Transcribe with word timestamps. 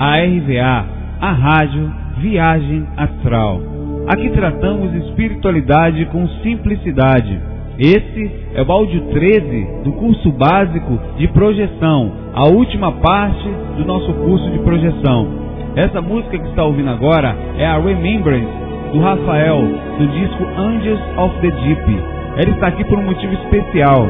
À 0.00 0.16
RVA, 0.16 0.86
a 1.20 1.30
rádio 1.30 1.92
Viagem 2.22 2.86
Astral. 2.96 3.60
Aqui 4.08 4.30
tratamos 4.30 4.94
espiritualidade 4.94 6.06
com 6.06 6.26
simplicidade. 6.42 7.38
Esse 7.78 8.30
é 8.54 8.62
o 8.62 8.72
áudio 8.72 9.02
13 9.12 9.82
do 9.84 9.92
curso 9.92 10.32
básico 10.32 10.98
de 11.18 11.28
projeção, 11.28 12.12
a 12.32 12.46
última 12.46 12.92
parte 12.92 13.46
do 13.76 13.84
nosso 13.84 14.10
curso 14.14 14.50
de 14.50 14.60
projeção. 14.60 15.28
Essa 15.76 16.00
música 16.00 16.38
que 16.38 16.48
está 16.48 16.64
ouvindo 16.64 16.88
agora 16.88 17.36
é 17.58 17.66
a 17.66 17.78
Remembrance 17.78 18.48
do 18.94 19.00
Rafael, 19.00 19.60
do 19.98 20.06
disco 20.06 20.46
Angels 20.56 21.00
of 21.18 21.38
the 21.42 21.50
Deep. 21.50 22.02
Ele 22.38 22.52
está 22.52 22.68
aqui 22.68 22.84
por 22.84 22.98
um 22.98 23.04
motivo 23.04 23.34
especial. 23.34 24.06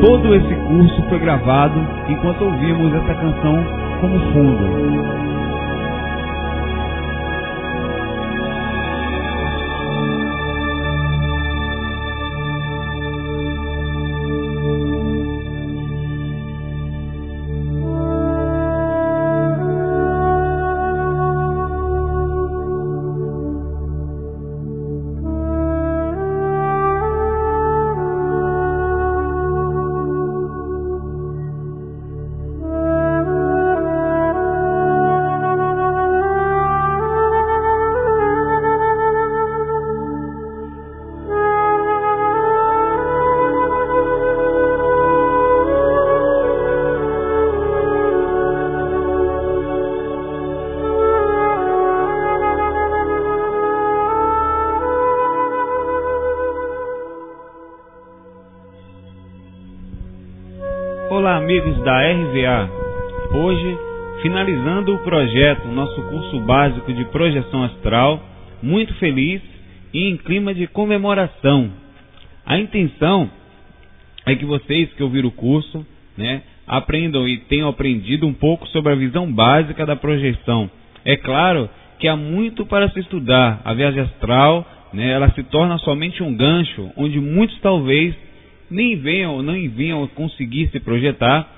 Todo 0.00 0.34
esse 0.34 0.54
curso 0.66 1.00
foi 1.08 1.20
gravado 1.20 1.78
enquanto 2.08 2.42
ouvimos 2.42 2.92
essa 2.92 3.14
canção 3.14 3.81
como 4.02 4.18
fundo. 4.32 5.31
Olá, 61.22 61.36
amigos 61.36 61.80
da 61.84 62.00
RVA. 62.00 62.68
Hoje, 63.32 63.78
finalizando 64.22 64.92
o 64.92 64.98
projeto, 65.04 65.68
nosso 65.68 66.02
curso 66.08 66.40
básico 66.40 66.92
de 66.92 67.04
projeção 67.12 67.62
astral, 67.62 68.20
muito 68.60 68.92
feliz 68.94 69.40
e 69.94 70.08
em 70.08 70.16
clima 70.16 70.52
de 70.52 70.66
comemoração. 70.66 71.70
A 72.44 72.58
intenção 72.58 73.30
é 74.26 74.34
que 74.34 74.44
vocês 74.44 74.92
que 74.94 75.02
ouviram 75.04 75.28
o 75.28 75.30
curso, 75.32 75.86
né, 76.18 76.42
aprendam 76.66 77.28
e 77.28 77.38
tenham 77.38 77.68
aprendido 77.68 78.26
um 78.26 78.34
pouco 78.34 78.66
sobre 78.66 78.92
a 78.92 78.96
visão 78.96 79.32
básica 79.32 79.86
da 79.86 79.94
projeção. 79.94 80.68
É 81.04 81.16
claro 81.16 81.70
que 82.00 82.08
há 82.08 82.16
muito 82.16 82.66
para 82.66 82.90
se 82.90 82.98
estudar. 82.98 83.60
A 83.64 83.72
viagem 83.72 84.00
astral, 84.00 84.66
né, 84.92 85.12
ela 85.12 85.30
se 85.30 85.44
torna 85.44 85.78
somente 85.78 86.20
um 86.20 86.36
gancho 86.36 86.90
onde 86.96 87.20
muitos 87.20 87.60
talvez 87.60 88.12
nem 88.72 88.96
venham, 88.96 89.42
não 89.42 89.54
venham 89.70 90.06
conseguir 90.08 90.68
se 90.72 90.80
projetar, 90.80 91.48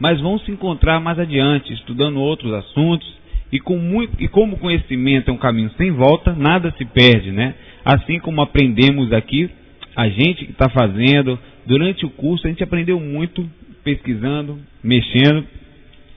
mas 0.00 0.20
vão 0.20 0.38
se 0.38 0.50
encontrar 0.50 1.00
mais 1.00 1.18
adiante, 1.18 1.72
estudando 1.72 2.18
outros 2.18 2.52
assuntos, 2.52 3.06
e, 3.52 3.60
com 3.60 3.76
muito, 3.76 4.16
e 4.18 4.26
como 4.28 4.58
conhecimento 4.58 5.30
é 5.30 5.34
um 5.34 5.36
caminho 5.36 5.70
sem 5.76 5.90
volta, 5.90 6.32
nada 6.32 6.74
se 6.78 6.84
perde, 6.86 7.30
né? 7.30 7.54
Assim 7.84 8.18
como 8.18 8.40
aprendemos 8.40 9.12
aqui, 9.12 9.50
a 9.94 10.08
gente 10.08 10.46
que 10.46 10.52
está 10.52 10.70
fazendo, 10.70 11.38
durante 11.66 12.06
o 12.06 12.10
curso, 12.10 12.46
a 12.46 12.50
gente 12.50 12.62
aprendeu 12.62 12.98
muito 12.98 13.46
pesquisando, 13.84 14.58
mexendo. 14.82 15.44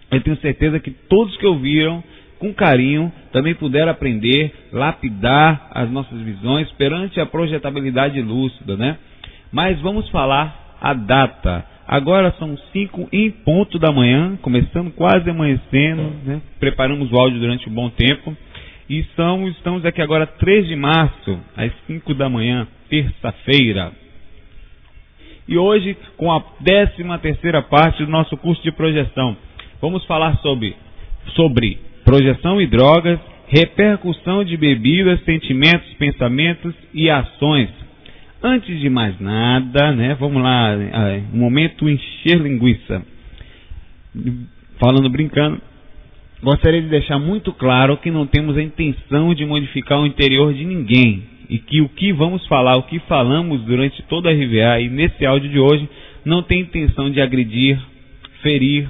Eu 0.09 0.21
tenho 0.21 0.37
certeza 0.37 0.79
que 0.79 0.91
todos 0.91 1.35
que 1.37 1.45
ouviram, 1.45 2.01
com 2.39 2.53
carinho, 2.53 3.11
também 3.33 3.53
puderam 3.53 3.91
aprender, 3.91 4.53
lapidar 4.71 5.69
as 5.71 5.89
nossas 5.89 6.19
visões 6.21 6.71
perante 6.73 7.19
a 7.19 7.25
projetabilidade 7.25 8.21
lúcida, 8.21 8.77
né? 8.77 8.97
Mas 9.51 9.79
vamos 9.81 10.09
falar 10.09 10.77
a 10.81 10.93
data. 10.93 11.65
Agora 11.87 12.33
são 12.39 12.57
5 12.73 13.09
em 13.11 13.29
ponto 13.29 13.77
da 13.77 13.91
manhã, 13.91 14.37
começando 14.41 14.91
quase 14.91 15.29
amanhecendo, 15.29 16.13
né? 16.25 16.41
preparamos 16.59 17.11
o 17.11 17.17
áudio 17.17 17.39
durante 17.39 17.69
um 17.69 17.73
bom 17.73 17.89
tempo. 17.89 18.35
E 18.89 19.03
são, 19.15 19.47
estamos 19.47 19.85
aqui 19.85 20.01
agora 20.01 20.25
3 20.25 20.67
de 20.67 20.75
março, 20.75 21.39
às 21.55 21.71
5 21.87 22.13
da 22.13 22.29
manhã, 22.29 22.67
terça-feira. 22.89 23.91
E 25.47 25.57
hoje, 25.57 25.95
com 26.17 26.31
a 26.31 26.39
13 26.63 27.03
terceira 27.21 27.61
parte 27.61 28.03
do 28.03 28.11
nosso 28.11 28.35
curso 28.37 28.63
de 28.63 28.71
projeção, 28.71 29.37
vamos 29.79 30.03
falar 30.05 30.37
sobre, 30.37 30.75
sobre 31.35 31.79
projeção 32.03 32.59
e 32.59 32.65
drogas, 32.65 33.19
repercussão 33.47 34.43
de 34.43 34.57
bebidas, 34.57 35.23
sentimentos, 35.23 35.93
pensamentos 35.93 36.73
e 36.93 37.11
ações 37.11 37.84
Antes 38.47 38.79
de 38.79 38.91
mais 38.91 39.19
nada, 39.19 39.91
né, 39.91 40.15
vamos 40.19 40.39
lá, 40.43 40.77
um 41.33 41.37
momento 41.39 41.89
encher 41.89 42.39
linguiça. 42.39 43.01
Falando 44.77 45.09
brincando, 45.09 45.59
gostaria 46.43 46.79
de 46.79 46.87
deixar 46.87 47.17
muito 47.17 47.51
claro 47.51 47.97
que 47.97 48.11
não 48.11 48.27
temos 48.27 48.55
a 48.55 48.61
intenção 48.61 49.33
de 49.33 49.43
modificar 49.47 49.99
o 49.99 50.05
interior 50.05 50.53
de 50.53 50.63
ninguém 50.63 51.23
e 51.49 51.57
que 51.57 51.81
o 51.81 51.89
que 51.89 52.13
vamos 52.13 52.45
falar, 52.45 52.77
o 52.77 52.83
que 52.83 52.99
falamos 52.99 53.63
durante 53.63 54.03
toda 54.03 54.29
a 54.29 54.31
RVA 54.31 54.79
e 54.79 54.89
nesse 54.89 55.25
áudio 55.25 55.49
de 55.49 55.57
hoje 55.57 55.89
não 56.23 56.43
tem 56.43 56.59
intenção 56.59 57.09
de 57.09 57.19
agredir, 57.19 57.79
ferir, 58.43 58.87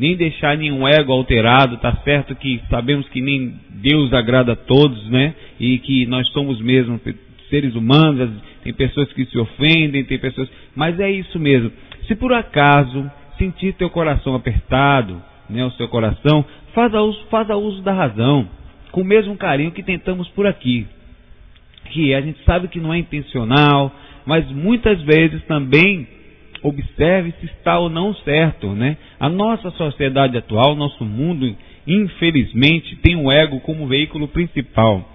nem 0.00 0.16
deixar 0.16 0.58
nenhum 0.58 0.86
ego 0.88 1.12
alterado, 1.12 1.76
tá 1.76 1.96
certo 2.02 2.34
que 2.34 2.60
sabemos 2.68 3.08
que 3.10 3.20
nem 3.20 3.54
Deus 3.70 4.12
agrada 4.12 4.54
a 4.54 4.56
todos, 4.56 5.08
né? 5.10 5.32
E 5.60 5.78
que 5.78 6.06
nós 6.06 6.26
somos 6.30 6.60
mesmo 6.60 7.00
seres 7.48 7.76
humanos, 7.76 8.30
tem 8.66 8.74
pessoas 8.74 9.12
que 9.12 9.24
se 9.26 9.38
ofendem, 9.38 10.04
tem 10.04 10.18
pessoas. 10.18 10.48
Mas 10.74 10.98
é 10.98 11.08
isso 11.08 11.38
mesmo. 11.38 11.70
Se 12.08 12.16
por 12.16 12.32
acaso 12.32 13.08
sentir 13.38 13.74
teu 13.74 13.88
coração 13.88 14.34
apertado, 14.34 15.22
né, 15.48 15.64
o 15.64 15.70
seu 15.72 15.88
coração, 15.88 16.44
faça 16.74 17.00
uso, 17.00 17.24
faça 17.30 17.54
uso 17.54 17.82
da 17.82 17.92
razão, 17.92 18.48
com 18.90 19.02
o 19.02 19.04
mesmo 19.04 19.36
carinho 19.36 19.70
que 19.70 19.82
tentamos 19.82 20.28
por 20.30 20.46
aqui. 20.46 20.86
Que 21.90 22.12
a 22.12 22.20
gente 22.20 22.42
sabe 22.44 22.66
que 22.66 22.80
não 22.80 22.92
é 22.92 22.98
intencional, 22.98 23.94
mas 24.24 24.50
muitas 24.50 25.00
vezes 25.02 25.44
também 25.44 26.08
observe 26.60 27.32
se 27.38 27.46
está 27.46 27.78
ou 27.78 27.88
não 27.88 28.14
certo, 28.14 28.70
né? 28.70 28.96
A 29.20 29.28
nossa 29.28 29.70
sociedade 29.72 30.36
atual, 30.36 30.74
nosso 30.74 31.04
mundo, 31.04 31.54
infelizmente, 31.86 32.96
tem 32.96 33.14
o 33.14 33.30
ego 33.30 33.60
como 33.60 33.86
veículo 33.86 34.26
principal. 34.26 35.08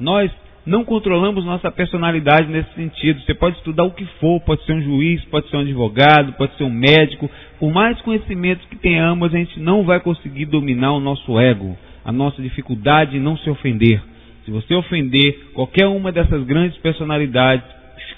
Nós 0.00 0.32
não 0.68 0.84
controlamos 0.84 1.44
nossa 1.44 1.70
personalidade 1.72 2.46
nesse 2.48 2.72
sentido. 2.74 3.20
Você 3.22 3.32
pode 3.32 3.56
estudar 3.56 3.84
o 3.84 3.90
que 3.90 4.04
for, 4.20 4.38
pode 4.40 4.64
ser 4.64 4.74
um 4.74 4.82
juiz, 4.82 5.24
pode 5.24 5.48
ser 5.48 5.56
um 5.56 5.60
advogado, 5.60 6.34
pode 6.34 6.54
ser 6.56 6.64
um 6.64 6.70
médico. 6.70 7.28
Por 7.58 7.72
mais 7.72 7.98
conhecimentos 8.02 8.66
que 8.66 8.76
tenhamos, 8.76 9.34
a 9.34 9.38
gente 9.38 9.58
não 9.58 9.82
vai 9.82 9.98
conseguir 9.98 10.44
dominar 10.44 10.92
o 10.92 11.00
nosso 11.00 11.38
ego, 11.40 11.76
a 12.04 12.12
nossa 12.12 12.42
dificuldade 12.42 13.12
de 13.12 13.18
não 13.18 13.36
se 13.38 13.48
ofender. 13.48 14.02
Se 14.44 14.50
você 14.50 14.74
ofender 14.74 15.50
qualquer 15.54 15.86
uma 15.86 16.12
dessas 16.12 16.44
grandes 16.44 16.76
personalidades, 16.78 17.64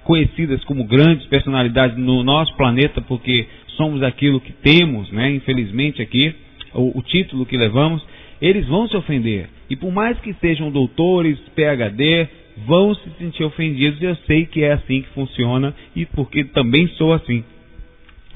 conhecidas 0.03 0.63
como 0.65 0.85
grandes 0.85 1.27
personalidades 1.27 1.97
no 1.97 2.25
nosso 2.25 2.57
planeta, 2.57 3.01
porque 3.01 3.47
somos 3.77 4.03
aquilo 4.03 4.41
que 4.41 4.53
temos, 4.53 5.11
né? 5.13 5.31
infelizmente 5.31 6.03
aqui, 6.03 6.35
o, 6.75 6.99
o 6.99 7.03
título 7.03 7.47
que 7.47 7.57
levamos, 7.57 8.05
eles 8.43 8.67
vão 8.67 8.89
se 8.89 8.97
ofender. 8.97 9.49
E 9.69 9.77
por 9.77 9.93
mais 9.93 10.19
que 10.19 10.33
sejam 10.35 10.71
doutores, 10.71 11.39
PhD, 11.55 12.29
vão 12.67 12.95
se 12.95 13.11
sentir 13.19 13.45
ofendidos. 13.45 14.01
Eu 14.03 14.17
sei 14.27 14.47
que 14.47 14.63
é 14.63 14.73
assim 14.73 15.03
que 15.03 15.09
funciona 15.11 15.75
e 15.95 16.07
porque 16.07 16.45
também 16.45 16.89
sou 16.97 17.13
assim. 17.13 17.45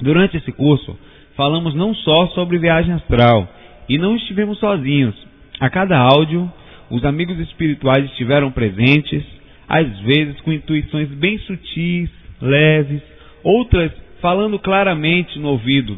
Durante 0.01 0.37
esse 0.37 0.51
curso, 0.51 0.97
falamos 1.35 1.73
não 1.73 1.93
só 1.93 2.27
sobre 2.27 2.57
viagem 2.57 2.93
astral 2.93 3.47
e 3.87 3.97
não 3.97 4.15
estivemos 4.15 4.59
sozinhos. 4.59 5.15
A 5.59 5.69
cada 5.69 5.97
áudio, 5.97 6.51
os 6.89 7.03
amigos 7.05 7.39
espirituais 7.39 8.05
estiveram 8.05 8.51
presentes, 8.51 9.23
às 9.67 9.99
vezes 10.01 10.39
com 10.41 10.51
intuições 10.51 11.09
bem 11.09 11.37
sutis, 11.39 12.09
leves, 12.41 13.01
outras 13.43 13.91
falando 14.21 14.59
claramente 14.59 15.37
no 15.39 15.49
ouvido, 15.49 15.97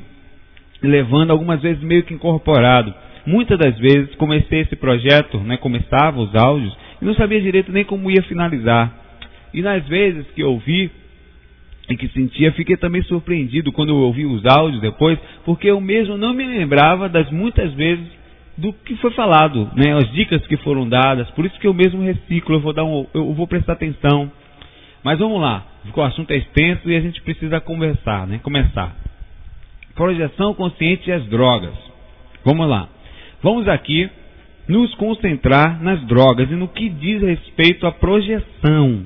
levando 0.82 1.32
algumas 1.32 1.62
vezes 1.62 1.82
meio 1.82 2.04
que 2.04 2.14
incorporado. 2.14 2.94
Muitas 3.26 3.58
das 3.58 3.78
vezes 3.78 4.16
comecei 4.16 4.62
esse 4.62 4.76
projeto, 4.76 5.38
né, 5.40 5.58
começava 5.58 6.20
os 6.20 6.34
áudios 6.36 6.76
e 7.02 7.06
não 7.06 7.14
sabia 7.16 7.42
direito 7.42 7.72
nem 7.72 7.84
como 7.84 8.10
ia 8.12 8.24
finalizar. 8.24 8.92
E 9.54 9.62
nas 9.62 9.88
vezes 9.88 10.26
que 10.32 10.42
eu 10.42 10.52
ouvi 10.52 10.92
e 11.90 11.96
que 11.96 12.08
sentia, 12.10 12.52
fiquei 12.52 12.76
também 12.76 13.02
surpreendido 13.04 13.72
quando 13.72 13.90
eu 13.90 13.98
ouvi 13.98 14.26
os 14.26 14.46
áudios 14.46 14.82
depois, 14.82 15.18
porque 15.46 15.70
eu 15.70 15.80
mesmo 15.80 16.18
não 16.18 16.34
me 16.34 16.46
lembrava 16.46 17.08
das 17.08 17.32
muitas 17.32 17.74
vezes 17.74 18.06
do 18.58 18.74
que 18.74 18.96
foi 18.98 19.12
falado, 19.12 19.70
né? 19.76 19.94
As 19.94 20.12
dicas 20.12 20.46
que 20.48 20.58
foram 20.58 20.90
dadas. 20.90 21.30
Por 21.32 21.46
isso 21.46 21.58
que 21.60 21.68
eu 21.68 21.74
mesmo 21.74 22.02
reciclo, 22.02 22.56
eu 22.56 22.60
vou 22.60 22.74
dar 22.74 22.84
um, 22.84 23.06
eu 23.14 23.34
vou 23.34 23.48
prestar 23.48 23.74
atenção. 23.74 24.32
Mas 25.04 25.20
vamos 25.20 25.40
lá, 25.40 25.66
o 25.96 26.02
assunto 26.02 26.32
é 26.32 26.38
extenso 26.38 26.90
e 26.90 26.96
a 26.96 27.00
gente 27.00 27.22
precisa 27.22 27.62
conversar, 27.62 28.28
né? 28.28 28.40
Começar. 28.44 28.96
Projeção 29.96 30.54
consciente 30.54 31.10
e 31.10 31.14
as 31.14 31.26
drogas. 31.28 31.74
Vamos 32.44 32.68
lá. 32.68 32.90
Vamos 33.42 33.68
aqui 33.68 34.10
nos 34.68 34.94
concentrar 34.96 35.82
nas 35.82 36.02
drogas 36.06 36.50
e 36.52 36.56
no 36.56 36.68
que 36.68 36.90
diz 36.90 37.22
respeito 37.22 37.88
à 37.88 37.92
projeção. 37.92 39.06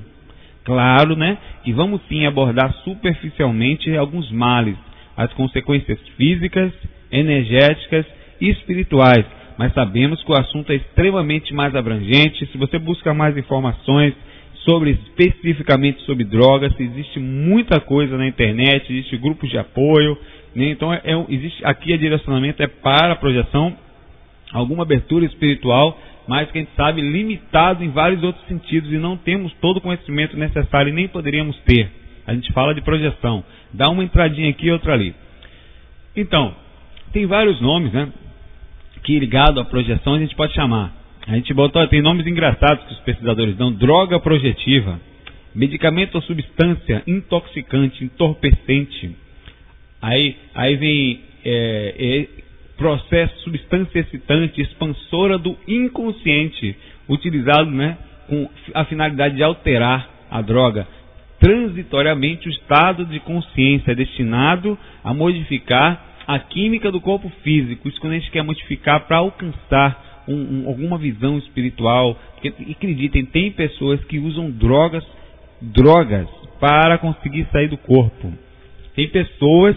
Claro, 0.64 1.16
né? 1.16 1.38
Que 1.64 1.72
vamos 1.72 2.00
sim 2.08 2.26
abordar 2.26 2.72
superficialmente 2.84 3.94
alguns 3.96 4.30
males, 4.30 4.76
as 5.16 5.32
consequências 5.34 5.98
físicas, 6.16 6.72
energéticas 7.10 8.06
e 8.40 8.50
espirituais, 8.50 9.24
mas 9.58 9.72
sabemos 9.74 10.22
que 10.22 10.32
o 10.32 10.34
assunto 10.34 10.72
é 10.72 10.76
extremamente 10.76 11.52
mais 11.54 11.74
abrangente. 11.76 12.46
Se 12.46 12.58
você 12.58 12.78
busca 12.78 13.12
mais 13.12 13.36
informações 13.36 14.14
sobre 14.64 14.90
especificamente 14.90 16.00
sobre 16.02 16.24
drogas, 16.24 16.72
existe 16.78 17.18
muita 17.18 17.80
coisa 17.80 18.16
na 18.16 18.26
internet, 18.26 18.92
existe 18.92 19.16
grupos 19.16 19.50
de 19.50 19.58
apoio, 19.58 20.16
né? 20.54 20.70
então 20.70 20.92
é, 20.92 21.00
é, 21.04 21.26
existe 21.28 21.64
aqui 21.64 21.92
a 21.92 21.96
direcionamento 21.96 22.62
é 22.62 22.66
para 22.66 23.12
a 23.12 23.16
projeção, 23.16 23.76
alguma 24.52 24.82
abertura 24.82 25.24
espiritual, 25.24 25.98
mas 26.28 26.50
que 26.50 26.58
a 26.58 26.60
gente 26.60 26.74
sabe 26.76 27.00
limitado 27.00 27.82
em 27.82 27.90
vários 27.90 28.22
outros 28.22 28.46
sentidos 28.46 28.92
e 28.92 28.98
não 28.98 29.16
temos 29.16 29.52
todo 29.54 29.78
o 29.78 29.80
conhecimento 29.80 30.36
necessário 30.36 30.90
e 30.90 30.94
nem 30.94 31.08
poderíamos 31.08 31.56
ter. 31.60 31.90
A 32.26 32.34
gente 32.34 32.52
fala 32.52 32.74
de 32.74 32.80
projeção, 32.82 33.42
dá 33.72 33.88
uma 33.88 34.04
entradinha 34.04 34.50
aqui 34.50 34.66
e 34.66 34.70
outra 34.70 34.92
ali. 34.92 35.14
Então, 36.14 36.54
tem 37.12 37.26
vários 37.26 37.60
nomes, 37.60 37.92
né? 37.92 38.08
Que 39.02 39.18
ligado 39.18 39.58
à 39.58 39.64
projeção 39.64 40.14
a 40.14 40.18
gente 40.18 40.36
pode 40.36 40.54
chamar. 40.54 40.94
A 41.26 41.34
gente 41.34 41.52
botou, 41.54 41.86
tem 41.88 42.02
nomes 42.02 42.26
engraçados 42.26 42.84
que 42.84 42.92
os 42.92 43.00
pesquisadores 43.00 43.56
dão: 43.56 43.72
droga 43.72 44.20
projetiva, 44.20 45.00
medicamento 45.54 46.16
ou 46.16 46.22
substância 46.22 47.02
intoxicante, 47.06 48.04
entorpecente. 48.04 49.16
Aí, 50.00 50.36
aí 50.54 50.76
vem 50.76 51.20
é, 51.44 51.94
é, 51.98 52.42
processo, 52.82 53.38
substância 53.42 54.00
excitante, 54.00 54.60
expansora 54.60 55.38
do 55.38 55.56
inconsciente, 55.68 56.76
utilizado 57.08 57.70
né, 57.70 57.96
com 58.28 58.48
a 58.74 58.84
finalidade 58.84 59.36
de 59.36 59.42
alterar 59.42 60.08
a 60.30 60.42
droga 60.42 60.86
transitoriamente 61.42 62.48
o 62.48 62.52
estado 62.52 63.04
de 63.04 63.18
consciência 63.18 63.96
destinado 63.96 64.78
a 65.02 65.12
modificar 65.12 66.22
a 66.24 66.38
química 66.38 66.92
do 66.92 67.00
corpo 67.00 67.28
físico. 67.42 67.88
Isso 67.88 68.00
quando 68.00 68.12
a 68.12 68.18
gente 68.18 68.30
quer 68.30 68.44
modificar 68.44 69.00
para 69.08 69.16
alcançar 69.16 70.22
um, 70.28 70.34
um, 70.36 70.68
alguma 70.68 70.96
visão 70.96 71.36
espiritual. 71.38 72.16
Porque, 72.34 72.48
acreditem, 72.70 73.24
tem 73.26 73.50
pessoas 73.50 74.02
que 74.04 74.20
usam 74.20 74.52
drogas, 74.52 75.04
drogas 75.60 76.28
para 76.60 76.96
conseguir 76.98 77.44
sair 77.50 77.66
do 77.66 77.76
corpo. 77.76 78.32
Tem 78.94 79.08
pessoas 79.08 79.74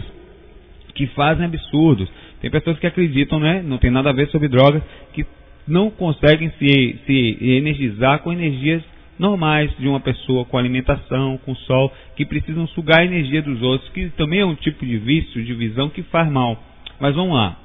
que 0.94 1.08
fazem 1.08 1.46
absurdos. 1.46 2.08
Tem 2.40 2.50
pessoas 2.50 2.78
que 2.78 2.86
acreditam, 2.86 3.40
né? 3.40 3.62
Não 3.64 3.78
tem 3.78 3.90
nada 3.90 4.10
a 4.10 4.12
ver 4.12 4.28
sobre 4.28 4.48
drogas, 4.48 4.82
que 5.12 5.24
não 5.66 5.90
conseguem 5.90 6.50
se, 6.58 6.98
se 7.06 7.38
energizar 7.40 8.20
com 8.20 8.32
energias 8.32 8.82
normais 9.18 9.70
de 9.78 9.88
uma 9.88 10.00
pessoa 10.00 10.44
com 10.44 10.58
alimentação, 10.58 11.38
com 11.38 11.54
sol, 11.54 11.92
que 12.14 12.24
precisam 12.24 12.66
sugar 12.68 13.00
a 13.00 13.04
energia 13.04 13.42
dos 13.42 13.62
outros, 13.62 13.88
que 13.90 14.10
também 14.10 14.40
é 14.40 14.46
um 14.46 14.54
tipo 14.54 14.84
de 14.84 14.98
vício, 14.98 15.42
de 15.42 15.54
visão 15.54 15.88
que 15.88 16.02
faz 16.02 16.30
mal. 16.30 16.62
Mas 17.00 17.14
vamos 17.14 17.34
lá. 17.34 17.56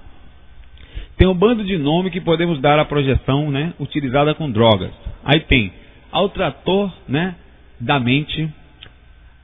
Tem 1.17 1.27
um 1.27 1.35
bando 1.35 1.63
de 1.63 1.77
nome 1.77 2.09
que 2.09 2.21
podemos 2.21 2.59
dar 2.59 2.79
à 2.79 2.85
projeção, 2.85 3.51
né, 3.51 3.74
utilizada 3.79 4.33
com 4.33 4.50
drogas. 4.50 4.91
Aí 5.24 5.41
tem 5.41 5.71
ao 6.12 6.29
trator, 6.29 6.91
né, 7.07 7.35
da 7.79 8.00
mente. 8.00 8.50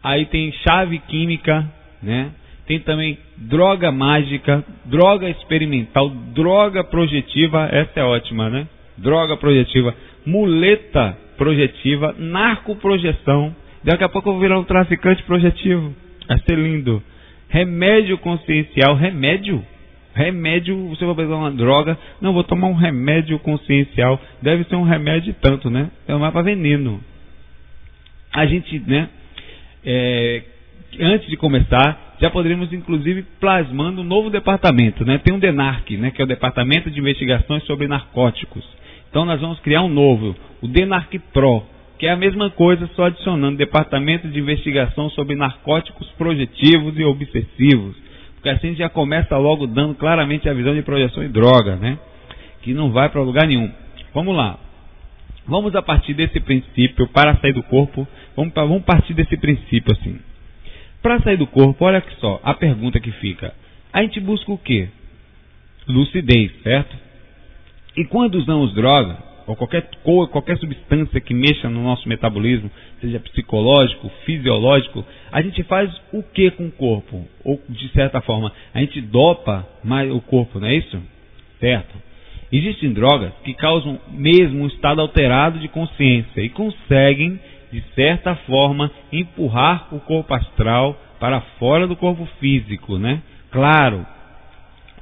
Aí 0.02 0.26
tem 0.26 0.52
chave 0.52 1.00
química, 1.00 1.66
né? 2.02 2.32
Tem 2.68 2.80
também 2.82 3.18
droga 3.38 3.92
mágica, 3.92 4.64
droga 4.86 5.30
experimental, 5.30 6.10
droga 6.10 6.84
projetiva, 6.84 7.70
essa 7.72 8.02
é 8.02 8.04
ótima, 8.04 8.50
né? 8.50 8.68
Droga 8.98 9.38
projetiva, 9.38 9.96
muleta 10.26 11.18
projetiva, 11.38 12.14
narcoprojeção. 12.18 13.56
Daqui 13.84 14.04
a 14.04 14.10
pouco 14.10 14.28
eu 14.28 14.34
vou 14.34 14.42
virar 14.42 14.60
um 14.60 14.66
traficante 14.66 15.24
projetivo. 15.24 15.96
Vai 16.28 16.40
ser 16.40 16.58
lindo. 16.58 17.02
Remédio 17.48 18.18
consciencial. 18.18 18.96
Remédio? 18.96 19.64
Remédio, 20.14 20.90
você 20.90 21.06
vai 21.06 21.16
pegar 21.16 21.38
uma 21.38 21.52
droga. 21.52 21.98
Não, 22.20 22.34
vou 22.34 22.44
tomar 22.44 22.68
um 22.68 22.74
remédio 22.74 23.40
consciencial. 23.40 24.20
Deve 24.42 24.66
ser 24.66 24.76
um 24.76 24.84
remédio 24.84 25.34
tanto, 25.40 25.70
né? 25.70 25.90
É 26.08 26.14
mais 26.16 26.34
para 26.34 26.42
veneno. 26.42 27.00
A 28.34 28.46
gente, 28.46 28.80
né? 28.80 29.08
É, 29.86 30.44
antes 31.00 31.30
de 31.30 31.38
começar, 31.38 32.07
já 32.20 32.30
poderíamos 32.30 32.72
inclusive 32.74 33.24
plasmando 33.40 34.02
um 34.02 34.06
novo 34.06 34.30
departamento, 34.30 35.06
né? 35.06 35.20
Tem 35.20 35.34
um 35.34 35.40
DENARC, 35.40 35.92
né? 35.98 36.12
Que 36.12 36.22
é 36.22 36.26
o 36.26 36.28
Departamento 36.28 36.90
de 36.90 37.00
Investigações 37.00 37.64
sobre 37.64 37.88
Narcóticos. 37.88 38.66
Então 39.10 39.26
nós 39.26 39.40
vamos 39.40 39.60
criar 39.60 39.84
um 39.84 39.90
novo, 39.90 40.36
o 40.62 40.68
DENARC 40.68 41.20
Pro, 41.32 41.64
que 41.98 42.06
é 42.06 42.12
a 42.12 42.18
mesma 42.18 42.50
coisa, 42.50 42.90
só 42.96 43.06
adicionando 43.06 43.58
Departamento 43.58 44.28
de 44.28 44.40
Investigação 44.40 45.10
sobre 45.12 45.36
Narcóticos 45.36 46.08
Projetivos 46.18 46.98
e 46.98 47.04
Obsessivos. 47.04 47.96
Porque 48.36 48.50
assim 48.50 48.76
já 48.76 48.90
começa 48.90 49.38
logo 49.38 49.66
dando 49.66 49.96
claramente 49.96 50.48
a 50.48 50.54
visão 50.54 50.74
de 50.74 50.82
projeção 50.82 51.24
e 51.24 51.28
droga, 51.28 51.76
né? 51.76 51.98
Que 52.62 52.74
não 52.74 52.92
vai 52.92 53.10
para 53.10 53.22
lugar 53.22 53.48
nenhum. 53.48 53.72
Vamos 54.14 54.36
lá. 54.36 54.60
Vamos 55.48 55.76
a 55.76 55.82
partir 55.82 56.14
desse 56.14 56.40
princípio, 56.40 57.08
para 57.08 57.36
sair 57.38 57.54
do 57.54 57.64
corpo, 57.64 58.06
vamos, 58.36 58.54
vamos 58.54 58.84
partir 58.84 59.14
desse 59.14 59.38
princípio 59.38 59.94
assim. 59.94 60.20
Para 61.02 61.22
sair 61.22 61.38
do 61.38 61.48
corpo, 61.48 61.86
olha 61.86 62.04
só, 62.20 62.40
a 62.44 62.54
pergunta 62.54 63.00
que 63.00 63.12
fica. 63.12 63.54
A 63.94 64.02
gente 64.02 64.20
busca 64.20 64.52
o 64.52 64.58
quê? 64.58 64.90
Lucidez, 65.88 66.52
certo? 66.64 66.96
E 67.96 68.06
quando 68.06 68.36
usamos 68.36 68.74
droga, 68.74 69.18
ou 69.48 69.56
qualquer, 69.56 69.90
qualquer 70.04 70.58
substância 70.58 71.22
que 71.22 71.34
mexa 71.34 71.70
no 71.70 71.82
nosso 71.82 72.08
metabolismo, 72.08 72.70
seja 73.00 73.20
psicológico, 73.20 74.12
fisiológico, 74.26 75.06
a 75.32 75.42
gente 75.42 75.64
faz 75.64 75.90
o 76.12 76.22
que 76.22 76.52
com 76.52 76.68
o 76.68 76.72
corpo? 76.72 77.26
Ou, 77.46 77.62
de 77.70 77.88
certa 77.90 78.20
forma, 78.20 78.52
a 78.74 78.80
gente 78.82 79.00
dopa 79.00 79.66
mais 79.84 80.12
o 80.12 80.20
corpo, 80.20 80.60
não 80.60 80.68
é 80.68 80.76
isso? 80.76 81.02
Certo. 81.62 81.96
Existem 82.52 82.92
drogas 82.94 83.34
que 83.44 83.54
causam 83.54 84.00
mesmo 84.12 84.64
um 84.64 84.68
estado 84.68 85.02
alterado 85.02 85.60
de 85.60 85.68
consciência 85.70 86.42
e 86.42 86.50
conseguem, 86.50 87.40
de 87.72 87.82
certa 87.96 88.36
forma, 88.36 88.92
empurrar 89.12 89.88
o 89.92 90.00
corpo 90.00 90.34
astral 90.34 90.98
para 91.20 91.42
fora 91.60 91.88
do 91.88 91.96
corpo 91.96 92.26
físico, 92.40 92.98
né? 92.98 93.22
Claro, 93.52 94.06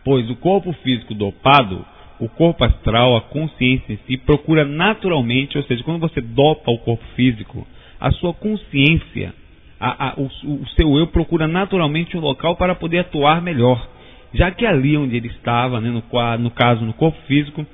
pois 0.03 0.29
o 0.29 0.35
corpo 0.35 0.71
físico 0.73 1.13
dopado 1.13 1.85
o 2.19 2.29
corpo 2.29 2.63
astral, 2.63 3.15
a 3.15 3.21
consciência 3.21 3.93
em 3.93 3.99
si, 4.07 4.17
procura 4.17 4.63
naturalmente, 4.63 5.57
ou 5.57 5.63
seja, 5.63 5.83
quando 5.83 5.99
você 5.99 6.21
dopa 6.21 6.71
o 6.71 6.77
corpo 6.79 7.03
físico, 7.15 7.67
a 7.99 8.11
sua 8.11 8.33
consciência, 8.33 9.33
a, 9.79 10.09
a, 10.09 10.13
o, 10.15 10.25
o, 10.25 10.67
seu 10.75 10.97
eu 10.97 11.07
procura 11.07 11.47
naturalmente 11.47 12.15
um 12.15 12.21
local 12.21 12.55
para 12.55 12.75
poder 12.75 12.99
atuar 12.99 13.41
melhor. 13.41 13.85
Já 14.33 14.51
que 14.51 14.65
ali 14.65 14.97
onde 14.97 15.15
ele 15.15 15.27
estava, 15.27 15.79
né, 15.79 15.89
no, 15.89 16.03
no 16.39 16.51
caso 16.51 16.85
no 16.85 16.93
corpo 16.93 17.17
físico, 17.27 17.65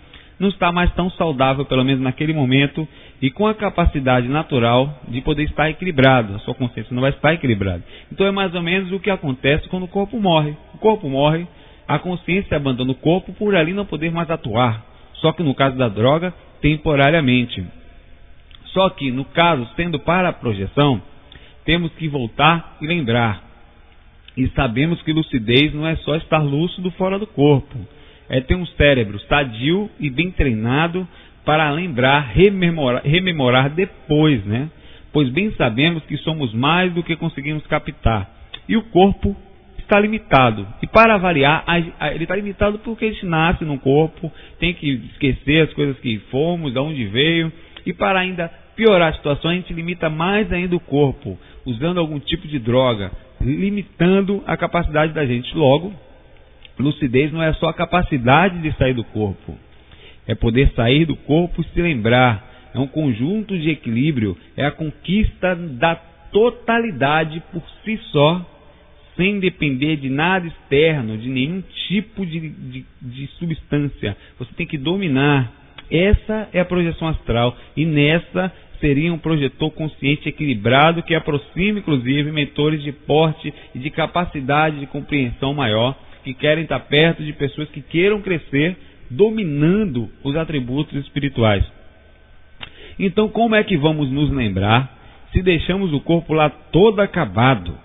não 0.42 0.50
está 0.50 0.72
mais 0.72 0.92
tão 0.96 1.08
saudável, 1.12 1.64
pelo 1.66 1.84
menos 1.84 2.02
naquele 2.02 2.34
momento, 2.34 2.88
e 3.22 3.30
com 3.30 3.46
a 3.46 3.54
capacidade 3.54 4.28
natural 4.28 5.00
de 5.08 5.22
poder 5.22 5.44
estar 5.44 5.70
equilibrado. 5.70 6.34
A 6.34 6.40
sua 6.40 6.56
consciência 6.56 6.96
não 6.96 7.02
vai 7.02 7.12
estar 7.12 7.32
equilibrada. 7.36 7.84
Então 8.12 8.26
é 8.26 8.32
mais 8.32 8.56
ou 8.56 8.62
menos 8.64 8.92
o 8.92 9.00
que 9.00 9.12
acontece 9.12 9.70
quando 9.70 9.84
o 9.84 9.88
corpo 9.88 10.20
morre. 10.20 10.58
O 10.74 10.80
corpo 10.80 11.08
morre, 11.08 11.46
a 11.88 12.00
consciência 12.00 12.58
abandona 12.58 12.92
o 12.92 12.96
corpo 12.96 13.32
por 13.34 13.56
ali 13.56 13.72
não 13.72 13.86
poder 13.86 14.12
mais 14.12 14.32
atuar. 14.32 14.84
Só 15.14 15.32
que 15.32 15.44
no 15.44 15.54
caso 15.54 15.78
da 15.78 15.88
droga, 15.88 16.34
temporariamente. 16.60 17.64
Só 18.74 18.90
que 18.90 19.12
no 19.12 19.26
caso, 19.26 19.70
sendo 19.76 20.00
para 20.00 20.30
a 20.30 20.34
projeção, 20.34 21.00
temos 21.64 21.94
que 21.94 22.08
voltar 22.08 22.78
e 22.82 22.88
lembrar. 22.88 23.44
E 24.36 24.48
sabemos 24.56 25.04
que 25.04 25.14
lucidez 25.14 25.72
não 25.72 25.86
é 25.86 25.98
só 25.98 26.16
estar 26.16 26.40
lúcido 26.40 26.90
fora 26.90 27.20
do 27.20 27.28
corpo. 27.28 27.78
É 28.34 28.40
ter 28.40 28.56
um 28.56 28.66
cérebro 28.66 29.20
sadio 29.28 29.90
e 30.00 30.10
bem 30.10 30.32
treinado 30.32 31.06
para 31.44 31.70
lembrar, 31.70 32.32
rememorar, 32.34 33.04
rememorar 33.04 33.70
depois, 33.70 34.46
né? 34.46 34.70
Pois 35.12 35.28
bem 35.28 35.52
sabemos 35.58 36.02
que 36.06 36.16
somos 36.18 36.54
mais 36.54 36.94
do 36.94 37.04
que 37.04 37.18
conseguimos 37.18 37.68
captar. 37.68 38.30
E 38.70 38.78
o 38.78 38.84
corpo 38.84 39.36
está 39.80 40.00
limitado. 40.00 40.66
E 40.82 40.88
para 40.88 41.16
avaliar, 41.16 41.66
ele 42.14 42.24
está 42.24 42.34
limitado 42.34 42.80
porque 42.80 43.04
a 43.04 43.12
gente 43.12 43.26
nasce 43.26 43.66
num 43.66 43.78
corpo, 43.78 44.32
tem 44.58 44.74
que 44.74 44.90
esquecer 45.12 45.64
as 45.68 45.74
coisas 45.74 46.00
que 46.00 46.18
fomos, 46.32 46.72
de 46.72 46.80
onde 46.80 47.06
veio. 47.08 47.52
E 47.86 47.92
para 47.92 48.22
ainda 48.22 48.50
piorar 48.78 49.10
a 49.10 49.14
situação, 49.14 49.52
a 49.52 49.56
gente 49.56 49.74
limita 49.74 50.10
mais 50.10 50.50
ainda 50.54 50.74
o 50.74 50.80
corpo, 50.80 51.38
usando 51.66 52.00
algum 52.00 52.20
tipo 52.20 52.48
de 52.48 52.60
droga, 52.60 53.12
limitando 53.42 54.42
a 54.48 54.56
capacidade 54.56 55.12
da 55.12 55.26
gente. 55.26 55.54
Logo, 55.54 55.94
lucidez 56.80 57.32
não 57.32 57.42
é 57.42 57.54
só 57.54 57.70
a 57.70 57.74
capacidade 57.74 58.60
de 58.62 58.76
sair 58.78 58.94
do 58.94 59.04
corpo. 59.04 59.58
É 60.28 60.36
poder 60.36 60.72
sair 60.76 61.06
do 61.06 61.16
corpo 61.16 61.62
e 61.62 61.66
se 61.66 61.82
lembrar. 61.82 62.50
É 62.74 62.80
um 62.80 62.88
conjunto 62.88 63.58
de 63.58 63.70
equilíbrio, 63.70 64.38
é 64.56 64.66
a 64.66 64.72
conquista 64.72 65.56
da 65.56 65.96
totalidade 66.32 67.44
por 67.52 67.62
si 67.84 67.98
só, 68.12 68.46
sem 69.18 69.40
depender 69.40 69.98
de 69.98 70.10
nada 70.10 70.48
externo, 70.48 71.18
de 71.18 71.28
nenhum 71.28 71.62
tipo 71.88 72.26
de, 72.26 72.50
de, 72.50 72.86
de 73.02 73.28
substância. 73.38 74.16
Você 74.40 74.54
tem 74.54 74.66
que 74.66 74.78
dominar. 74.78 75.52
Essa 75.92 76.48
é 76.54 76.62
a 76.62 76.66
projeção 76.66 77.10
astral. 77.10 77.58
E 77.76 77.86
nessa 77.86 78.54
seria 78.80 79.14
um 79.14 79.18
projetor 79.18 79.70
consciente 79.72 80.28
equilibrado 80.28 81.04
que 81.04 81.14
aproxima, 81.14 81.80
inclusive, 81.80 82.32
mentores 82.32 82.82
de 82.82 82.92
porte 82.92 83.54
e 83.76 83.80
de 83.80 83.90
capacidade 83.90 84.80
de 84.80 84.88
compreensão 84.88 85.54
maior, 85.54 85.96
que 86.24 86.34
querem 86.34 86.64
estar 86.64 86.80
perto 86.80 87.24
de 87.24 87.34
pessoas 87.34 87.70
que 87.70 87.82
queiram 87.82 88.22
crescer, 88.22 88.78
dominando 89.10 90.10
os 90.24 90.36
atributos 90.36 90.94
espirituais. 91.06 91.66
Então, 93.00 93.28
como 93.30 93.56
é 93.56 93.64
que 93.64 93.78
vamos 93.78 94.10
nos 94.10 94.30
lembrar 94.30 94.98
se 95.32 95.42
deixamos 95.42 95.94
o 95.94 96.00
corpo 96.00 96.34
lá 96.34 96.50
todo 96.50 97.02
acabado? 97.02 97.78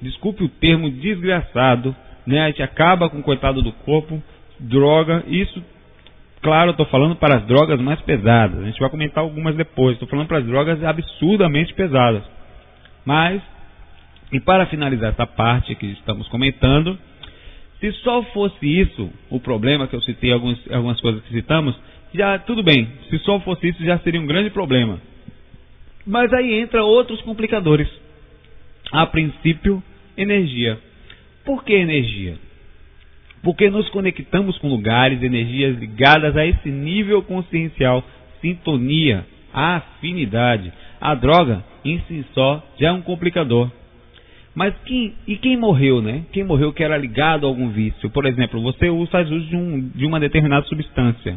Desculpe, 0.00 0.44
o 0.44 0.48
termo 0.48 0.90
desgraçado, 0.90 1.94
né? 2.26 2.40
A 2.40 2.46
gente 2.48 2.62
acaba 2.62 3.08
com 3.08 3.18
o 3.18 3.22
coitado 3.22 3.62
do 3.62 3.72
corpo, 3.72 4.22
droga, 4.60 5.24
isso 5.26 5.62
Claro, 6.44 6.72
estou 6.72 6.84
falando 6.86 7.16
para 7.16 7.36
as 7.36 7.46
drogas 7.46 7.80
mais 7.80 7.98
pesadas. 8.02 8.60
A 8.60 8.66
gente 8.66 8.78
vai 8.78 8.90
comentar 8.90 9.24
algumas 9.24 9.56
depois. 9.56 9.94
Estou 9.94 10.06
falando 10.06 10.28
para 10.28 10.38
as 10.38 10.44
drogas 10.44 10.84
absurdamente 10.84 11.72
pesadas. 11.72 12.22
Mas, 13.02 13.40
e 14.30 14.38
para 14.38 14.66
finalizar 14.66 15.12
essa 15.12 15.26
parte 15.26 15.74
que 15.74 15.86
estamos 15.86 16.28
comentando, 16.28 16.98
se 17.84 17.92
só 18.00 18.22
fosse 18.24 18.66
isso 18.66 19.10
o 19.28 19.40
problema 19.40 19.86
que 19.86 19.94
eu 19.94 20.00
citei, 20.02 20.32
alguns, 20.32 20.58
algumas 20.70 21.00
coisas 21.00 21.22
que 21.24 21.34
citamos, 21.34 21.78
já 22.14 22.38
tudo 22.38 22.62
bem. 22.62 22.88
Se 23.10 23.18
só 23.18 23.40
fosse 23.40 23.68
isso, 23.68 23.84
já 23.84 23.98
seria 23.98 24.20
um 24.20 24.26
grande 24.26 24.50
problema. 24.50 25.00
Mas 26.06 26.32
aí 26.32 26.54
entra 26.54 26.84
outros 26.84 27.20
complicadores. 27.22 27.88
A 28.92 29.06
princípio, 29.06 29.82
energia. 30.16 30.78
Por 31.44 31.64
que 31.64 31.74
energia? 31.74 32.36
porque 33.44 33.68
nos 33.68 33.88
conectamos 33.90 34.56
com 34.58 34.68
lugares, 34.68 35.22
energias 35.22 35.78
ligadas 35.78 36.34
a 36.34 36.46
esse 36.46 36.70
nível 36.70 37.22
consciencial, 37.22 38.02
sintonia, 38.40 39.26
afinidade. 39.52 40.72
A 40.98 41.14
droga, 41.14 41.62
em 41.84 42.00
si 42.08 42.24
só, 42.32 42.66
já 42.80 42.88
é 42.88 42.92
um 42.92 43.02
complicador. 43.02 43.70
Mas 44.54 44.72
quem, 44.84 45.14
e 45.26 45.36
quem 45.36 45.56
morreu, 45.56 46.00
né? 46.00 46.22
Quem 46.32 46.44
morreu 46.44 46.72
que 46.72 46.82
era 46.82 46.96
ligado 46.96 47.44
a 47.44 47.48
algum 47.48 47.70
vício? 47.70 48.08
Por 48.10 48.24
exemplo, 48.24 48.62
você 48.62 48.86
faz 49.10 49.30
uso 49.30 49.46
de, 49.46 49.56
um, 49.56 49.88
de 49.94 50.06
uma 50.06 50.20
determinada 50.20 50.64
substância. 50.66 51.36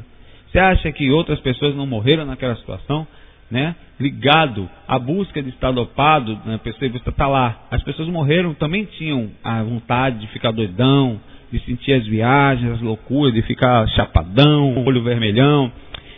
Você 0.51 0.59
acha 0.59 0.91
que 0.91 1.09
outras 1.11 1.39
pessoas 1.39 1.75
não 1.75 1.87
morreram 1.87 2.25
naquela 2.25 2.55
situação? 2.55 3.07
Né? 3.49 3.75
Ligado 3.99 4.69
à 4.87 4.99
busca 4.99 5.41
de 5.41 5.49
estar 5.49 5.71
dopado, 5.71 6.37
né? 6.45 6.59
pessoa 6.63 6.91
está 6.93 7.27
lá. 7.27 7.67
As 7.71 7.81
pessoas 7.81 8.07
morreram, 8.07 8.53
também 8.53 8.85
tinham 8.85 9.31
a 9.43 9.63
vontade 9.63 10.19
de 10.19 10.27
ficar 10.27 10.51
doidão, 10.51 11.19
de 11.51 11.59
sentir 11.61 11.93
as 11.93 12.05
viagens, 12.05 12.73
as 12.73 12.81
loucuras, 12.81 13.33
de 13.33 13.41
ficar 13.41 13.87
chapadão, 13.89 14.83
olho 14.85 15.01
vermelhão. 15.01 15.71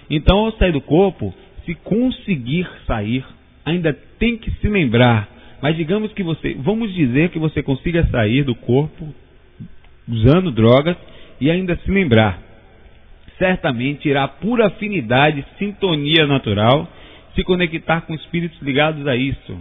Então, 0.10 0.40
ao 0.40 0.52
sair 0.54 0.72
do 0.72 0.82
corpo, 0.82 1.34
se 1.66 1.76
conseguir 1.76 2.68
sair, 2.88 3.24
ainda 3.64 3.94
tem 4.18 4.38
que 4.38 4.52
se 4.52 4.68
lembrar. 4.68 5.28
Mas 5.62 5.76
digamos 5.76 6.12
que 6.14 6.24
você, 6.24 6.56
vamos 6.60 6.94
dizer 6.94 7.30
que 7.30 7.40
você 7.40 7.62
consiga 7.62 8.06
sair 8.08 8.44
do 8.44 8.56
corpo 8.56 9.14
usando 10.08 10.52
drogas 10.52 10.98
e 11.40 11.50
ainda 11.50 11.76
se 11.78 11.92
lembrar. 11.92 12.42
Certamente 13.38 14.08
irá 14.10 14.28
por 14.28 14.62
afinidade, 14.62 15.46
sintonia 15.58 16.26
natural, 16.28 16.88
se 17.36 17.44
conectar 17.44 18.02
com 18.02 18.14
espíritos 18.14 18.62
ligados 18.62 19.08
a 19.08 19.16
isso. 19.16 19.58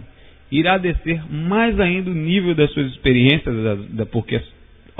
Irá 0.51 0.77
descer 0.77 1.21
mais 1.31 1.79
ainda 1.79 2.09
o 2.09 2.13
nível 2.13 2.55
das 2.55 2.71
suas 2.71 2.87
experiências, 2.87 3.55
da, 3.63 3.75
da, 3.75 4.05
porque 4.05 4.41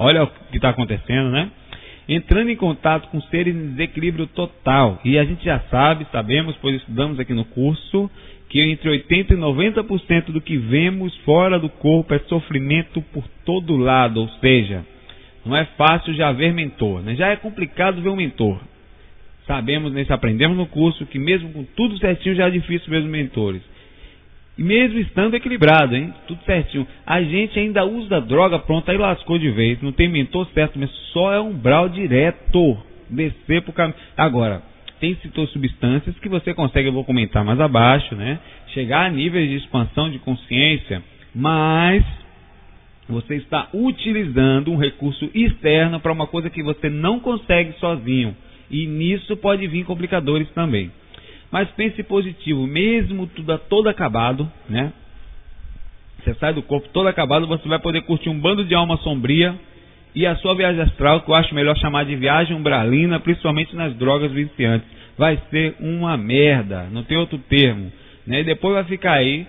Olha 0.01 0.23
o 0.23 0.27
que 0.49 0.55
está 0.55 0.69
acontecendo, 0.69 1.29
né? 1.29 1.51
Entrando 2.07 2.49
em 2.49 2.55
contato 2.55 3.09
com 3.09 3.19
seres 3.23 3.53
em 3.53 3.71
desequilíbrio 3.71 4.27
total. 4.27 4.97
E 5.03 5.19
a 5.19 5.25
gente 5.25 5.43
já 5.43 5.59
sabe, 5.69 6.07
sabemos, 6.09 6.55
pois 6.61 6.77
estudamos 6.77 7.19
aqui 7.19 7.33
no 7.33 7.43
curso, 7.43 8.09
que 8.49 8.59
entre 8.59 8.89
80% 8.89 9.31
e 9.31 9.35
90% 9.35 10.31
do 10.31 10.41
que 10.41 10.57
vemos 10.57 11.15
fora 11.17 11.59
do 11.59 11.69
corpo 11.69 12.13
é 12.15 12.19
sofrimento 12.19 12.99
por 13.13 13.23
todo 13.45 13.77
lado. 13.77 14.21
Ou 14.21 14.29
seja, 14.41 14.83
não 15.45 15.55
é 15.55 15.65
fácil 15.77 16.13
já 16.15 16.31
ver 16.31 16.51
mentor. 16.51 17.01
Né? 17.01 17.15
Já 17.15 17.27
é 17.27 17.35
complicado 17.35 18.01
ver 18.01 18.09
um 18.09 18.15
mentor. 18.15 18.59
Sabemos, 19.45 19.93
nesse 19.93 20.11
aprendemos 20.11 20.57
no 20.57 20.65
curso, 20.65 21.05
que 21.05 21.19
mesmo 21.19 21.49
com 21.49 21.63
tudo 21.63 21.97
certinho 21.99 22.35
já 22.35 22.47
é 22.47 22.51
difícil 22.51 22.89
ver 22.89 23.03
os 23.03 23.09
mentores. 23.09 23.61
E 24.57 24.63
mesmo 24.63 24.99
estando 24.99 25.35
equilibrado, 25.35 25.95
hein? 25.95 26.13
Tudo 26.27 26.43
certinho. 26.43 26.85
A 27.05 27.21
gente 27.21 27.57
ainda 27.57 27.85
usa 27.85 28.19
droga, 28.19 28.59
pronto, 28.59 28.91
aí 28.91 28.97
lascou 28.97 29.39
de 29.39 29.49
vez. 29.49 29.81
Não 29.81 29.91
tem 29.91 30.09
mentor 30.09 30.47
certo, 30.53 30.77
mas 30.77 30.91
só 31.13 31.31
é 31.31 31.39
umbral 31.39 31.87
direto. 31.87 32.77
Descer 33.09 33.61
pro 33.61 33.73
caminho. 33.73 33.97
Agora, 34.17 34.61
tem 34.99 35.17
substâncias 35.51 36.17
que 36.19 36.29
você 36.29 36.53
consegue, 36.53 36.89
eu 36.89 36.93
vou 36.93 37.05
comentar 37.05 37.43
mais 37.43 37.59
abaixo, 37.59 38.15
né? 38.15 38.39
Chegar 38.67 39.05
a 39.05 39.09
níveis 39.09 39.49
de 39.49 39.55
expansão 39.55 40.09
de 40.09 40.19
consciência, 40.19 41.01
mas 41.33 42.03
você 43.07 43.35
está 43.35 43.69
utilizando 43.73 44.71
um 44.71 44.77
recurso 44.77 45.29
externo 45.33 45.99
para 45.99 46.11
uma 46.11 46.27
coisa 46.27 46.49
que 46.49 46.61
você 46.61 46.89
não 46.89 47.19
consegue 47.19 47.73
sozinho. 47.79 48.35
E 48.69 48.85
nisso 48.85 49.35
pode 49.37 49.65
vir 49.67 49.83
complicadores 49.83 50.47
também. 50.51 50.91
Mas 51.51 51.67
pense 51.71 52.03
positivo, 52.03 52.67
mesmo 52.67 53.25
tudo 53.25 53.57
todo 53.57 53.89
acabado, 53.89 54.49
né? 54.69 54.93
Você 56.19 56.33
sai 56.35 56.53
do 56.53 56.61
corpo 56.61 56.87
todo 56.89 57.07
acabado, 57.07 57.47
você 57.47 57.67
vai 57.67 57.79
poder 57.79 58.01
curtir 58.01 58.29
um 58.29 58.39
bando 58.39 58.63
de 58.63 58.75
alma 58.75 58.97
sombria 58.97 59.57
e 60.15 60.25
a 60.25 60.35
sua 60.37 60.55
viagem 60.55 60.81
astral, 60.81 61.21
que 61.21 61.29
eu 61.29 61.35
acho 61.35 61.53
melhor 61.53 61.77
chamar 61.77 62.05
de 62.05 62.15
viagem 62.15 62.55
umbralina, 62.55 63.19
principalmente 63.19 63.75
nas 63.75 63.95
drogas 63.95 64.31
viciantes. 64.31 64.87
Vai 65.17 65.39
ser 65.49 65.75
uma 65.79 66.17
merda, 66.17 66.87
não 66.91 67.03
tem 67.03 67.17
outro 67.17 67.37
termo. 67.37 67.91
Né? 68.25 68.41
E 68.41 68.43
depois 68.43 68.73
vai 68.75 68.83
ficar 68.85 69.13
aí, 69.13 69.45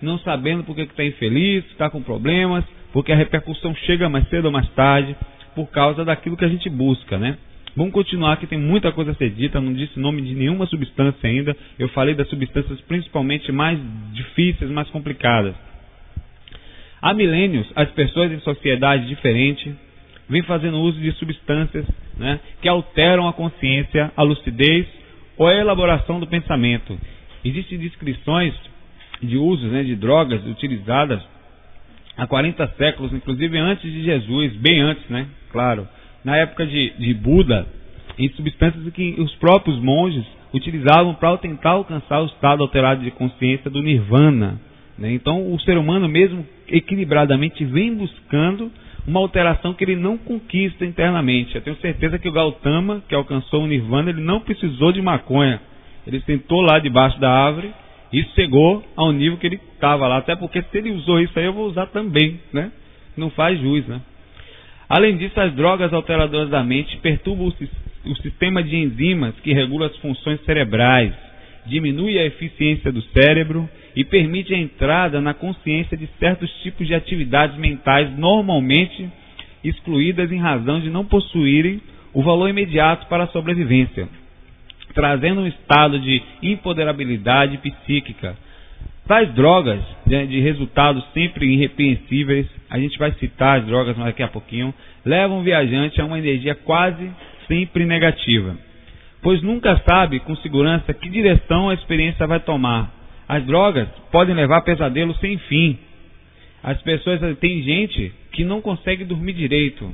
não 0.00 0.18
sabendo 0.18 0.62
por 0.64 0.74
que 0.74 0.82
está 0.82 1.04
infeliz, 1.04 1.64
está 1.70 1.90
com 1.90 2.02
problemas, 2.02 2.64
porque 2.92 3.12
a 3.12 3.16
repercussão 3.16 3.74
chega 3.74 4.08
mais 4.08 4.28
cedo 4.28 4.46
ou 4.46 4.52
mais 4.52 4.68
tarde, 4.70 5.16
por 5.54 5.66
causa 5.70 6.04
daquilo 6.04 6.36
que 6.36 6.44
a 6.44 6.48
gente 6.48 6.68
busca, 6.68 7.16
né? 7.16 7.36
Vamos 7.76 7.92
continuar 7.92 8.36
que 8.36 8.46
tem 8.46 8.58
muita 8.58 8.92
coisa 8.92 9.10
a 9.10 9.14
ser 9.14 9.30
dita, 9.30 9.60
não 9.60 9.72
disse 9.72 9.98
nome 9.98 10.22
de 10.22 10.32
nenhuma 10.34 10.64
substância 10.66 11.28
ainda. 11.28 11.56
Eu 11.76 11.88
falei 11.88 12.14
das 12.14 12.28
substâncias 12.28 12.80
principalmente 12.82 13.50
mais 13.50 13.80
difíceis, 14.12 14.70
mais 14.70 14.88
complicadas. 14.90 15.54
Há 17.02 17.12
milênios, 17.12 17.66
as 17.74 17.90
pessoas 17.90 18.30
em 18.30 18.38
sociedade 18.40 19.08
diferente 19.08 19.74
vêm 20.28 20.42
fazendo 20.42 20.78
uso 20.78 20.98
de 21.00 21.12
substâncias 21.12 21.86
né, 22.16 22.40
que 22.60 22.68
alteram 22.68 23.28
a 23.28 23.32
consciência, 23.32 24.12
a 24.16 24.22
lucidez 24.22 24.86
ou 25.36 25.46
a 25.46 25.54
elaboração 25.54 26.20
do 26.20 26.26
pensamento. 26.26 26.98
Existem 27.44 27.78
descrições 27.78 28.54
de 29.22 29.36
usos 29.36 29.70
né, 29.70 29.82
de 29.82 29.96
drogas 29.96 30.44
utilizadas 30.46 31.22
há 32.16 32.26
40 32.26 32.66
séculos, 32.78 33.12
inclusive 33.12 33.58
antes 33.58 33.90
de 33.90 34.02
Jesus, 34.02 34.54
bem 34.56 34.80
antes, 34.80 35.08
né? 35.08 35.26
Claro 35.50 35.88
na 36.24 36.36
época 36.38 36.66
de, 36.66 36.94
de 36.98 37.12
Buda, 37.12 37.66
em 38.18 38.28
substâncias 38.30 38.82
que 38.94 39.16
os 39.18 39.34
próprios 39.34 39.78
monges 39.78 40.24
utilizavam 40.52 41.14
para 41.14 41.36
tentar 41.36 41.72
alcançar 41.72 42.22
o 42.22 42.26
estado 42.26 42.62
alterado 42.62 43.02
de 43.02 43.10
consciência 43.10 43.70
do 43.70 43.82
nirvana. 43.82 44.58
Né? 44.96 45.12
Então, 45.12 45.52
o 45.52 45.60
ser 45.60 45.76
humano, 45.76 46.08
mesmo 46.08 46.46
equilibradamente, 46.68 47.64
vem 47.64 47.94
buscando 47.94 48.72
uma 49.06 49.20
alteração 49.20 49.74
que 49.74 49.84
ele 49.84 49.96
não 49.96 50.16
conquista 50.16 50.84
internamente. 50.84 51.54
Eu 51.54 51.62
tenho 51.62 51.76
certeza 51.76 52.18
que 52.18 52.28
o 52.28 52.32
Gautama, 52.32 53.02
que 53.08 53.14
alcançou 53.14 53.62
o 53.62 53.66
nirvana, 53.66 54.10
ele 54.10 54.22
não 54.22 54.40
precisou 54.40 54.92
de 54.92 55.02
maconha. 55.02 55.60
Ele 56.06 56.20
sentou 56.20 56.60
lá 56.60 56.78
debaixo 56.78 57.18
da 57.20 57.30
árvore 57.30 57.70
e 58.12 58.22
chegou 58.34 58.82
ao 58.96 59.12
nível 59.12 59.38
que 59.38 59.46
ele 59.46 59.60
estava 59.74 60.06
lá. 60.06 60.18
Até 60.18 60.34
porque 60.36 60.62
se 60.62 60.78
ele 60.78 60.90
usou 60.92 61.20
isso 61.20 61.38
aí, 61.38 61.44
eu 61.44 61.52
vou 61.52 61.66
usar 61.66 61.86
também. 61.86 62.40
Né? 62.52 62.70
Não 63.16 63.30
faz 63.30 63.60
jus. 63.60 63.86
Né? 63.86 64.00
Além 64.88 65.16
disso, 65.16 65.38
as 65.38 65.52
drogas 65.54 65.92
alteradoras 65.92 66.48
da 66.48 66.62
mente 66.62 66.96
perturbam 66.98 67.52
o 68.04 68.16
sistema 68.16 68.62
de 68.62 68.76
enzimas 68.76 69.34
que 69.42 69.52
regula 69.52 69.86
as 69.86 69.96
funções 69.96 70.40
cerebrais, 70.44 71.12
diminui 71.66 72.18
a 72.18 72.24
eficiência 72.24 72.92
do 72.92 73.02
cérebro 73.02 73.68
e 73.94 74.04
permite 74.04 74.52
a 74.52 74.58
entrada 74.58 75.20
na 75.20 75.34
consciência 75.34 75.96
de 75.96 76.08
certos 76.18 76.50
tipos 76.62 76.86
de 76.86 76.94
atividades 76.94 77.56
mentais 77.56 78.10
normalmente 78.16 79.08
excluídas 79.62 80.30
em 80.30 80.38
razão 80.38 80.80
de 80.80 80.90
não 80.90 81.04
possuírem 81.04 81.80
o 82.12 82.22
valor 82.22 82.48
imediato 82.48 83.06
para 83.06 83.24
a 83.24 83.28
sobrevivência, 83.28 84.08
trazendo 84.94 85.40
um 85.40 85.46
estado 85.46 85.98
de 85.98 86.22
empoderabilidade 86.42 87.58
psíquica, 87.58 88.36
Tais 89.06 89.30
drogas, 89.34 89.80
de, 90.06 90.26
de 90.26 90.40
resultados 90.40 91.04
sempre 91.12 91.46
irrepreensíveis, 91.46 92.46
a 92.70 92.78
gente 92.78 92.98
vai 92.98 93.12
citar 93.12 93.60
as 93.60 93.66
drogas 93.66 93.94
daqui 93.98 94.22
a 94.22 94.28
pouquinho, 94.28 94.72
levam 95.04 95.40
o 95.40 95.42
viajante 95.42 96.00
a 96.00 96.06
uma 96.06 96.18
energia 96.18 96.54
quase 96.54 97.10
sempre 97.46 97.84
negativa. 97.84 98.56
pois 99.20 99.42
nunca 99.42 99.76
sabe 99.86 100.20
com 100.20 100.34
segurança 100.36 100.92
que 100.94 101.10
direção 101.10 101.68
a 101.68 101.74
experiência 101.74 102.26
vai 102.26 102.40
tomar. 102.40 102.93
As 103.28 103.44
drogas 103.44 103.88
podem 104.10 104.34
levar 104.34 104.58
a 104.58 104.62
pesadelos 104.62 105.18
sem 105.18 105.38
fim. 105.38 105.78
As 106.62 106.80
pessoas, 106.82 107.20
tem 107.38 107.62
gente 107.62 108.12
que 108.32 108.44
não 108.44 108.60
consegue 108.60 109.04
dormir 109.04 109.32
direito. 109.32 109.90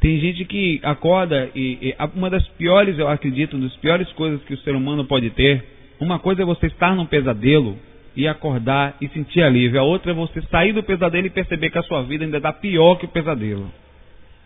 Tem 0.00 0.18
gente 0.20 0.44
que 0.44 0.80
acorda 0.82 1.50
e, 1.54 1.78
e 1.80 1.96
uma 2.14 2.30
das 2.30 2.46
piores, 2.48 2.98
eu 2.98 3.08
acredito, 3.08 3.56
uma 3.56 3.66
das 3.66 3.76
piores 3.76 4.10
coisas 4.12 4.42
que 4.44 4.54
o 4.54 4.58
ser 4.58 4.74
humano 4.74 5.04
pode 5.04 5.30
ter, 5.30 5.64
uma 5.98 6.18
coisa 6.18 6.42
é 6.42 6.44
você 6.44 6.66
estar 6.66 6.94
num 6.94 7.06
pesadelo 7.06 7.76
e 8.14 8.28
acordar 8.28 8.96
e 9.00 9.08
sentir 9.08 9.42
alívio. 9.42 9.80
A 9.80 9.84
outra 9.84 10.12
é 10.12 10.14
você 10.14 10.42
sair 10.42 10.72
do 10.72 10.82
pesadelo 10.82 11.26
e 11.26 11.30
perceber 11.30 11.70
que 11.70 11.78
a 11.78 11.82
sua 11.82 12.02
vida 12.02 12.24
ainda 12.24 12.36
está 12.36 12.52
pior 12.52 12.96
que 12.96 13.06
o 13.06 13.08
pesadelo. 13.08 13.70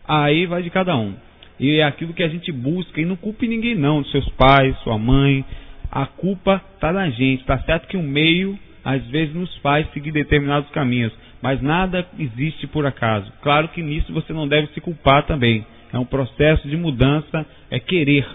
Aí 0.06 0.46
vai 0.46 0.62
de 0.62 0.70
cada 0.70 0.96
um. 0.96 1.14
E 1.58 1.76
é 1.76 1.84
aquilo 1.84 2.14
que 2.14 2.22
a 2.22 2.28
gente 2.28 2.50
busca. 2.50 3.00
E 3.00 3.04
não 3.04 3.16
culpe 3.16 3.46
ninguém 3.46 3.74
não, 3.74 4.04
seus 4.06 4.28
pais, 4.30 4.76
sua 4.80 4.96
mãe. 4.96 5.44
A 5.90 6.06
culpa 6.06 6.62
está 6.74 6.92
na 6.92 7.10
gente. 7.10 7.40
Está 7.40 7.58
certo 7.60 7.88
que 7.88 7.96
o 7.96 8.02
meio 8.02 8.58
às 8.84 9.04
vezes 9.06 9.34
nos 9.34 9.54
faz 9.58 9.90
seguir 9.92 10.12
determinados 10.12 10.70
caminhos. 10.70 11.12
Mas 11.42 11.60
nada 11.62 12.06
existe 12.18 12.66
por 12.66 12.86
acaso. 12.86 13.32
Claro 13.42 13.68
que 13.68 13.82
nisso 13.82 14.12
você 14.12 14.32
não 14.32 14.46
deve 14.46 14.68
se 14.68 14.80
culpar 14.80 15.26
também. 15.26 15.64
É 15.92 15.98
um 15.98 16.04
processo 16.04 16.68
de 16.68 16.76
mudança, 16.76 17.46
é 17.70 17.80
querer. 17.80 18.26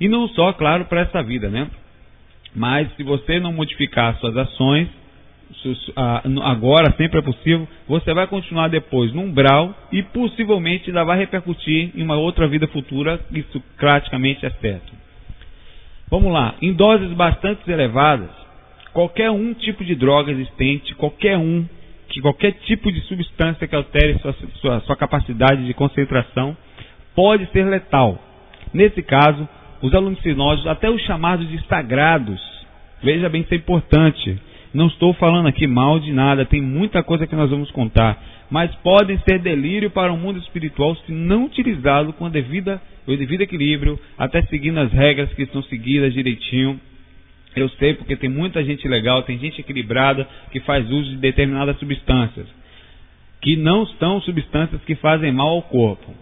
E 0.00 0.08
não 0.08 0.28
só, 0.28 0.52
claro, 0.52 0.86
para 0.86 1.02
essa 1.02 1.22
vida, 1.22 1.48
né? 1.48 1.68
Mas 2.54 2.88
se 2.96 3.02
você 3.02 3.38
não 3.38 3.52
modificar 3.52 4.18
suas 4.18 4.36
ações, 4.36 4.88
agora 6.42 6.92
sempre 6.96 7.18
é 7.18 7.22
possível, 7.22 7.68
você 7.86 8.12
vai 8.14 8.26
continuar 8.26 8.68
depois 8.68 9.12
no 9.12 9.22
umbral 9.22 9.74
e 9.92 10.02
possivelmente 10.02 10.88
ainda 10.88 11.04
vai 11.04 11.18
repercutir 11.18 11.90
em 11.94 12.02
uma 12.02 12.16
outra 12.16 12.48
vida 12.48 12.66
futura, 12.68 13.20
isso 13.30 13.62
praticamente 13.76 14.44
é 14.44 14.50
certo. 14.50 14.99
Vamos 16.10 16.32
lá, 16.32 16.56
em 16.60 16.72
doses 16.72 17.12
bastante 17.12 17.70
elevadas, 17.70 18.28
qualquer 18.92 19.30
um 19.30 19.54
tipo 19.54 19.84
de 19.84 19.94
droga 19.94 20.32
existente, 20.32 20.94
qualquer 20.96 21.38
um, 21.38 21.64
que 22.08 22.20
qualquer 22.20 22.52
tipo 22.66 22.90
de 22.90 23.00
substância 23.02 23.68
que 23.68 23.76
altere 23.76 24.18
sua, 24.18 24.34
sua, 24.60 24.80
sua 24.80 24.96
capacidade 24.96 25.64
de 25.64 25.72
concentração, 25.72 26.56
pode 27.14 27.46
ser 27.52 27.64
letal. 27.64 28.18
Nesse 28.74 29.02
caso, 29.02 29.48
os 29.80 29.94
alucinógenos, 29.94 30.66
até 30.66 30.90
os 30.90 31.00
chamados 31.02 31.48
de 31.48 31.64
sagrados, 31.66 32.40
veja 33.02 33.28
bem, 33.28 33.42
isso 33.42 33.54
é 33.54 33.56
importante. 33.56 34.36
Não 34.74 34.88
estou 34.88 35.12
falando 35.14 35.46
aqui 35.46 35.66
mal 35.66 36.00
de 36.00 36.12
nada, 36.12 36.44
tem 36.44 36.60
muita 36.60 37.02
coisa 37.04 37.26
que 37.26 37.36
nós 37.36 37.50
vamos 37.50 37.70
contar, 37.70 38.20
mas 38.50 38.74
podem 38.76 39.18
ser 39.20 39.38
delírio 39.38 39.90
para 39.90 40.12
o 40.12 40.16
mundo 40.16 40.38
espiritual 40.38 40.96
se 40.96 41.12
não 41.12 41.44
utilizado 41.44 42.12
com 42.12 42.26
a 42.26 42.28
devida, 42.28 42.82
o 43.06 43.16
devido 43.16 43.42
equilíbrio, 43.42 43.98
até 44.18 44.42
seguindo 44.42 44.78
as 44.78 44.92
regras 44.92 45.32
que 45.32 45.46
são 45.46 45.62
seguidas 45.62 46.12
direitinho. 46.12 46.80
Eu 47.54 47.68
sei 47.70 47.94
porque 47.94 48.16
tem 48.16 48.28
muita 48.28 48.64
gente 48.64 48.86
legal, 48.88 49.22
tem 49.22 49.38
gente 49.38 49.60
equilibrada 49.60 50.26
que 50.50 50.60
faz 50.60 50.88
uso 50.90 51.10
de 51.10 51.16
determinadas 51.16 51.78
substâncias, 51.78 52.46
que 53.40 53.56
não 53.56 53.86
são 53.86 54.20
substâncias 54.20 54.82
que 54.84 54.94
fazem 54.96 55.32
mal 55.32 55.48
ao 55.48 55.62
corpo. 55.62 56.12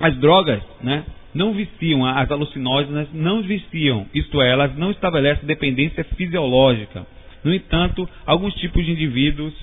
As 0.00 0.16
drogas, 0.18 0.62
né? 0.82 1.04
não 1.34 1.52
viciam, 1.54 2.04
as 2.04 2.30
alucinógenas 2.30 3.08
não 3.12 3.42
viciam, 3.42 4.06
isto 4.14 4.40
é, 4.40 4.50
elas 4.50 4.76
não 4.76 4.90
estabelecem 4.90 5.46
dependência 5.46 6.04
fisiológica. 6.16 7.06
No 7.42 7.52
entanto, 7.52 8.08
alguns 8.26 8.54
tipos 8.54 8.84
de 8.84 8.92
indivíduos, 8.92 9.54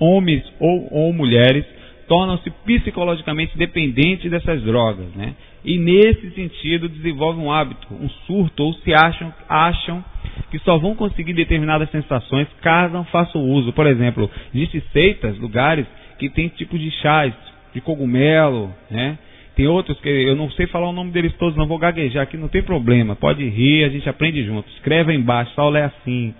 homens 0.00 0.42
ou, 0.58 0.88
ou 0.92 1.12
mulheres, 1.12 1.64
tornam-se 2.08 2.50
psicologicamente 2.64 3.56
dependentes 3.56 4.30
dessas 4.30 4.62
drogas, 4.62 5.06
né? 5.14 5.34
E 5.64 5.78
nesse 5.78 6.30
sentido 6.30 6.88
desenvolvem 6.88 7.44
um 7.44 7.52
hábito, 7.52 7.86
um 7.92 8.08
surto, 8.26 8.64
ou 8.64 8.74
se 8.74 8.92
acham, 8.92 9.32
acham 9.48 10.04
que 10.50 10.58
só 10.60 10.78
vão 10.78 10.96
conseguir 10.96 11.34
determinadas 11.34 11.90
sensações 11.90 12.48
caso 12.62 12.94
não 12.94 13.04
façam 13.04 13.42
uso. 13.42 13.72
Por 13.72 13.86
exemplo, 13.86 14.28
existem 14.54 14.82
seitas, 14.92 15.38
lugares 15.38 15.86
que 16.18 16.28
tem 16.30 16.48
tipo 16.48 16.78
de 16.78 16.90
chás, 16.90 17.32
de 17.72 17.80
cogumelo, 17.80 18.74
né? 18.90 19.18
Tem 19.54 19.66
outros 19.66 20.00
que 20.00 20.08
eu 20.08 20.34
não 20.34 20.50
sei 20.52 20.66
falar 20.66 20.88
o 20.88 20.92
nome 20.92 21.10
deles 21.10 21.34
todos, 21.34 21.56
não 21.56 21.66
vou 21.66 21.78
gaguejar 21.78 22.22
aqui, 22.22 22.36
não 22.36 22.48
tem 22.48 22.62
problema. 22.62 23.14
Pode 23.14 23.46
rir, 23.46 23.84
a 23.84 23.88
gente 23.88 24.08
aprende 24.08 24.42
junto. 24.44 24.68
Escreve 24.70 25.12
aí 25.12 25.18
embaixo, 25.18 25.54
Saulo 25.54 25.76
é 25.76 25.84
assim. 25.84 26.34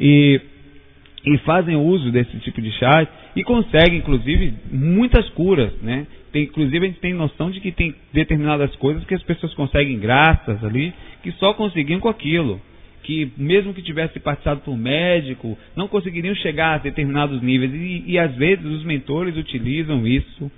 E, 0.00 0.40
e 1.24 1.38
fazem 1.38 1.74
uso 1.74 2.10
desse 2.12 2.38
tipo 2.40 2.60
de 2.60 2.70
chá 2.72 3.06
e 3.34 3.42
conseguem, 3.42 3.98
inclusive, 3.98 4.54
muitas 4.70 5.28
curas, 5.30 5.72
né? 5.80 6.06
Tem, 6.32 6.42
inclusive, 6.44 6.84
a 6.84 6.88
gente 6.88 7.00
tem 7.00 7.14
noção 7.14 7.50
de 7.50 7.60
que 7.60 7.72
tem 7.72 7.94
determinadas 8.12 8.74
coisas 8.76 9.04
que 9.04 9.14
as 9.14 9.22
pessoas 9.22 9.54
conseguem 9.54 9.98
graças 9.98 10.62
ali, 10.62 10.92
que 11.22 11.32
só 11.32 11.54
conseguiam 11.54 12.00
com 12.00 12.08
aquilo. 12.08 12.60
Que 13.02 13.30
mesmo 13.36 13.72
que 13.72 13.82
tivesse 13.82 14.18
passado 14.18 14.60
por 14.60 14.76
médico, 14.76 15.56
não 15.76 15.88
conseguiriam 15.88 16.34
chegar 16.34 16.74
a 16.74 16.78
determinados 16.78 17.40
níveis. 17.42 17.72
E, 17.72 18.04
e 18.06 18.18
às 18.18 18.34
vezes 18.34 18.64
os 18.64 18.84
mentores 18.84 19.36
utilizam 19.36 20.06
isso 20.06 20.50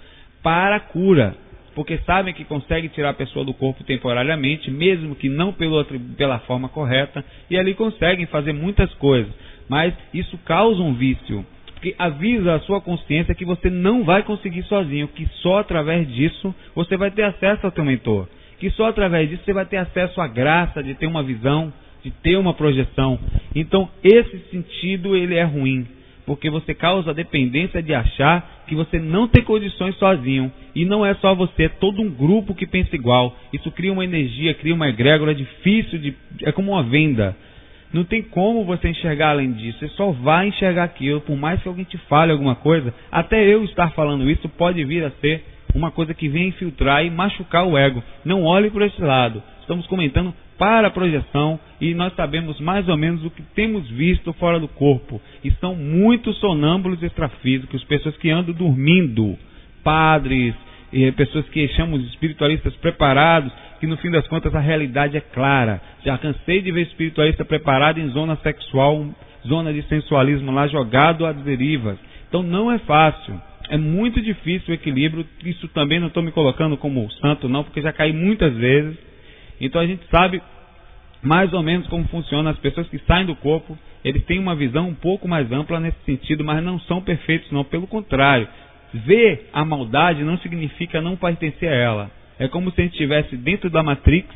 para 0.43 0.81
cura 0.81 1.37
porque 1.77 1.99
sabem 2.07 2.33
que 2.33 2.43
conseguem 2.43 2.89
tirar 2.89 3.11
a 3.11 3.15
pessoa 3.15 3.45
do 3.45 3.53
corpo 3.53 3.85
temporariamente, 3.85 4.71
mesmo 4.71 5.15
que 5.15 5.29
não 5.29 5.53
pelo, 5.53 5.85
pela 6.17 6.39
forma 6.39 6.71
correta, 6.71 7.23
e 7.51 7.59
ali 7.59 7.75
conseguem 7.75 8.25
fazer 8.25 8.55
muitas 8.55 8.93
coisas. 8.95 9.31
Mas 9.69 9.95
isso 10.15 10.39
causa 10.39 10.81
um 10.83 10.95
vício, 10.95 11.45
porque 11.73 11.95
avisa 11.99 12.55
a 12.55 12.61
sua 12.61 12.81
consciência 12.81 13.35
que 13.35 13.45
você 13.45 13.69
não 13.69 14.05
vai 14.05 14.23
conseguir 14.23 14.63
sozinho, 14.65 15.09
que 15.09 15.27
só 15.43 15.59
através 15.59 16.09
disso 16.13 16.55
você 16.75 16.97
vai 16.97 17.11
ter 17.11 17.23
acesso 17.23 17.67
ao 17.67 17.73
teu 17.73 17.85
mentor, 17.85 18.29
que 18.59 18.71
só 18.71 18.87
através 18.87 19.29
disso 19.29 19.43
você 19.45 19.53
vai 19.53 19.67
ter 19.67 19.79
acesso 19.79 20.21
à 20.21 20.27
graça 20.27 20.83
de 20.83 20.95
ter 20.95 21.07
uma 21.07 21.23
visão, 21.23 21.73
de 22.03 22.11
ter 22.11 22.37
uma 22.37 22.55
projeção. 22.55 23.19
Então, 23.55 23.89
esse 24.03 24.39
sentido 24.51 25.17
ele 25.17 25.35
é 25.35 25.45
ruim 25.45 25.87
porque 26.27 26.51
você 26.51 26.75
causa 26.75 27.11
a 27.11 27.15
dependência 27.15 27.81
de 27.81 27.95
achar 27.95 28.65
que 28.67 28.75
você 28.75 28.99
não 28.99 29.29
tem 29.29 29.45
condições 29.45 29.97
sozinho. 29.97 30.53
E 30.75 30.85
não 30.85 31.07
é 31.07 31.15
só 31.15 31.35
você, 31.35 31.65
é 31.65 31.69
todo 31.69 32.03
um 32.03 32.11
grupo 32.11 32.55
que 32.55 32.67
pensa 32.67 32.95
igual. 32.97 33.35
Isso 33.53 33.71
cria 33.71 33.93
uma 33.93 34.05
energia, 34.05 34.53
cria 34.53 34.75
uma 34.75 34.89
egrégora 34.89 35.33
difícil 35.33 35.99
de. 36.01 36.15
é 36.43 36.51
como 36.51 36.73
uma 36.73 36.83
venda. 36.83 37.35
Não 37.92 38.05
tem 38.05 38.22
como 38.22 38.64
você 38.64 38.88
enxergar 38.88 39.31
além 39.31 39.53
disso. 39.53 39.79
Você 39.79 39.88
só 39.88 40.11
vai 40.11 40.49
enxergar 40.49 40.85
aquilo, 40.85 41.20
por 41.20 41.37
mais 41.37 41.62
que 41.62 41.68
alguém 41.68 41.85
te 41.85 41.99
fale 42.09 42.33
alguma 42.33 42.55
coisa. 42.55 42.92
Até 43.11 43.42
eu 43.42 43.64
estar 43.64 43.90
falando 43.92 44.31
isso 44.31 44.49
pode 44.51 44.85
vir 44.85 45.05
a 45.05 45.11
ser 45.12 45.44
uma 45.75 45.90
coisa 45.90 46.14
que 46.14 46.29
vem 46.29 46.49
infiltrar 46.49 47.05
e 47.05 47.11
machucar 47.11 47.66
o 47.66 47.77
ego. 47.77 48.03
Não 48.25 48.42
olhe 48.42 48.70
por 48.70 48.83
esse 48.83 49.01
lado. 49.01 49.42
Estamos 49.61 49.87
comentando 49.87 50.35
para 50.59 50.88
a 50.88 50.90
projeção 50.90 51.61
e 51.81 51.94
nós 51.94 52.14
sabemos 52.14 52.59
mais 52.61 52.88
ou 52.88 52.96
menos 52.96 53.25
o 53.25 53.31
que 53.31 53.42
temos 53.55 53.88
visto 53.90 54.33
fora 54.35 54.59
do 54.59 54.68
corpo. 54.68 55.20
E 55.44 55.51
são 55.53 55.75
muitos 55.75 56.38
sonâmbulos 56.38 57.03
extrafísicos, 57.03 57.85
pessoas 57.85 58.16
que 58.16 58.31
andam 58.31 58.55
dormindo, 58.55 59.37
padres, 59.85 60.55
pessoas 61.17 61.49
que 61.49 61.69
chamamos 61.69 62.03
de 62.03 62.09
espiritualistas 62.09 62.75
preparados, 62.77 63.53
que 63.81 63.87
no 63.87 63.97
fim 63.99 64.11
das 64.11 64.27
contas 64.29 64.55
a 64.55 64.61
realidade 64.61 65.17
é 65.17 65.21
clara. 65.21 65.81
Já 66.05 66.17
cansei 66.19 66.63
de 66.63 66.73
ver 66.73 66.83
espiritualista 66.83 67.45
preparado 67.45 67.99
em 67.99 68.09
zona 68.11 68.37
sexual, 68.37 69.07
zona 69.47 69.73
de 69.73 69.83
sensualismo 69.83 70.53
lá 70.53 70.67
jogado 70.67 71.27
às 71.27 71.37
derivas. 71.37 71.99
Então 72.29 72.43
não 72.43 72.71
é 72.71 72.79
fácil. 72.79 73.41
É 73.69 73.77
muito 73.77 74.21
difícil 74.21 74.71
o 74.71 74.75
equilíbrio. 74.75 75.27
Isso 75.45 75.69
também 75.69 75.99
não 75.99 76.09
estou 76.09 76.23
me 76.23 76.31
colocando 76.31 76.77
como 76.77 77.11
santo, 77.21 77.49
não, 77.49 77.65
porque 77.65 77.83
já 77.83 77.93
caí 77.93 78.13
muitas 78.13 78.55
vezes 78.55 78.97
então 79.61 79.81
a 79.81 79.87
gente 79.87 80.03
sabe 80.11 80.43
mais 81.23 81.53
ou 81.53 81.63
menos 81.63 81.87
como 81.89 82.07
funciona 82.09 82.51
as 82.51 82.59
pessoas 82.59 82.89
que 82.89 82.99
saem 83.01 83.27
do 83.27 83.35
corpo, 83.37 83.77
eles 84.05 84.25
têm 84.25 84.39
uma 84.39 84.55
visão 84.55 84.89
um 84.89 84.95
pouco 84.95 85.27
mais 85.27 85.51
ampla 85.51 85.81
nesse 85.81 85.99
sentido, 86.05 86.45
mas 86.45 86.63
não 86.63 86.79
são 86.81 87.01
perfeitos, 87.01 87.51
não, 87.51 87.65
pelo 87.65 87.87
contrário. 87.87 88.47
Ver 89.05 89.49
a 89.53 89.65
maldade 89.65 90.25
não 90.25 90.39
significa 90.39 91.01
não 91.01 91.17
pertencer 91.17 91.69
a 91.69 91.75
ela. 91.75 92.11
É 92.39 92.49
como 92.49 92.71
se 92.71 92.81
a 92.81 92.85
gente 92.85 92.93
estivesse 92.93 93.37
dentro 93.37 93.69
da 93.69 93.83
Matrix, 93.83 94.29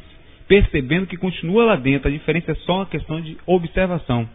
percebendo 0.49 1.07
que 1.07 1.17
continua 1.17 1.65
lá 1.65 1.77
dentro. 1.77 2.09
A 2.09 2.11
diferença 2.11 2.53
é 2.53 2.55
só 2.57 2.77
uma 2.77 2.87
questão 2.87 3.21
de 3.21 3.37
observação. 3.47 4.29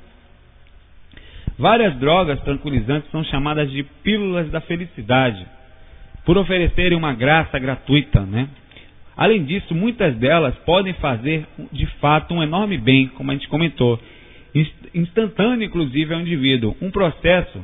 Várias 1.58 1.96
drogas 1.98 2.40
tranquilizantes 2.42 3.10
são 3.12 3.24
chamadas 3.24 3.72
de 3.72 3.84
pílulas 4.04 4.50
da 4.52 4.62
felicidade, 4.62 5.46
por 6.26 6.38
oferecerem 6.38 6.98
uma 6.98 7.14
graça 7.14 7.58
gratuita, 7.58 8.22
né? 8.22 8.50
Além 9.16 9.46
disso, 9.46 9.74
muitas 9.74 10.16
delas 10.18 10.54
podem 10.66 10.94
fazer 10.96 11.46
de 11.72 11.86
fato 12.02 12.34
um 12.34 12.44
enorme 12.44 12.78
bem, 12.78 13.08
como 13.08 13.32
a 13.32 13.34
gente 13.34 13.48
comentou, 13.48 14.00
instantâneo 14.94 15.66
inclusive 15.66 16.14
ao 16.14 16.20
indivíduo. 16.20 16.76
Um 16.82 16.92
processo 16.92 17.64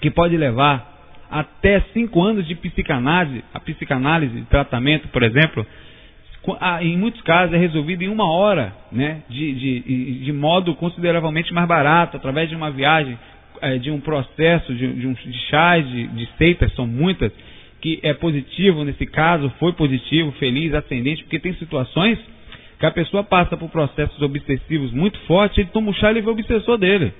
que 0.00 0.10
pode 0.10 0.36
levar 0.36 0.93
até 1.30 1.80
cinco 1.92 2.22
anos 2.22 2.46
de 2.46 2.54
psicanálise, 2.54 3.44
a 3.52 3.60
psicanálise 3.60 4.40
de 4.40 4.46
tratamento, 4.46 5.08
por 5.08 5.22
exemplo, 5.22 5.66
em 6.82 6.96
muitos 6.98 7.22
casos 7.22 7.54
é 7.54 7.58
resolvido 7.58 8.02
em 8.02 8.08
uma 8.08 8.30
hora, 8.30 8.74
né, 8.92 9.22
de, 9.28 9.52
de, 9.54 10.24
de 10.24 10.32
modo 10.32 10.74
consideravelmente 10.74 11.52
mais 11.54 11.66
barato, 11.66 12.16
através 12.16 12.48
de 12.48 12.54
uma 12.54 12.70
viagem, 12.70 13.18
é, 13.62 13.78
de 13.78 13.90
um 13.90 14.00
processo, 14.00 14.74
de, 14.74 14.92
de, 14.92 15.06
um, 15.06 15.14
de 15.14 15.38
chás, 15.48 15.88
de, 15.88 16.06
de 16.08 16.28
seitas, 16.36 16.72
são 16.74 16.86
muitas, 16.86 17.32
que 17.80 17.98
é 18.02 18.12
positivo 18.12 18.84
nesse 18.84 19.06
caso, 19.06 19.50
foi 19.58 19.72
positivo, 19.72 20.32
feliz, 20.32 20.74
ascendente, 20.74 21.22
porque 21.22 21.38
tem 21.38 21.54
situações 21.54 22.18
que 22.78 22.86
a 22.86 22.90
pessoa 22.90 23.22
passa 23.22 23.56
por 23.56 23.70
processos 23.70 24.20
obsessivos 24.20 24.92
muito 24.92 25.18
fortes, 25.20 25.58
ele 25.58 25.68
toma 25.72 25.90
o 25.90 25.94
chá 25.94 26.10
e 26.12 26.20
vê 26.20 26.28
o 26.28 26.32
obsessor 26.32 26.76
dele. 26.76 27.12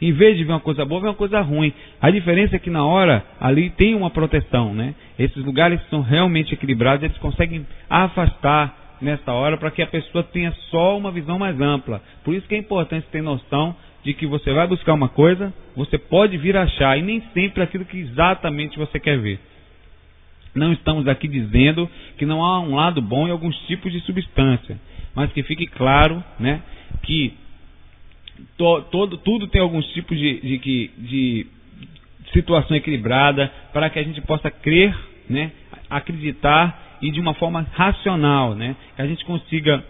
Em 0.00 0.12
vez 0.12 0.36
de 0.36 0.44
ver 0.44 0.52
uma 0.52 0.60
coisa 0.60 0.84
boa, 0.84 1.00
vê 1.00 1.08
uma 1.08 1.14
coisa 1.14 1.40
ruim. 1.40 1.72
A 2.00 2.10
diferença 2.10 2.56
é 2.56 2.58
que 2.58 2.70
na 2.70 2.84
hora 2.84 3.24
ali 3.38 3.70
tem 3.70 3.94
uma 3.94 4.10
proteção, 4.10 4.72
né? 4.74 4.94
Esses 5.18 5.44
lugares 5.44 5.80
são 5.90 6.00
realmente 6.00 6.54
equilibrados, 6.54 7.04
eles 7.04 7.18
conseguem 7.18 7.66
afastar 7.88 8.96
nessa 9.00 9.32
hora 9.32 9.56
para 9.56 9.70
que 9.70 9.82
a 9.82 9.86
pessoa 9.86 10.24
tenha 10.24 10.52
só 10.70 10.96
uma 10.96 11.10
visão 11.10 11.38
mais 11.38 11.60
ampla. 11.60 12.02
Por 12.24 12.34
isso 12.34 12.46
que 12.48 12.54
é 12.54 12.58
importante 12.58 13.06
ter 13.10 13.22
noção 13.22 13.74
de 14.02 14.14
que 14.14 14.26
você 14.26 14.52
vai 14.52 14.66
buscar 14.66 14.94
uma 14.94 15.08
coisa, 15.08 15.52
você 15.76 15.98
pode 15.98 16.36
vir 16.38 16.56
achar 16.56 16.98
e 16.98 17.02
nem 17.02 17.22
sempre 17.34 17.62
aquilo 17.62 17.84
que 17.84 17.98
exatamente 17.98 18.78
você 18.78 18.98
quer 18.98 19.18
ver. 19.18 19.38
Não 20.54 20.72
estamos 20.72 21.06
aqui 21.06 21.28
dizendo 21.28 21.88
que 22.18 22.26
não 22.26 22.42
há 22.42 22.60
um 22.60 22.74
lado 22.74 23.00
bom 23.00 23.28
em 23.28 23.30
alguns 23.30 23.56
tipos 23.66 23.92
de 23.92 24.00
substância, 24.00 24.78
mas 25.14 25.32
que 25.32 25.42
fique 25.42 25.66
claro, 25.66 26.22
né, 26.38 26.62
que 27.02 27.34
to, 28.56 28.82
todo, 28.90 29.16
tudo 29.18 29.46
tem 29.48 29.60
alguns 29.60 29.86
tipos 29.92 30.18
de, 30.18 30.40
de, 30.40 30.58
de, 30.58 30.90
de 30.98 31.46
situação 32.32 32.76
equilibrada 32.76 33.50
para 33.72 33.90
que 33.90 33.98
a 33.98 34.02
gente 34.02 34.20
possa 34.22 34.50
crer, 34.50 34.96
né, 35.28 35.52
acreditar 35.88 36.98
e 37.02 37.10
de 37.10 37.20
uma 37.20 37.34
forma 37.34 37.66
racional, 37.72 38.54
né, 38.54 38.76
que 38.96 39.02
a 39.02 39.06
gente 39.06 39.24
consiga 39.24 39.84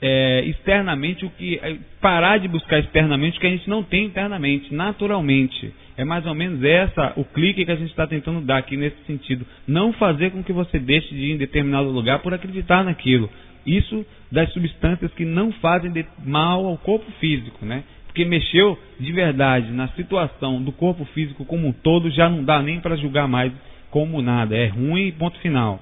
é, 0.00 0.44
externamente 0.46 1.24
o 1.24 1.30
que 1.30 1.60
é, 1.62 1.76
parar 2.00 2.38
de 2.38 2.48
buscar 2.48 2.80
externamente 2.80 3.38
o 3.38 3.40
que 3.40 3.46
a 3.46 3.50
gente 3.50 3.70
não 3.70 3.84
tem 3.84 4.06
internamente, 4.06 4.74
naturalmente. 4.74 5.72
É 5.96 6.04
mais 6.04 6.26
ou 6.26 6.34
menos 6.34 6.62
essa 6.64 7.12
o 7.16 7.24
clique 7.24 7.64
que 7.64 7.70
a 7.70 7.76
gente 7.76 7.90
está 7.90 8.06
tentando 8.06 8.40
dar 8.40 8.58
aqui 8.58 8.76
nesse 8.76 8.96
sentido. 9.06 9.46
Não 9.68 9.92
fazer 9.92 10.30
com 10.30 10.42
que 10.42 10.52
você 10.52 10.78
deixe 10.78 11.14
de 11.14 11.26
ir 11.26 11.32
em 11.32 11.36
determinado 11.36 11.88
lugar 11.90 12.18
por 12.20 12.34
acreditar 12.34 12.82
naquilo. 12.82 13.30
Isso 13.66 14.04
das 14.30 14.52
substâncias 14.52 15.12
que 15.14 15.24
não 15.24 15.52
fazem 15.52 15.92
mal 16.24 16.66
ao 16.66 16.76
corpo 16.78 17.10
físico, 17.20 17.64
né? 17.64 17.84
Porque 18.06 18.24
mexeu 18.24 18.78
de 19.00 19.10
verdade 19.12 19.70
na 19.70 19.88
situação 19.88 20.62
do 20.62 20.72
corpo 20.72 21.04
físico 21.06 21.44
como 21.44 21.68
um 21.68 21.72
todo, 21.72 22.10
já 22.10 22.28
não 22.28 22.44
dá 22.44 22.62
nem 22.62 22.80
para 22.80 22.96
julgar 22.96 23.26
mais 23.26 23.52
como 23.90 24.20
nada. 24.20 24.56
É 24.56 24.66
ruim, 24.66 25.12
ponto 25.12 25.38
final. 25.38 25.80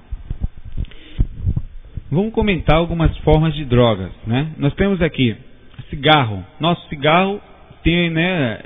Vamos 2.09 2.33
comentar 2.33 2.77
algumas 2.77 3.15
formas 3.19 3.53
de 3.53 3.65
drogas, 3.65 4.11
né? 4.27 4.51
Nós 4.57 4.73
temos 4.75 5.01
aqui 5.01 5.35
cigarro. 5.91 6.43
Nosso 6.59 6.87
cigarro 6.87 7.39
tem, 7.83 8.09
né, 8.09 8.59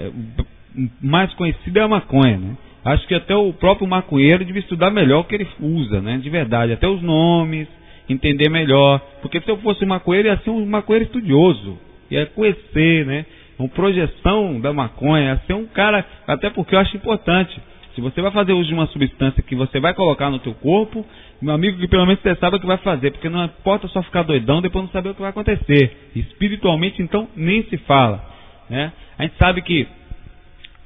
mais 1.02 1.34
conhecido 1.34 1.80
é 1.80 1.82
a 1.82 1.88
maconha, 1.88 2.38
né? 2.38 2.58
Acho 2.86 3.08
que 3.08 3.16
até 3.16 3.36
o 3.36 3.52
próprio 3.52 3.88
maconheiro 3.88 4.46
deve 4.46 4.60
estudar 4.60 4.92
melhor 4.92 5.22
o 5.22 5.24
que 5.24 5.34
ele 5.34 5.48
usa, 5.60 6.02
né? 6.02 6.20
De 6.20 6.30
verdade, 6.30 6.72
até 6.72 6.88
os 6.88 7.02
nomes, 7.02 7.68
entender 8.10 8.50
melhor. 8.50 9.00
Porque 9.22 9.42
se 9.42 9.50
eu 9.50 9.58
fosse 9.58 9.86
maconheiro, 9.86 10.28
ia 10.28 10.38
ser 10.38 10.50
um 10.50 10.66
maconheiro 10.66 11.06
estudioso. 11.06 11.78
Ia 12.10 12.26
conhecer, 12.28 13.06
né? 13.06 13.26
Uma 13.58 13.70
projeção 13.70 14.60
da 14.60 14.74
maconha, 14.74 15.26
ia 15.26 15.42
ser 15.48 15.54
um 15.54 15.66
cara, 15.66 16.06
até 16.28 16.50
porque 16.50 16.76
eu 16.76 16.80
acho 16.80 16.96
importante. 16.98 17.60
Se 17.96 18.02
você 18.02 18.22
vai 18.22 18.32
fazer 18.32 18.52
uso 18.52 18.68
de 18.68 18.74
uma 18.74 18.88
substância 18.88 19.42
que 19.42 19.56
você 19.56 19.80
vai 19.80 19.94
colocar 19.94 20.30
no 20.30 20.40
teu 20.40 20.54
corpo, 20.54 21.06
meu 21.42 21.54
amigo, 21.54 21.80
que 21.80 21.88
pelo 21.88 22.06
menos 22.06 22.22
você 22.22 22.36
sabe 22.36 22.58
o 22.58 22.60
que 22.60 22.68
vai 22.68 22.78
fazer, 22.78 23.12
porque 23.12 23.30
não 23.30 23.46
importa 23.46 23.88
só 23.88 24.04
ficar 24.04 24.24
doidão 24.24 24.62
depois 24.62 24.84
não 24.84 24.92
saber 24.92 25.10
o 25.10 25.16
que 25.16 25.22
vai 25.22 25.30
acontecer. 25.30 26.10
Espiritualmente, 26.14 27.02
então, 27.02 27.30
nem 27.38 27.64
se 27.64 27.78
fala. 27.78 28.22
Né? 28.70 28.92
A 29.18 29.24
gente 29.24 29.38
sabe 29.38 29.62
que 29.62 29.88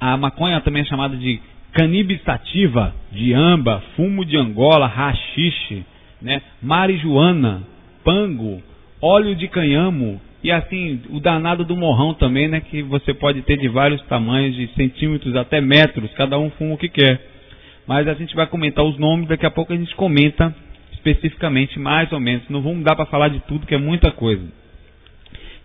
a 0.00 0.16
maconha 0.16 0.60
também 0.60 0.82
é 0.82 0.84
chamada 0.84 1.16
de 1.16 1.40
cannabis 1.72 2.22
sativa, 2.22 2.94
de 3.10 3.32
amba, 3.34 3.82
fumo 3.96 4.24
de 4.24 4.36
Angola, 4.36 4.86
rachixe, 4.86 5.84
né? 6.20 6.42
marijuana, 6.62 7.62
pango, 8.04 8.62
óleo 9.00 9.34
de 9.34 9.48
canhamo, 9.48 10.20
e 10.42 10.50
assim, 10.50 11.00
o 11.10 11.20
danado 11.20 11.64
do 11.64 11.76
morrão 11.76 12.14
também, 12.14 12.48
né? 12.48 12.60
Que 12.60 12.82
você 12.82 13.12
pode 13.12 13.42
ter 13.42 13.58
de 13.58 13.68
vários 13.68 14.00
tamanhos, 14.02 14.56
de 14.56 14.68
centímetros 14.68 15.36
até 15.36 15.60
metros, 15.60 16.10
cada 16.14 16.38
um 16.38 16.50
fuma 16.50 16.74
o 16.74 16.78
que 16.78 16.88
quer. 16.88 17.20
Mas 17.86 18.08
a 18.08 18.14
gente 18.14 18.34
vai 18.34 18.46
comentar 18.46 18.84
os 18.84 18.98
nomes, 18.98 19.28
daqui 19.28 19.44
a 19.44 19.50
pouco 19.50 19.72
a 19.72 19.76
gente 19.76 19.94
comenta 19.94 20.54
especificamente, 20.92 21.78
mais 21.78 22.10
ou 22.12 22.20
menos. 22.20 22.48
Não 22.48 22.62
vamos 22.62 22.84
dar 22.84 22.96
para 22.96 23.06
falar 23.06 23.28
de 23.28 23.40
tudo, 23.40 23.66
que 23.66 23.74
é 23.74 23.78
muita 23.78 24.10
coisa. 24.10 24.42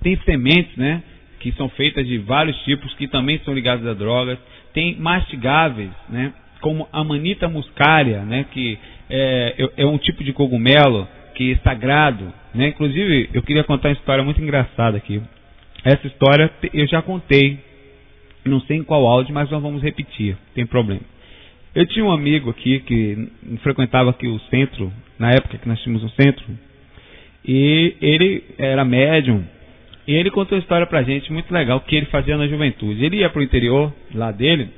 Tem 0.02 0.18
sementes, 0.26 0.76
né? 0.76 1.04
Que 1.40 1.54
são 1.54 1.70
feitas 1.70 2.06
de 2.06 2.18
vários 2.18 2.58
tipos, 2.64 2.94
que 2.96 3.08
também 3.08 3.40
são 3.46 3.54
ligadas 3.54 3.86
a 3.88 3.94
drogas. 3.94 4.38
Tem 4.74 4.96
mastigáveis, 5.00 5.92
né? 6.10 6.34
Como 6.60 6.88
a 6.92 7.04
manita 7.04 7.48
muscária, 7.48 8.24
né? 8.24 8.46
Que 8.52 8.78
é, 9.10 9.70
é 9.78 9.86
um 9.86 9.98
tipo 9.98 10.24
de 10.24 10.34
cogumelo 10.34 11.08
que 11.36 11.52
é 11.52 11.58
sagrado, 11.58 12.32
né? 12.54 12.70
Inclusive, 12.70 13.30
eu 13.34 13.44
queria 13.44 13.64
contar 13.64 13.90
uma 13.90 13.94
história 13.94 14.24
muito 14.24 14.42
engraçada 14.42 14.98
aqui. 14.98 15.22
Essa 15.84 16.08
história 16.08 16.52
eu 16.74 16.88
já 16.88 17.02
contei, 17.02 17.60
não 18.44 18.60
sei 18.62 18.78
em 18.78 18.84
qual 18.84 19.06
áudio, 19.06 19.34
mas 19.34 19.50
nós 19.50 19.62
vamos 19.62 19.84
repetir, 19.84 20.36
tem 20.54 20.66
problema. 20.66 21.02
Eu 21.76 21.86
tinha 21.86 22.06
um 22.06 22.12
amigo 22.12 22.50
aqui 22.50 22.80
que 22.80 23.28
frequentava 23.62 24.10
aqui 24.10 24.28
o 24.28 24.40
centro, 24.50 24.92
na 25.20 25.32
época 25.32 25.58
que 25.58 25.68
nós 25.68 25.80
tínhamos 25.82 26.04
o 26.04 26.10
centro, 26.10 26.46
e 27.44 27.96
ele 28.02 28.44
era 28.58 28.86
médium, 28.86 29.44
e 30.08 30.14
ele 30.14 30.32
contou 30.32 30.58
uma 30.58 30.62
história 30.62 30.88
pra 30.88 31.04
gente 31.04 31.34
muito 31.34 31.54
legal 31.54 31.80
que 31.82 31.96
ele 31.96 32.06
fazia 32.08 32.38
na 32.38 32.48
juventude. 32.48 33.04
Ele 33.04 33.18
ia 33.18 33.30
pro 33.30 33.44
interior 33.44 33.94
lá 34.14 34.32
dele 34.32 34.70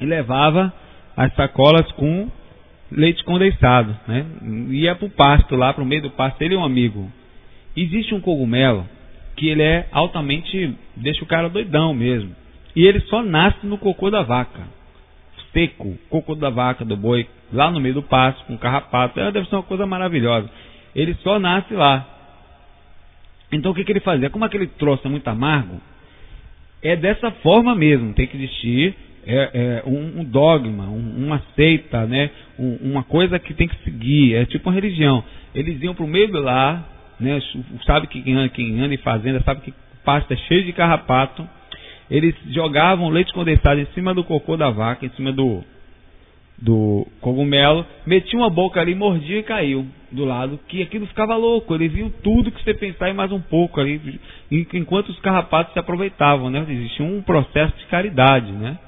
e 0.00 0.04
levava 0.04 0.72
as 1.16 1.34
sacolas 1.34 1.90
com 1.92 2.30
leite 2.90 3.22
condensado, 3.24 3.96
né? 4.06 4.24
Ia 4.70 4.94
pro 4.94 5.10
pasto 5.10 5.54
lá, 5.56 5.72
pro 5.72 5.84
meio 5.84 6.02
do 6.02 6.10
pasto, 6.10 6.40
ele 6.42 6.54
é 6.54 6.58
um 6.58 6.64
amigo. 6.64 7.10
Existe 7.76 8.14
um 8.14 8.20
cogumelo 8.20 8.86
que 9.36 9.48
ele 9.48 9.62
é 9.62 9.86
altamente, 9.92 10.74
deixa 10.96 11.22
o 11.22 11.26
cara 11.26 11.48
doidão 11.48 11.94
mesmo. 11.94 12.34
E 12.74 12.86
ele 12.86 13.00
só 13.02 13.22
nasce 13.22 13.66
no 13.66 13.78
cocô 13.78 14.10
da 14.10 14.22
vaca. 14.22 14.62
Seco, 15.52 15.96
cocô 16.08 16.34
da 16.34 16.50
vaca, 16.50 16.84
do 16.84 16.96
boi, 16.96 17.26
lá 17.52 17.70
no 17.70 17.80
meio 17.80 17.94
do 17.94 18.02
pasto, 18.02 18.44
com 18.44 18.58
carrapato. 18.58 19.18
É, 19.20 19.30
deve 19.30 19.48
ser 19.48 19.56
uma 19.56 19.62
coisa 19.62 19.86
maravilhosa. 19.86 20.50
Ele 20.94 21.14
só 21.22 21.38
nasce 21.38 21.74
lá. 21.74 22.06
Então 23.50 23.72
o 23.72 23.74
que, 23.74 23.84
que 23.84 23.92
ele 23.92 24.00
fazia? 24.00 24.28
Como 24.28 24.44
aquele 24.44 24.66
troço 24.66 25.06
é 25.06 25.10
muito 25.10 25.26
amargo, 25.28 25.80
é 26.82 26.96
dessa 26.96 27.30
forma 27.30 27.74
mesmo. 27.74 28.12
Tem 28.12 28.26
que 28.26 28.36
existir 28.36 28.94
é, 29.28 29.50
é 29.52 29.82
um, 29.86 30.20
um, 30.20 30.24
dogma, 30.24 30.84
um, 30.84 31.26
uma 31.26 31.42
seita, 31.54 32.06
né? 32.06 32.30
Um, 32.58 32.78
uma 32.90 33.02
coisa 33.02 33.38
que 33.38 33.52
tem 33.52 33.68
que 33.68 33.76
seguir, 33.84 34.34
é 34.34 34.46
tipo 34.46 34.70
uma 34.70 34.74
religião. 34.74 35.22
Eles 35.54 35.82
iam 35.82 35.94
para 35.94 36.04
o 36.04 36.08
meio 36.08 36.32
do 36.32 36.40
lar, 36.40 36.88
né? 37.20 37.38
sabe 37.86 38.06
que 38.06 38.22
quem 38.22 38.34
anda, 38.34 38.48
quem 38.48 38.80
anda 38.80 38.94
em 38.94 38.98
fazenda 38.98 39.42
sabe 39.42 39.60
que 39.60 39.74
pasta 40.02 40.32
é 40.32 40.36
cheio 40.36 40.64
de 40.64 40.72
carrapato. 40.72 41.46
Eles 42.10 42.34
jogavam 42.48 43.10
leite 43.10 43.32
condensado 43.34 43.78
em 43.78 43.86
cima 43.94 44.14
do 44.14 44.24
cocô 44.24 44.56
da 44.56 44.70
vaca, 44.70 45.04
em 45.04 45.10
cima 45.10 45.30
do, 45.30 45.62
do 46.56 47.06
cogumelo, 47.20 47.84
metiam 48.06 48.42
a 48.42 48.48
boca 48.48 48.80
ali, 48.80 48.94
mordia 48.94 49.40
e 49.40 49.42
caiu 49.42 49.86
do 50.10 50.24
lado, 50.24 50.58
que 50.68 50.80
aquilo 50.80 51.06
ficava 51.06 51.36
louco. 51.36 51.74
Eles 51.74 51.92
viam 51.92 52.08
tudo 52.22 52.50
que 52.50 52.64
você 52.64 52.72
pensar 52.72 53.10
e 53.10 53.12
mais 53.12 53.30
um 53.30 53.40
pouco 53.40 53.78
ali, 53.78 54.18
enquanto 54.50 55.10
os 55.10 55.18
carrapatos 55.20 55.74
se 55.74 55.78
aproveitavam, 55.78 56.48
né? 56.48 56.64
Existia 56.66 57.04
um 57.04 57.20
processo 57.20 57.76
de 57.76 57.84
caridade, 57.86 58.50
né? 58.52 58.78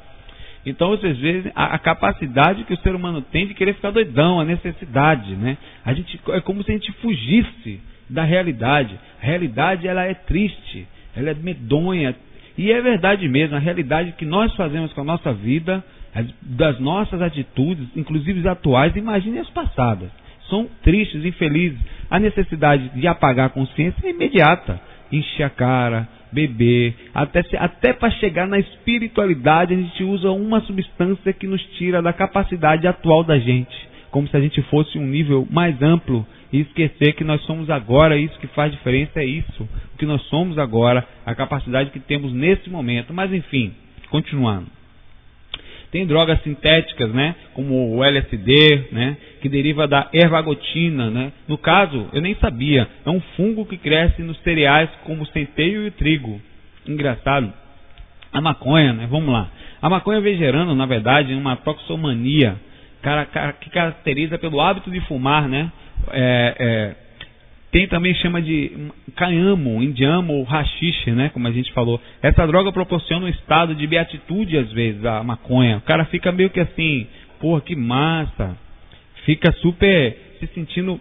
Então, 0.64 0.92
às 0.92 1.00
vezes, 1.00 1.50
a, 1.54 1.74
a, 1.74 1.78
capacidade 1.78 2.64
que 2.64 2.74
o 2.74 2.78
ser 2.78 2.94
humano 2.94 3.22
tem 3.22 3.46
de 3.46 3.54
querer 3.54 3.74
ficar 3.74 3.90
doidão, 3.90 4.40
a 4.40 4.44
necessidade, 4.44 5.34
né? 5.34 5.56
A 5.84 5.94
gente, 5.94 6.20
é 6.28 6.40
como 6.40 6.62
se 6.62 6.70
a 6.70 6.74
gente 6.74 6.92
fugisse 6.92 7.80
da 8.08 8.24
realidade. 8.24 8.98
A 9.22 9.26
realidade, 9.26 9.88
ela 9.88 10.04
é 10.04 10.12
triste, 10.12 10.86
ela 11.16 11.30
é 11.30 11.34
medonha. 11.34 12.14
E 12.58 12.70
é 12.70 12.80
verdade 12.82 13.26
mesmo, 13.26 13.56
a 13.56 13.58
realidade 13.58 14.12
que 14.12 14.24
nós 14.26 14.54
fazemos 14.54 14.92
com 14.92 15.00
a 15.00 15.04
nossa 15.04 15.32
vida, 15.32 15.82
as, 16.14 16.26
das 16.42 16.78
nossas 16.78 17.22
atitudes, 17.22 17.88
inclusive 17.96 18.40
as 18.40 18.46
atuais, 18.46 18.94
imagine 18.96 19.38
as 19.38 19.48
passadas. 19.48 20.10
São 20.50 20.68
tristes, 20.82 21.24
infelizes. 21.24 21.78
A 22.10 22.18
necessidade 22.18 22.90
de 22.90 23.06
apagar 23.06 23.46
a 23.46 23.50
consciência 23.50 24.06
é 24.06 24.10
imediata. 24.10 24.80
Encher 25.10 25.44
a 25.44 25.50
cara, 25.50 26.08
beber, 26.32 26.94
até, 27.14 27.42
até 27.58 27.92
para 27.92 28.10
chegar 28.12 28.46
na 28.46 28.58
espiritualidade, 28.58 29.74
a 29.74 29.76
gente 29.76 30.04
usa 30.04 30.30
uma 30.30 30.60
substância 30.62 31.32
que 31.32 31.46
nos 31.46 31.62
tira 31.76 32.00
da 32.00 32.12
capacidade 32.12 32.86
atual 32.86 33.24
da 33.24 33.38
gente, 33.38 33.88
como 34.10 34.28
se 34.28 34.36
a 34.36 34.40
gente 34.40 34.60
fosse 34.62 34.98
um 34.98 35.06
nível 35.06 35.46
mais 35.50 35.80
amplo 35.82 36.26
e 36.52 36.60
esquecer 36.60 37.14
que 37.14 37.24
nós 37.24 37.40
somos 37.42 37.70
agora, 37.70 38.16
isso 38.16 38.38
que 38.38 38.46
faz 38.48 38.72
diferença 38.72 39.20
é 39.20 39.24
isso, 39.24 39.68
o 39.94 39.98
que 39.98 40.06
nós 40.06 40.22
somos 40.22 40.58
agora, 40.58 41.06
a 41.24 41.34
capacidade 41.34 41.90
que 41.90 42.00
temos 42.00 42.32
nesse 42.32 42.68
momento. 42.68 43.14
Mas 43.14 43.32
enfim, 43.32 43.72
continuando. 44.10 44.66
Tem 45.90 46.06
drogas 46.06 46.40
sintéticas, 46.42 47.10
né, 47.12 47.34
como 47.52 47.96
o 47.96 48.04
LSD, 48.04 48.88
né, 48.92 49.16
que 49.40 49.48
deriva 49.48 49.86
da 49.86 50.08
ervagotina, 50.12 51.10
né. 51.10 51.32
No 51.48 51.58
caso, 51.58 52.08
eu 52.12 52.20
nem 52.20 52.34
sabia, 52.36 52.88
é 53.04 53.10
um 53.10 53.20
fungo 53.36 53.64
que 53.64 53.76
cresce 53.76 54.22
nos 54.22 54.38
cereais 54.42 54.90
como 55.04 55.22
o 55.22 55.26
centeio 55.26 55.84
e 55.84 55.88
o 55.88 55.92
trigo. 55.92 56.40
Engraçado. 56.86 57.52
A 58.32 58.40
maconha, 58.40 58.92
né, 58.92 59.08
vamos 59.10 59.32
lá. 59.32 59.48
A 59.82 59.88
maconha 59.88 60.20
vem 60.20 60.36
gerando, 60.36 60.74
na 60.74 60.86
verdade, 60.86 61.34
uma 61.34 61.56
toxomania 61.56 62.56
que 63.60 63.70
caracteriza 63.70 64.38
pelo 64.38 64.60
hábito 64.60 64.90
de 64.90 65.00
fumar, 65.00 65.48
né? 65.48 65.72
É, 66.12 66.54
é, 66.58 66.94
tem 67.72 67.86
também 67.86 68.14
chama 68.14 68.42
de 68.42 68.88
canhamo, 69.16 69.82
indiamo 69.82 70.34
ou 70.34 70.42
rachixe, 70.42 71.10
né? 71.12 71.30
Como 71.30 71.46
a 71.46 71.52
gente 71.52 71.72
falou. 71.72 72.00
Essa 72.22 72.46
droga 72.46 72.72
proporciona 72.72 73.26
um 73.26 73.28
estado 73.28 73.74
de 73.74 73.86
beatitude 73.86 74.58
às 74.58 74.70
vezes, 74.72 75.04
a 75.04 75.22
maconha. 75.22 75.78
O 75.78 75.82
cara 75.82 76.04
fica 76.06 76.30
meio 76.30 76.50
que 76.50 76.60
assim, 76.60 77.06
porra, 77.40 77.60
que 77.60 77.76
massa. 77.76 78.56
Fica 79.24 79.52
super 79.52 80.16
se 80.38 80.46
sentindo 80.48 81.00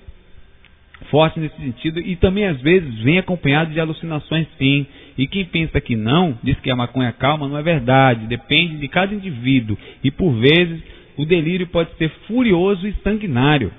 forte 1.09 1.39
nesse 1.39 1.55
sentido 1.55 1.99
e 1.99 2.15
também 2.15 2.45
às 2.45 2.59
vezes 2.61 2.93
vem 2.99 3.17
acompanhado 3.17 3.71
de 3.71 3.79
alucinações 3.79 4.47
sim. 4.57 4.85
E 5.17 5.27
quem 5.27 5.45
pensa 5.45 5.79
que 5.79 5.95
não, 5.95 6.37
diz 6.43 6.59
que 6.59 6.69
a 6.69 6.75
maconha 6.75 7.11
calma, 7.11 7.47
não 7.47 7.57
é 7.57 7.63
verdade. 7.63 8.27
Depende 8.27 8.77
de 8.77 8.87
cada 8.87 9.13
indivíduo 9.13 9.77
e 10.03 10.11
por 10.11 10.31
vezes 10.33 10.81
o 11.17 11.25
delírio 11.25 11.67
pode 11.67 11.95
ser 11.97 12.09
furioso 12.27 12.87
e 12.87 12.93
sanguinário. 13.03 13.71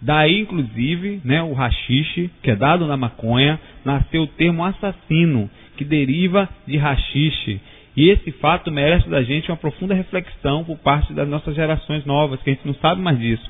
Daí, 0.00 0.40
inclusive, 0.40 1.20
né, 1.22 1.42
o 1.42 1.52
rachixe, 1.52 2.30
que 2.42 2.50
é 2.50 2.56
dado 2.56 2.86
na 2.86 2.96
maconha, 2.96 3.60
nasceu 3.84 4.22
o 4.22 4.26
termo 4.26 4.64
assassino, 4.64 5.50
que 5.76 5.84
deriva 5.84 6.48
de 6.66 6.78
rachixe. 6.78 7.60
E 7.96 8.08
esse 8.08 8.30
fato 8.32 8.70
merece 8.70 9.08
da 9.08 9.22
gente 9.22 9.50
uma 9.50 9.56
profunda 9.56 9.94
reflexão 9.94 10.64
por 10.64 10.78
parte 10.78 11.12
das 11.12 11.28
nossas 11.28 11.54
gerações 11.54 12.04
novas, 12.04 12.40
que 12.42 12.50
a 12.50 12.52
gente 12.54 12.66
não 12.66 12.74
sabe 12.74 13.00
mais 13.00 13.18
disso. 13.18 13.48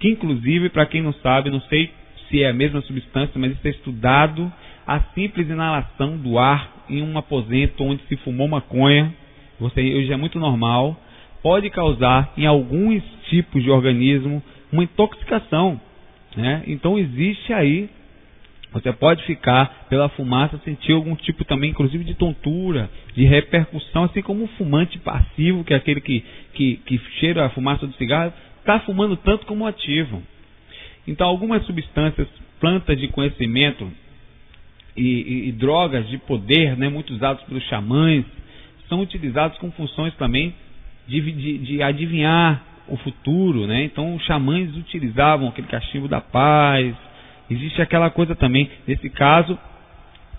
Que, 0.00 0.08
inclusive, 0.08 0.68
para 0.70 0.86
quem 0.86 1.02
não 1.02 1.12
sabe, 1.14 1.50
não 1.50 1.60
sei 1.62 1.90
se 2.28 2.42
é 2.42 2.48
a 2.48 2.54
mesma 2.54 2.80
substância, 2.82 3.38
mas 3.38 3.52
isso 3.52 3.66
é 3.66 3.70
estudado, 3.70 4.52
a 4.86 5.00
simples 5.14 5.48
inalação 5.48 6.16
do 6.16 6.38
ar 6.38 6.84
em 6.88 7.02
um 7.02 7.18
aposento 7.18 7.84
onde 7.84 8.02
se 8.04 8.16
fumou 8.16 8.48
maconha, 8.48 9.12
você, 9.58 9.80
hoje 9.80 10.12
é 10.12 10.16
muito 10.16 10.38
normal, 10.38 10.96
pode 11.42 11.70
causar 11.70 12.32
em 12.36 12.46
alguns 12.46 13.02
tipos 13.28 13.62
de 13.62 13.70
organismo 13.70 14.42
uma 14.70 14.84
intoxicação. 14.84 15.80
Né? 16.36 16.62
Então 16.66 16.98
existe 16.98 17.52
aí, 17.52 17.88
você 18.80 18.92
pode 18.92 19.24
ficar 19.24 19.86
pela 19.88 20.08
fumaça 20.10 20.60
sentir 20.64 20.92
algum 20.92 21.14
tipo 21.16 21.44
também, 21.44 21.70
inclusive 21.70 22.04
de 22.04 22.14
tontura, 22.14 22.90
de 23.14 23.24
repercussão, 23.24 24.04
assim 24.04 24.20
como 24.20 24.44
o 24.44 24.48
fumante 24.48 24.98
passivo, 24.98 25.64
que 25.64 25.72
é 25.72 25.76
aquele 25.76 26.00
que, 26.00 26.22
que, 26.52 26.76
que 26.84 27.00
cheira 27.18 27.46
a 27.46 27.50
fumaça 27.50 27.86
do 27.86 27.94
cigarro, 27.94 28.32
está 28.58 28.78
fumando 28.80 29.16
tanto 29.16 29.46
como 29.46 29.66
ativo. 29.66 30.22
Então 31.06 31.26
algumas 31.26 31.64
substâncias, 31.64 32.28
plantas 32.60 32.98
de 32.98 33.08
conhecimento 33.08 33.90
e, 34.96 35.02
e, 35.02 35.48
e 35.48 35.52
drogas 35.52 36.08
de 36.08 36.18
poder, 36.18 36.76
né, 36.76 36.88
muito 36.88 37.14
usados 37.14 37.42
pelos 37.44 37.62
xamãs, 37.64 38.24
são 38.88 39.00
utilizados 39.00 39.56
com 39.58 39.70
funções 39.72 40.14
também 40.14 40.54
de, 41.06 41.20
de, 41.20 41.58
de 41.58 41.82
adivinhar 41.82 42.62
o 42.88 42.96
futuro, 42.96 43.66
né? 43.66 43.82
Então 43.82 44.14
os 44.14 44.22
xamãs 44.24 44.76
utilizavam 44.76 45.48
aquele 45.48 45.66
cachimbo 45.66 46.06
da 46.06 46.20
paz. 46.20 46.94
Existe 47.50 47.80
aquela 47.80 48.10
coisa 48.10 48.34
também, 48.34 48.68
nesse 48.86 49.08
caso, 49.10 49.58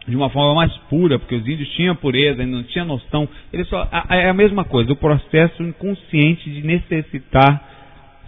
de 0.07 0.15
uma 0.15 0.29
forma 0.29 0.55
mais 0.55 0.75
pura, 0.89 1.19
porque 1.19 1.35
os 1.35 1.47
índios 1.47 1.69
tinham 1.69 1.95
pureza, 1.95 2.45
não 2.45 2.63
tinham 2.63 2.85
noção. 2.85 3.27
Ele 3.51 3.65
só 3.65 3.87
é 4.09 4.29
a 4.29 4.33
mesma 4.33 4.63
coisa, 4.63 4.91
o 4.91 4.95
processo 4.95 5.61
inconsciente 5.63 6.49
de 6.49 6.65
necessitar 6.65 7.75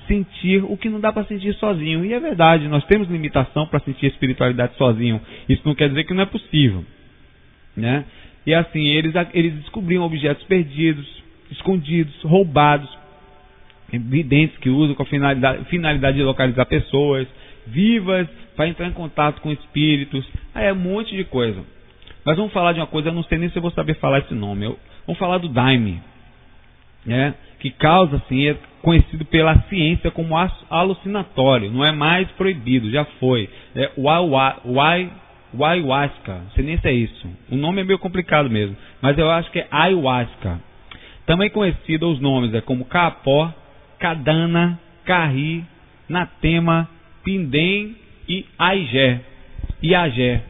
sentir 0.07 0.63
o 0.63 0.75
que 0.75 0.89
não 0.89 0.99
dá 0.99 1.13
para 1.13 1.23
sentir 1.25 1.53
sozinho. 1.55 2.03
E 2.03 2.13
é 2.13 2.19
verdade, 2.19 2.67
nós 2.67 2.83
temos 2.85 3.07
limitação 3.09 3.67
para 3.67 3.79
sentir 3.81 4.07
espiritualidade 4.07 4.75
sozinho. 4.75 5.21
Isso 5.47 5.61
não 5.63 5.75
quer 5.75 5.87
dizer 5.87 6.03
que 6.03 6.13
não 6.13 6.23
é 6.23 6.25
possível, 6.25 6.83
né? 7.77 8.03
E 8.45 8.53
assim, 8.53 8.87
eles 8.87 9.13
eles 9.33 9.53
descobriam 9.55 10.03
objetos 10.03 10.43
perdidos, 10.45 11.05
escondidos, 11.51 12.13
roubados, 12.23 12.89
videntes 13.91 14.57
que 14.57 14.69
usam 14.69 14.95
com 14.95 15.03
a 15.03 15.05
finalidade, 15.05 15.65
finalidade 15.65 16.17
de 16.17 16.23
localizar 16.23 16.65
pessoas 16.65 17.27
vivas 17.71 18.27
para 18.55 18.67
entrar 18.67 18.87
em 18.87 18.93
contato 18.93 19.41
com 19.41 19.51
espíritos. 19.51 20.25
Aí 20.53 20.65
é 20.65 20.73
um 20.73 20.77
monte 20.77 21.15
de 21.15 21.23
coisa. 21.23 21.63
Mas 22.25 22.37
vamos 22.37 22.51
falar 22.51 22.73
de 22.73 22.79
uma 22.79 22.87
coisa, 22.87 23.09
eu 23.09 23.13
não 23.13 23.23
sei 23.23 23.37
nem 23.37 23.49
se 23.49 23.57
eu 23.57 23.61
vou 23.61 23.71
saber 23.71 23.95
falar 23.95 24.19
esse 24.19 24.33
nome. 24.33 24.65
Eu, 24.65 24.79
vamos 25.05 25.19
falar 25.19 25.37
do 25.37 25.49
daime, 25.49 26.01
né? 27.05 27.33
que 27.59 27.69
causa, 27.69 28.15
assim, 28.17 28.47
é 28.47 28.57
conhecido 28.81 29.25
pela 29.25 29.59
ciência 29.63 30.09
como 30.09 30.35
alucinatório. 30.69 31.69
Não 31.69 31.85
é 31.85 31.91
mais 31.91 32.29
proibido, 32.31 32.89
já 32.89 33.05
foi. 33.19 33.49
É 33.75 33.91
o 33.97 34.09
ayahuasca, 35.63 36.33
não 36.33 36.51
sei 36.51 36.63
nem 36.63 36.77
se 36.77 36.87
é 36.87 36.93
isso. 36.93 37.27
O 37.51 37.55
nome 37.55 37.81
é 37.81 37.83
meio 37.83 37.99
complicado 37.99 38.49
mesmo, 38.49 38.75
mas 39.01 39.17
eu 39.17 39.29
acho 39.29 39.51
que 39.51 39.59
é 39.59 39.67
ayahuasca. 39.69 40.59
Também 41.25 41.49
conhecido 41.49 42.09
os 42.09 42.19
nomes 42.19 42.53
é 42.53 42.61
como 42.61 42.85
capó, 42.85 43.53
Cadana, 43.99 44.79
Carri, 45.03 45.65
Natema, 46.07 46.89
Pindem 47.23 47.95
e 48.27 48.45
Aigé. 48.57 49.21
E 49.81 49.95
Agé. 49.95 50.41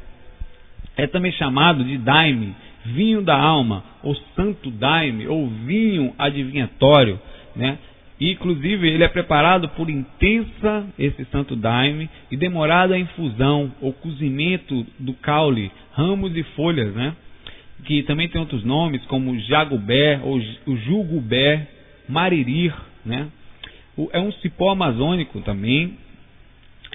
É 0.97 1.07
também 1.07 1.31
chamado 1.31 1.83
de 1.83 1.97
daime, 1.97 2.53
vinho 2.85 3.21
da 3.21 3.37
alma, 3.37 3.83
ou 4.03 4.15
santo 4.35 4.69
daime, 4.69 5.27
ou 5.27 5.47
vinho 5.47 6.13
adivinhatório, 6.17 7.19
né? 7.55 7.77
E, 8.19 8.31
inclusive, 8.31 8.89
ele 8.89 9.03
é 9.03 9.07
preparado 9.07 9.69
por 9.69 9.89
intensa, 9.89 10.85
esse 10.99 11.23
santo 11.25 11.55
daime, 11.55 12.09
e 12.29 12.35
demorado 12.35 12.93
a 12.93 12.99
infusão 12.99 13.71
ou 13.79 13.93
cozimento 13.93 14.85
do 14.99 15.13
caule, 15.13 15.71
ramos 15.93 16.35
e 16.35 16.43
folhas, 16.43 16.93
né? 16.93 17.15
Que 17.85 18.03
também 18.03 18.27
tem 18.27 18.41
outros 18.41 18.65
nomes, 18.65 19.05
como 19.05 19.39
jagubé, 19.39 20.19
ou 20.21 20.37
o 20.65 20.75
jugubé, 20.75 21.65
maririr, 22.09 22.73
né? 23.05 23.29
é 24.11 24.19
um 24.19 24.31
cipó 24.33 24.71
amazônico 24.71 25.41
também, 25.41 25.97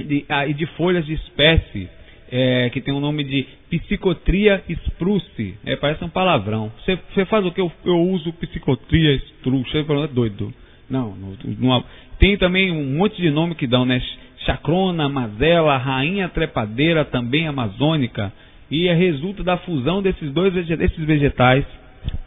de, 0.02 0.24
ah, 0.28 0.46
e 0.46 0.54
de 0.54 0.66
folhas 0.76 1.04
de 1.06 1.14
espécie, 1.14 1.88
é, 2.30 2.70
que 2.70 2.80
tem 2.80 2.92
o 2.92 3.00
nome 3.00 3.22
de 3.24 3.46
Psicotria 3.70 4.62
spruce. 4.68 5.54
É, 5.64 5.76
parece 5.76 6.02
um 6.04 6.08
palavrão. 6.08 6.72
Você 6.84 7.24
faz 7.26 7.44
o 7.44 7.52
que? 7.52 7.60
Eu, 7.60 7.70
eu 7.84 8.00
uso 8.00 8.32
Psicotria 8.34 9.14
spruce. 9.16 9.76
É 9.76 10.06
doido. 10.08 10.52
Não, 10.88 11.14
não, 11.14 11.36
não, 11.58 11.84
tem 12.18 12.36
também 12.36 12.70
um 12.70 12.96
monte 12.98 13.20
de 13.20 13.30
nome 13.30 13.54
que 13.54 13.66
dão, 13.66 13.84
né? 13.84 14.02
Chacrona, 14.44 15.08
mazela, 15.08 15.76
rainha 15.78 16.28
trepadeira, 16.28 17.04
também 17.04 17.46
amazônica. 17.46 18.32
E 18.70 18.88
é, 18.88 18.94
resulta 18.94 19.42
da 19.42 19.56
fusão 19.58 20.02
desses 20.02 20.32
dois 20.32 20.52
desses 20.52 21.04
vegetais. 21.04 21.64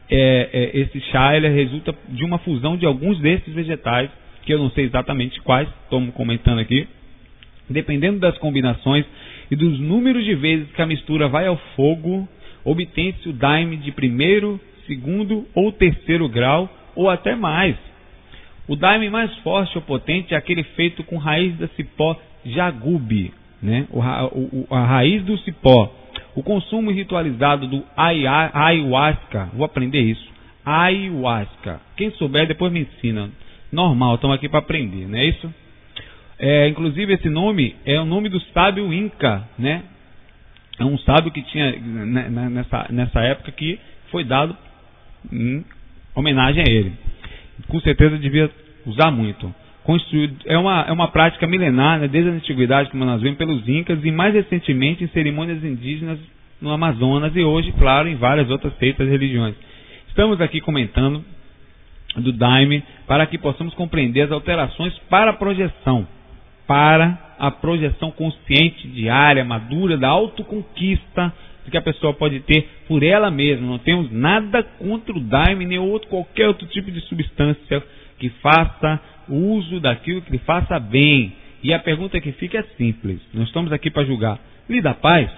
É, 0.09 0.49
é, 0.53 0.79
esse 0.79 0.99
chá 1.11 1.35
ele 1.35 1.49
resulta 1.49 1.93
de 2.09 2.23
uma 2.23 2.37
fusão 2.39 2.77
de 2.77 2.85
alguns 2.85 3.19
desses 3.19 3.53
vegetais 3.53 4.09
que 4.47 4.53
eu 4.53 4.59
não 4.59 4.71
sei 4.71 4.85
exatamente 4.85 5.41
quais, 5.41 5.67
estou 5.83 6.01
comentando 6.13 6.59
aqui. 6.59 6.87
Dependendo 7.69 8.19
das 8.19 8.37
combinações 8.37 9.05
e 9.51 9.55
dos 9.55 9.79
números 9.79 10.23
de 10.23 10.35
vezes 10.35 10.71
que 10.71 10.81
a 10.81 10.85
mistura 10.85 11.27
vai 11.27 11.47
ao 11.47 11.57
fogo, 11.75 12.27
obtém-se 12.63 13.29
o 13.29 13.33
daime 13.33 13.77
de 13.77 13.91
primeiro, 13.91 14.59
segundo 14.85 15.45
ou 15.53 15.71
terceiro 15.71 16.27
grau, 16.29 16.69
ou 16.95 17.09
até 17.09 17.35
mais. 17.35 17.75
O 18.67 18.75
daime 18.75 19.09
mais 19.09 19.33
forte 19.37 19.77
ou 19.77 19.81
potente 19.81 20.33
é 20.33 20.37
aquele 20.37 20.63
feito 20.63 21.03
com 21.03 21.17
raiz 21.17 21.55
da 21.57 21.67
cipó 21.69 22.19
jagube, 22.45 23.33
né? 23.61 23.87
o, 23.89 23.99
o, 23.99 24.67
a 24.69 24.85
raiz 24.85 25.23
do 25.23 25.37
cipó. 25.39 25.93
O 26.35 26.43
consumo 26.43 26.91
ritualizado 26.91 27.67
do 27.67 27.83
ayahuasca, 27.95 29.49
vou 29.53 29.65
aprender 29.65 30.01
isso, 30.01 30.27
ayahuasca. 30.65 31.79
Quem 31.95 32.11
souber 32.11 32.47
depois 32.47 32.71
me 32.71 32.81
ensina 32.81 33.29
normal, 33.71 34.15
estamos 34.15 34.35
aqui 34.35 34.47
para 34.47 34.59
aprender, 34.59 35.07
não 35.07 35.17
é 35.17 35.25
isso? 35.25 35.53
É, 36.39 36.67
inclusive 36.67 37.13
esse 37.13 37.29
nome 37.29 37.75
é 37.85 37.99
o 37.99 38.05
nome 38.05 38.29
do 38.29 38.39
sábio 38.53 38.93
Inca, 38.93 39.43
né? 39.57 39.83
É 40.79 40.85
um 40.85 40.97
sábio 40.99 41.31
que 41.31 41.41
tinha 41.41 41.71
né, 41.71 42.29
né, 42.29 42.49
nessa, 42.49 42.87
nessa 42.91 43.19
época 43.21 43.51
que 43.51 43.79
foi 44.11 44.23
dado 44.23 44.55
em 45.31 45.65
homenagem 46.13 46.63
a 46.63 46.69
ele. 46.69 46.93
Com 47.67 47.79
certeza 47.81 48.17
devia 48.17 48.51
usar 48.85 49.09
muito. 49.09 49.53
Construído, 49.83 50.35
é, 50.45 50.57
uma, 50.57 50.81
é 50.81 50.91
uma 50.91 51.07
prática 51.07 51.47
milenar, 51.47 51.99
né, 51.99 52.07
desde 52.07 52.29
a 52.29 52.33
antiguidade, 52.33 52.91
como 52.91 53.05
nós 53.05 53.21
vemos, 53.21 53.37
pelos 53.37 53.67
Incas 53.67 54.03
e 54.03 54.11
mais 54.11 54.33
recentemente 54.33 55.03
em 55.03 55.07
cerimônias 55.07 55.63
indígenas 55.63 56.19
no 56.61 56.71
Amazonas 56.71 57.35
e 57.35 57.41
hoje, 57.41 57.71
claro, 57.73 58.07
em 58.07 58.15
várias 58.15 58.49
outras 58.49 58.77
seitas 58.77 59.07
e 59.07 59.09
religiões. 59.09 59.55
Estamos 60.09 60.41
aqui 60.41 60.59
comentando 60.59 61.23
do 62.17 62.31
Daime 62.31 62.83
para 63.07 63.25
que 63.25 63.37
possamos 63.37 63.73
compreender 63.75 64.21
as 64.21 64.31
alterações 64.31 64.97
para 65.09 65.31
a 65.31 65.33
projeção, 65.33 66.07
para 66.67 67.17
a 67.39 67.49
projeção 67.49 68.11
consciente, 68.11 68.87
diária, 68.89 69.43
madura, 69.45 69.97
da 69.97 70.09
autoconquista 70.09 71.33
que 71.69 71.77
a 71.77 71.81
pessoa 71.81 72.13
pode 72.13 72.39
ter 72.41 72.67
por 72.87 73.03
ela 73.03 73.29
mesma. 73.29 73.67
Não 73.67 73.77
temos 73.77 74.11
nada 74.11 74.63
contra 74.63 75.13
o 75.15 75.19
Daime 75.19 75.65
nem 75.65 75.77
outro, 75.77 76.09
qualquer 76.09 76.47
outro 76.47 76.65
tipo 76.67 76.91
de 76.91 77.01
substância 77.01 77.83
que 78.17 78.29
faça 78.41 78.99
uso 79.27 79.79
daquilo 79.79 80.21
que 80.21 80.31
lhe 80.31 80.37
faça 80.39 80.79
bem. 80.79 81.33
E 81.61 81.73
a 81.73 81.79
pergunta 81.79 82.19
que 82.21 82.31
fica 82.33 82.59
é 82.59 82.63
simples: 82.77 83.19
nós 83.33 83.47
estamos 83.47 83.71
aqui 83.71 83.89
para 83.89 84.05
julgar. 84.05 84.39
Lhe 84.69 84.81
dá 84.81 84.93
paz? 84.93 85.29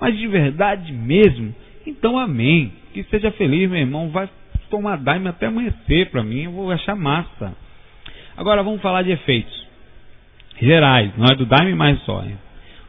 Mas 0.00 0.16
de 0.16 0.26
verdade 0.26 0.92
mesmo? 0.92 1.54
Então, 1.86 2.18
amém. 2.18 2.72
Que 2.92 3.02
seja 3.04 3.30
feliz, 3.32 3.68
meu 3.68 3.80
irmão. 3.80 4.08
Vai 4.08 4.28
tomar 4.70 4.96
daime 4.96 5.28
até 5.28 5.46
amanhecer 5.46 6.10
para 6.10 6.22
mim, 6.22 6.44
eu 6.44 6.52
vou 6.52 6.70
achar 6.70 6.96
massa. 6.96 7.54
Agora 8.36 8.62
vamos 8.62 8.82
falar 8.82 9.02
de 9.02 9.12
efeitos 9.12 9.55
gerais, 10.60 11.12
não 11.16 11.26
é 11.26 11.36
do 11.36 11.46
Daime 11.46 11.74
mais 11.74 12.00
só. 12.02 12.24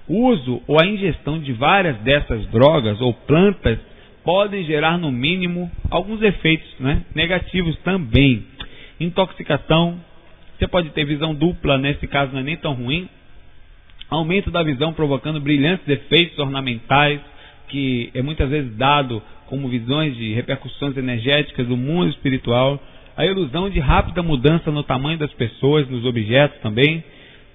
O 0.07 0.27
uso 0.27 0.61
ou 0.67 0.81
a 0.81 0.85
ingestão 0.85 1.39
de 1.39 1.51
várias 1.53 1.97
dessas 1.97 2.45
drogas 2.47 2.99
ou 3.01 3.13
plantas 3.13 3.79
podem 4.23 4.65
gerar 4.65 4.97
no 4.97 5.11
mínimo 5.11 5.71
alguns 5.89 6.21
efeitos 6.21 6.67
né, 6.79 7.03
negativos 7.15 7.77
também. 7.79 8.45
Intoxicação, 8.99 9.99
você 10.57 10.67
pode 10.67 10.89
ter 10.89 11.05
visão 11.05 11.33
dupla, 11.35 11.77
nesse 11.77 12.07
caso 12.07 12.33
não 12.33 12.39
é 12.39 12.43
nem 12.43 12.57
tão 12.57 12.73
ruim. 12.73 13.07
Aumento 14.09 14.49
da 14.49 14.63
visão 14.63 14.93
provocando 14.93 15.39
brilhantes 15.39 15.87
efeitos 15.87 16.39
ornamentais, 16.39 17.19
que 17.67 18.09
é 18.13 18.21
muitas 18.21 18.49
vezes 18.49 18.75
dado 18.75 19.21
como 19.47 19.69
visões 19.69 20.15
de 20.15 20.33
repercussões 20.33 20.95
energéticas 20.97 21.67
do 21.67 21.75
mundo 21.77 22.09
espiritual. 22.09 22.81
A 23.15 23.25
ilusão 23.25 23.69
de 23.69 23.79
rápida 23.79 24.23
mudança 24.23 24.71
no 24.71 24.83
tamanho 24.83 25.17
das 25.17 25.33
pessoas, 25.33 25.87
nos 25.89 26.05
objetos 26.05 26.59
também. 26.61 27.03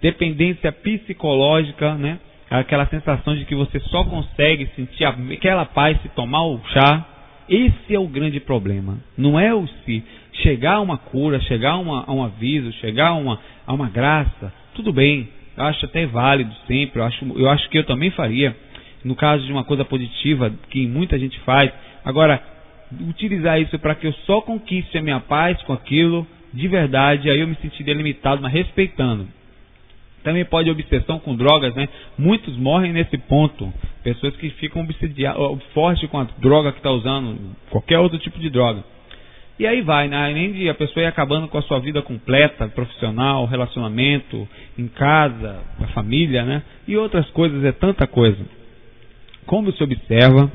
Dependência 0.03 0.71
psicológica, 0.73 1.95
né? 1.95 2.19
aquela 2.59 2.87
sensação 2.87 3.35
de 3.35 3.45
que 3.45 3.55
você 3.55 3.81
só 3.81 4.05
consegue 4.05 4.69
sentir 4.77 5.05
aquela 5.05 5.65
paz 5.65 6.01
se 6.03 6.09
tomar 6.11 6.45
o 6.45 6.61
chá. 6.73 7.07
Esse 7.49 7.95
é 7.95 7.99
o 7.99 8.07
grande 8.07 8.41
problema. 8.41 8.99
Não 9.17 9.39
é 9.41 9.55
o 9.55 9.67
se 9.85 10.05
chegar 10.43 10.75
a 10.75 10.81
uma 10.81 10.97
cura, 10.97 11.41
chegar 11.41 11.73
a, 11.73 11.79
uma, 11.79 12.05
a 12.07 12.13
um 12.13 12.23
aviso, 12.23 12.73
chegar 12.75 13.09
a 13.09 13.15
uma, 13.15 13.39
a 13.67 13.73
uma 13.73 13.89
graça. 13.89 14.53
Tudo 14.75 14.93
bem, 14.93 15.29
eu 15.57 15.65
acho 15.65 15.85
até 15.85 16.07
válido 16.07 16.53
sempre. 16.67 17.01
Eu 17.01 17.05
acho, 17.05 17.25
eu 17.39 17.49
acho 17.49 17.69
que 17.69 17.79
eu 17.79 17.85
também 17.85 18.11
faria. 18.11 18.55
No 19.05 19.17
caso 19.17 19.45
de 19.45 19.53
uma 19.53 19.65
coisa 19.65 19.85
positiva, 19.85 20.53
que 20.71 20.87
muita 20.87 21.19
gente 21.19 21.39
faz. 21.41 21.73
Agora, 22.05 22.41
utilizar 23.09 23.61
isso 23.61 23.79
para 23.79 23.95
que 23.95 24.07
eu 24.07 24.13
só 24.27 24.41
conquiste 24.41 24.97
a 24.97 25.03
minha 25.03 25.21
paz 25.21 25.61
com 25.63 25.73
aquilo, 25.73 26.27
de 26.53 26.69
verdade, 26.69 27.29
aí 27.29 27.41
eu 27.41 27.49
me 27.49 27.57
sentiria 27.57 27.95
limitado, 27.95 28.41
mas 28.41 28.53
respeitando. 28.53 29.27
Também 30.23 30.45
pode 30.45 30.71
obsessão 30.71 31.19
com 31.19 31.35
drogas, 31.35 31.75
né? 31.75 31.89
Muitos 32.17 32.57
morrem 32.57 32.93
nesse 32.93 33.19
ponto. 33.19 33.73
Pessoas 34.05 34.37
que 34.37 34.51
ficam 34.51 34.87
fortes 35.75 36.09
com 36.11 36.19
a 36.19 36.27
droga 36.39 36.73
que 36.73 36.79
está 36.79 36.91
usando, 36.91 37.39
qualquer 37.71 37.99
outro 37.99 38.19
tipo 38.19 38.39
de 38.39 38.49
droga. 38.49 38.85
E 39.59 39.67
aí 39.67 39.83
vai, 39.83 40.09
né? 40.09 40.17
além 40.17 40.53
de 40.53 40.69
a 40.69 40.75
pessoa 40.75 41.05
ir 41.05 41.07
acabando 41.07 41.47
com 41.47 41.59
a 41.59 41.63
sua 41.63 41.79
vida 41.79 42.03
completa, 42.03 42.69
profissional, 42.69 43.45
relacionamento, 43.45 44.49
em 44.79 44.89
casa, 44.89 45.61
a 45.81 45.87
família, 45.89 46.45
né? 46.45 46.63
E 46.89 46.97
outras 46.97 47.29
coisas, 47.31 47.63
é 47.65 47.71
tanta 47.71 48.07
coisa. 48.07 48.45
Como 49.47 49.71
se 49.73 49.83
observa, 49.83 50.51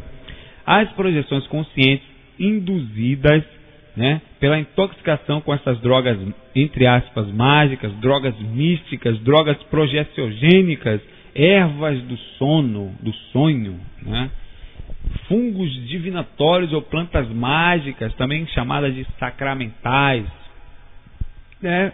as 0.65 0.89
projeções 0.93 1.45
conscientes 1.47 2.05
induzidas 2.39 3.43
né, 3.97 4.21
pela 4.39 4.59
intoxicação 4.59 5.41
com 5.41 5.51
essas 5.51 5.79
drogas, 5.81 6.19
entre 6.55 6.85
aspas, 6.85 7.27
mágicas, 7.31 7.91
drogas 7.93 8.37
místicas, 8.39 9.17
drogas 9.21 9.57
progestiogênicas, 9.63 11.01
ervas 11.33 11.99
do 12.03 12.15
sono, 12.37 12.93
do 13.01 13.11
sonho, 13.33 13.79
né, 14.03 14.29
fungos 15.27 15.73
divinatórios 15.87 16.71
ou 16.73 16.81
plantas 16.83 17.27
mágicas, 17.29 18.13
também 18.13 18.45
chamadas 18.49 18.93
de 18.93 19.03
sacramentais, 19.17 20.27
né, 21.59 21.91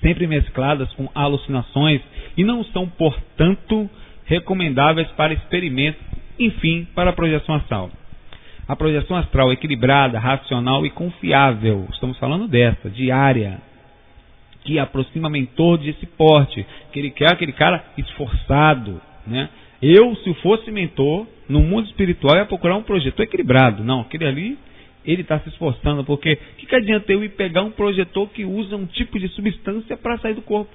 sempre 0.00 0.26
mescladas 0.26 0.92
com 0.94 1.08
alucinações 1.14 2.00
e 2.36 2.42
não 2.42 2.64
são, 2.64 2.88
portanto, 2.88 3.88
recomendáveis 4.24 5.06
para 5.12 5.32
experimento, 5.32 5.98
enfim, 6.40 6.88
para 6.92 7.12
projeção 7.12 7.54
astral. 7.54 7.88
A 8.68 8.76
projeção 8.76 9.16
astral 9.16 9.50
equilibrada, 9.50 10.18
racional 10.18 10.84
e 10.84 10.90
confiável, 10.90 11.88
estamos 11.90 12.18
falando 12.18 12.46
dessa, 12.46 12.90
diária, 12.90 13.62
que 14.62 14.78
aproxima 14.78 15.30
mentor 15.30 15.78
desse 15.78 16.04
porte, 16.04 16.66
que 16.92 16.98
ele 16.98 17.10
quer 17.10 17.32
aquele 17.32 17.52
cara 17.52 17.82
esforçado, 17.96 19.00
né? 19.26 19.48
Eu, 19.80 20.14
se 20.16 20.34
fosse 20.42 20.70
mentor, 20.70 21.26
no 21.48 21.60
mundo 21.60 21.86
espiritual, 21.86 22.36
ia 22.36 22.44
procurar 22.44 22.76
um 22.76 22.82
projetor 22.82 23.24
equilibrado. 23.24 23.82
Não, 23.82 24.00
aquele 24.00 24.26
ali, 24.26 24.58
ele 25.02 25.22
está 25.22 25.38
se 25.38 25.48
esforçando, 25.48 26.04
porque 26.04 26.34
o 26.34 26.56
que, 26.56 26.66
que 26.66 26.76
adianta 26.76 27.10
eu 27.10 27.24
ir 27.24 27.30
pegar 27.30 27.62
um 27.62 27.70
projetor 27.70 28.28
que 28.28 28.44
usa 28.44 28.76
um 28.76 28.84
tipo 28.84 29.18
de 29.18 29.28
substância 29.28 29.96
para 29.96 30.18
sair 30.18 30.34
do 30.34 30.42
corpo? 30.42 30.70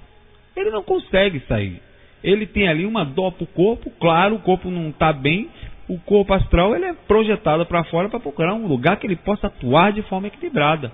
Ele 0.56 0.71
não 0.71 0.82
consegue 0.82 1.41
sair. 1.41 1.79
Ele 2.23 2.47
tem 2.47 2.67
ali 2.67 2.86
uma 2.86 3.03
dó 3.03 3.29
para 3.29 3.43
o 3.43 3.47
corpo, 3.47 3.91
claro, 3.99 4.36
o 4.36 4.39
corpo 4.39 4.71
não 4.71 4.89
está 4.89 5.12
bem, 5.13 5.49
o 5.88 6.00
corpo 6.00 6.34
astral 6.34 6.76
ele 6.76 6.86
é 6.86 6.93
projetado 6.93 7.65
para 7.65 7.84
fora 7.86 8.10
para 8.10 8.19
procurar 8.19 8.54
um 8.54 8.67
lugar 8.67 8.98
que 8.98 9.08
ele 9.08 9.15
possa 9.15 9.48
atuar 9.48 9.91
de 9.91 10.02
forma 10.04 10.28
equilibrada. 10.28 10.91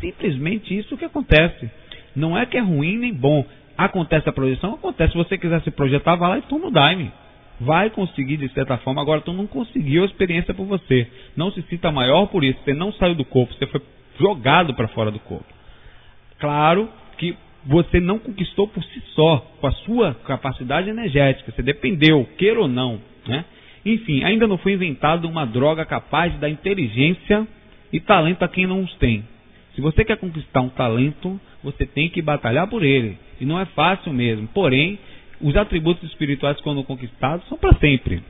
Simplesmente 0.00 0.76
isso 0.76 0.96
que 0.96 1.04
acontece. 1.04 1.70
Não 2.14 2.38
é 2.38 2.46
que 2.46 2.56
é 2.56 2.60
ruim 2.60 2.98
nem 2.98 3.12
bom. 3.12 3.44
Acontece 3.76 4.28
a 4.28 4.32
projeção? 4.32 4.74
Acontece. 4.74 5.12
Se 5.12 5.18
você 5.18 5.36
quiser 5.36 5.60
se 5.62 5.70
projetar, 5.70 6.16
vá 6.16 6.28
lá 6.28 6.38
e 6.38 6.42
toma 6.42 6.66
o 6.66 6.70
daime. 6.70 7.12
Vai 7.60 7.90
conseguir 7.90 8.36
de 8.36 8.48
certa 8.50 8.76
forma. 8.78 9.00
Agora, 9.00 9.20
tu 9.20 9.32
não 9.32 9.46
conseguiu 9.46 10.02
a 10.02 10.06
experiência 10.06 10.54
por 10.54 10.66
você. 10.66 11.08
Não 11.36 11.50
se 11.50 11.62
sinta 11.62 11.90
maior 11.90 12.26
por 12.26 12.44
isso. 12.44 12.58
Você 12.64 12.74
não 12.74 12.92
saiu 12.92 13.14
do 13.14 13.24
corpo, 13.24 13.54
você 13.54 13.66
foi 13.66 13.80
jogado 14.18 14.74
para 14.74 14.88
fora 14.88 15.10
do 15.10 15.18
corpo. 15.20 15.46
Claro 16.38 16.88
que 17.16 17.36
você 17.64 18.00
não 18.00 18.18
conquistou 18.18 18.68
por 18.68 18.82
si 18.82 19.02
só, 19.14 19.38
com 19.60 19.66
a 19.66 19.72
sua 19.72 20.14
capacidade 20.14 20.88
energética. 20.88 21.52
Você 21.52 21.62
dependeu, 21.62 22.26
queira 22.36 22.60
ou 22.60 22.68
não. 22.68 23.00
Né? 23.26 23.44
Enfim, 23.84 24.24
ainda 24.24 24.46
não 24.46 24.58
foi 24.58 24.72
inventada 24.72 25.26
uma 25.26 25.44
droga 25.44 25.84
capaz 25.84 26.32
de 26.32 26.38
dar 26.38 26.50
inteligência 26.50 27.46
e 27.92 28.00
talento 28.00 28.42
a 28.42 28.48
quem 28.48 28.66
não 28.66 28.82
os 28.82 28.94
tem. 28.94 29.24
Se 29.74 29.80
você 29.80 30.04
quer 30.04 30.16
conquistar 30.16 30.60
um 30.60 30.68
talento, 30.68 31.40
você 31.62 31.86
tem 31.86 32.08
que 32.08 32.20
batalhar 32.20 32.66
por 32.68 32.82
ele. 32.82 33.16
E 33.40 33.44
não 33.44 33.58
é 33.60 33.64
fácil 33.66 34.12
mesmo. 34.12 34.48
Porém, 34.48 34.98
os 35.40 35.56
atributos 35.56 36.08
espirituais, 36.10 36.60
quando 36.60 36.82
conquistados, 36.82 37.46
são 37.48 37.56
para 37.56 37.78
sempre. 37.78 38.22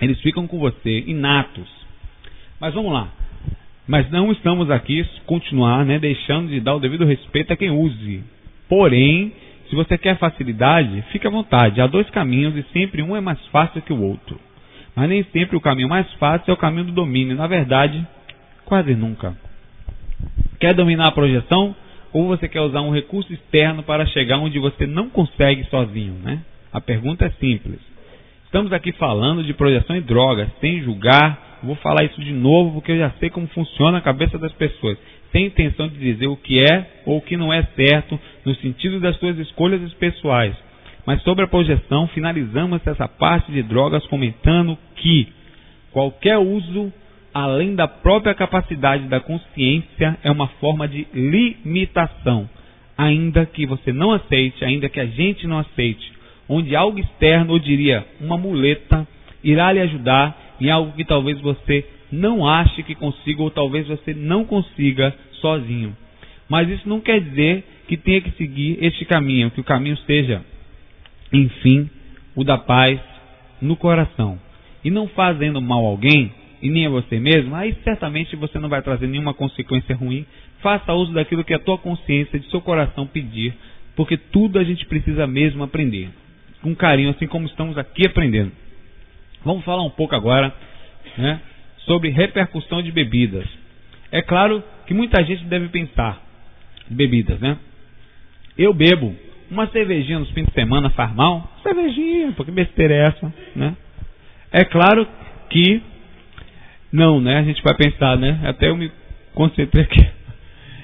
Eles 0.00 0.20
ficam 0.20 0.46
com 0.46 0.58
você, 0.58 1.04
inatos. 1.06 1.68
Mas 2.58 2.74
vamos 2.74 2.92
lá. 2.92 3.12
Mas 3.86 4.10
não 4.10 4.32
estamos 4.32 4.70
aqui 4.70 5.04
continuar, 5.26 5.84
né, 5.84 5.98
deixando 5.98 6.48
de 6.48 6.60
dar 6.60 6.74
o 6.74 6.80
devido 6.80 7.04
respeito 7.04 7.52
a 7.52 7.56
quem 7.56 7.70
use. 7.70 8.24
Porém, 8.66 9.32
se 9.68 9.74
você 9.74 9.98
quer 9.98 10.18
facilidade, 10.18 11.02
fique 11.12 11.26
à 11.26 11.30
vontade. 11.30 11.80
Há 11.80 11.86
dois 11.86 12.08
caminhos 12.10 12.56
e 12.56 12.64
sempre 12.72 13.02
um 13.02 13.14
é 13.14 13.20
mais 13.20 13.38
fácil 13.48 13.82
que 13.82 13.92
o 13.92 14.00
outro. 14.00 14.40
Mas 14.94 15.08
nem 15.08 15.24
sempre 15.24 15.56
o 15.56 15.60
caminho 15.60 15.88
mais 15.88 16.10
fácil 16.14 16.50
é 16.50 16.54
o 16.54 16.58
caminho 16.58 16.84
do 16.84 16.92
domínio. 16.92 17.36
Na 17.36 17.46
verdade, 17.46 18.06
quase 18.64 18.94
nunca. 18.94 19.36
Quer 20.60 20.74
dominar 20.74 21.08
a 21.08 21.12
projeção? 21.12 21.74
Ou 22.12 22.28
você 22.28 22.48
quer 22.48 22.60
usar 22.60 22.80
um 22.80 22.92
recurso 22.92 23.32
externo 23.32 23.82
para 23.82 24.06
chegar 24.06 24.38
onde 24.38 24.58
você 24.58 24.86
não 24.86 25.10
consegue 25.10 25.64
sozinho, 25.64 26.14
né? 26.22 26.40
A 26.72 26.80
pergunta 26.80 27.24
é 27.24 27.30
simples. 27.40 27.80
Estamos 28.44 28.72
aqui 28.72 28.92
falando 28.92 29.42
de 29.42 29.52
projeção 29.52 29.96
e 29.96 30.00
drogas, 30.00 30.48
sem 30.60 30.80
julgar. 30.80 31.58
Vou 31.64 31.74
falar 31.76 32.04
isso 32.04 32.20
de 32.20 32.32
novo 32.32 32.74
porque 32.74 32.92
eu 32.92 32.98
já 32.98 33.10
sei 33.18 33.30
como 33.30 33.48
funciona 33.48 33.98
a 33.98 34.00
cabeça 34.00 34.38
das 34.38 34.52
pessoas. 34.52 34.96
Sem 35.32 35.46
intenção 35.46 35.88
de 35.88 35.98
dizer 35.98 36.28
o 36.28 36.36
que 36.36 36.60
é 36.60 37.02
ou 37.04 37.18
o 37.18 37.20
que 37.20 37.36
não 37.36 37.52
é 37.52 37.64
certo, 37.74 38.18
no 38.44 38.54
sentido 38.56 39.00
das 39.00 39.16
suas 39.16 39.36
escolhas 39.38 39.92
pessoais. 39.94 40.54
Mas 41.06 41.22
sobre 41.22 41.44
a 41.44 41.48
projeção, 41.48 42.06
finalizamos 42.08 42.84
essa 42.86 43.06
parte 43.06 43.52
de 43.52 43.62
drogas 43.62 44.06
comentando 44.06 44.78
que 44.96 45.28
qualquer 45.92 46.38
uso 46.38 46.92
além 47.32 47.74
da 47.74 47.88
própria 47.88 48.34
capacidade 48.34 49.08
da 49.08 49.20
consciência 49.20 50.16
é 50.22 50.30
uma 50.30 50.46
forma 50.60 50.86
de 50.86 51.06
limitação, 51.12 52.48
ainda 52.96 53.44
que 53.44 53.66
você 53.66 53.92
não 53.92 54.12
aceite, 54.12 54.64
ainda 54.64 54.88
que 54.88 55.00
a 55.00 55.06
gente 55.06 55.46
não 55.46 55.58
aceite, 55.58 56.12
onde 56.48 56.76
algo 56.76 56.98
externo, 56.98 57.54
eu 57.54 57.58
diria, 57.58 58.06
uma 58.20 58.38
muleta, 58.38 59.06
irá 59.42 59.72
lhe 59.72 59.80
ajudar 59.80 60.56
em 60.60 60.70
algo 60.70 60.92
que 60.92 61.04
talvez 61.04 61.40
você 61.40 61.84
não 62.10 62.48
ache 62.48 62.84
que 62.84 62.94
consiga 62.94 63.42
ou 63.42 63.50
talvez 63.50 63.88
você 63.88 64.14
não 64.14 64.44
consiga 64.44 65.12
sozinho. 65.40 65.96
Mas 66.48 66.68
isso 66.68 66.88
não 66.88 67.00
quer 67.00 67.20
dizer 67.20 67.64
que 67.88 67.96
tenha 67.96 68.20
que 68.20 68.30
seguir 68.32 68.78
este 68.80 69.04
caminho, 69.04 69.50
que 69.50 69.60
o 69.60 69.64
caminho 69.64 69.96
seja 70.06 70.42
enfim, 71.38 71.88
o 72.34 72.44
da 72.44 72.58
paz 72.58 73.00
no 73.60 73.76
coração. 73.76 74.38
E 74.84 74.90
não 74.90 75.08
fazendo 75.08 75.60
mal 75.60 75.84
a 75.84 75.88
alguém, 75.88 76.32
e 76.64 76.70
nem 76.70 76.86
a 76.86 76.88
você 76.88 77.20
mesmo, 77.20 77.54
aí 77.54 77.76
certamente 77.84 78.34
você 78.36 78.58
não 78.58 78.70
vai 78.70 78.80
trazer 78.80 79.06
nenhuma 79.06 79.34
consequência 79.34 79.94
ruim. 79.94 80.24
Faça 80.60 80.94
uso 80.94 81.12
daquilo 81.12 81.44
que 81.44 81.52
a 81.52 81.58
tua 81.58 81.76
consciência, 81.76 82.38
de 82.38 82.48
seu 82.48 82.60
coração 82.60 83.06
pedir, 83.06 83.54
porque 83.94 84.16
tudo 84.16 84.58
a 84.58 84.64
gente 84.64 84.86
precisa 84.86 85.26
mesmo 85.26 85.62
aprender. 85.62 86.08
Com 86.62 86.74
carinho, 86.74 87.10
assim 87.10 87.26
como 87.26 87.46
estamos 87.46 87.76
aqui 87.76 88.06
aprendendo. 88.06 88.50
Vamos 89.44 89.62
falar 89.62 89.82
um 89.82 89.90
pouco 89.90 90.14
agora 90.14 90.54
né, 91.18 91.38
sobre 91.80 92.08
repercussão 92.08 92.82
de 92.82 92.90
bebidas. 92.90 93.46
É 94.10 94.22
claro 94.22 94.64
que 94.86 94.94
muita 94.94 95.22
gente 95.22 95.44
deve 95.44 95.68
pensar, 95.68 96.22
bebidas, 96.88 97.38
né? 97.40 97.58
Eu 98.56 98.72
bebo, 98.72 99.14
uma 99.54 99.68
cervejinha 99.68 100.18
nos 100.18 100.30
fins 100.30 100.46
de 100.46 100.52
semana 100.52 100.90
faz 100.90 101.14
mal? 101.14 101.48
Cervejinha, 101.62 102.32
porque 102.32 102.50
besteira 102.50 102.94
é 102.94 103.06
essa, 103.06 103.32
né? 103.54 103.76
É 104.52 104.64
claro 104.64 105.06
que 105.48 105.80
não, 106.92 107.20
né? 107.20 107.38
A 107.38 107.42
gente 107.42 107.62
vai 107.62 107.74
pensar, 107.74 108.16
né? 108.16 108.40
Até 108.44 108.68
eu 108.68 108.76
me 108.76 108.90
concentrei 109.34 109.84
aqui. 109.84 110.06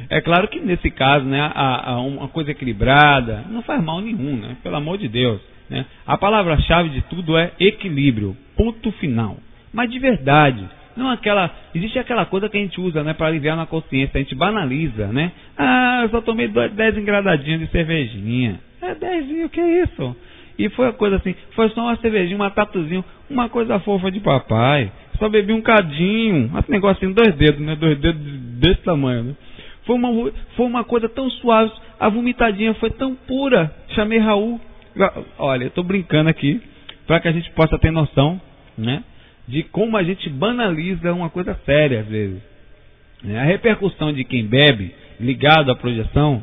É 0.09 0.21
claro 0.21 0.49
que 0.49 0.59
nesse 0.59 0.91
caso, 0.91 1.25
né, 1.25 1.41
a, 1.41 1.91
a 1.93 2.01
uma 2.01 2.27
coisa 2.29 2.51
equilibrada 2.51 3.45
não 3.49 3.63
faz 3.63 3.83
mal 3.83 4.01
nenhum, 4.01 4.37
né? 4.37 4.57
Pelo 4.63 4.77
amor 4.77 4.99
de 4.99 5.09
Deus. 5.09 5.41
Né? 5.69 5.87
A 6.05 6.19
palavra-chave 6.19 6.89
de 6.89 7.01
tudo 7.03 7.39
é 7.39 7.53
equilíbrio, 7.61 8.37
ponto 8.57 8.91
final. 8.93 9.37
Mas 9.73 9.91
de 9.91 10.01
verdade, 10.01 10.65
não 11.01 11.11
aquela. 11.11 11.51
Existe 11.75 11.99
aquela 11.99 12.25
coisa 12.27 12.49
que 12.49 12.57
a 12.57 12.61
gente 12.61 12.81
usa, 12.81 13.03
né, 13.03 13.15
para 13.15 13.27
aliviar 13.27 13.57
na 13.57 13.67
consciência, 13.67 14.19
a 14.19 14.23
gente 14.23 14.35
banaliza, 14.35 15.09
né? 15.09 15.33
Ah, 15.57 16.01
eu 16.05 16.11
só 16.11 16.21
tomei 16.21 16.47
10 16.47 16.99
engradadinhos 16.99 17.61
de 17.61 17.67
cervejinha. 17.69 18.61
É 18.81 18.95
10, 18.95 19.45
o 19.45 19.49
que 19.49 19.61
é 19.61 19.83
isso? 19.83 20.17
E 20.59 20.69
foi 20.71 20.89
a 20.89 20.93
coisa 20.93 21.17
assim, 21.17 21.35
foi 21.53 21.71
só 21.71 21.81
uma 21.81 21.97
cervejinha, 21.97 22.37
uma 22.37 22.51
tatuzinho, 22.51 23.05
uma 23.29 23.49
coisa 23.49 23.79
fofa 23.81 24.11
de 24.11 24.21
papai. 24.21 24.93
Só 25.19 25.29
bebi 25.29 25.53
um 25.53 25.61
cadinho, 25.61 26.51
um 26.55 26.73
negocinho, 26.73 27.15
dois 27.15 27.35
dedos, 27.35 27.61
né? 27.61 27.77
Dois 27.77 27.99
dedos 27.99 28.23
desse 28.59 28.83
tamanho, 28.83 29.25
né? 29.25 29.35
Foi 29.85 29.97
uma, 29.97 30.33
foi 30.57 30.67
uma 30.67 30.85
coisa 30.85 31.09
tão 31.09 31.29
suave, 31.31 31.73
a 31.99 32.09
vomitadinha 32.09 32.75
foi 32.75 32.91
tão 32.91 33.15
pura. 33.15 33.75
Chamei 33.95 34.19
Raul. 34.19 34.61
Olha, 35.39 35.65
eu 35.65 35.69
estou 35.69 35.85
brincando 35.85 36.31
aqui, 36.31 36.61
para 37.07 37.21
que 37.21 37.29
a 37.29 37.33
gente 37.33 37.51
possa 37.53 37.79
ter 37.79 37.91
noção, 37.91 38.41
né? 38.77 39.03
De 39.51 39.65
como 39.65 39.97
a 39.97 40.03
gente 40.03 40.31
banaliza 40.31 41.13
uma 41.13 41.29
coisa 41.29 41.59
séria 41.67 42.01
às 42.01 42.07
vezes. 42.07 42.41
A 43.37 43.43
repercussão 43.43 44.13
de 44.13 44.25
quem 44.25 44.47
bebe, 44.47 44.95
ligado 45.19 45.71
à 45.71 45.77
projeção, 45.77 46.43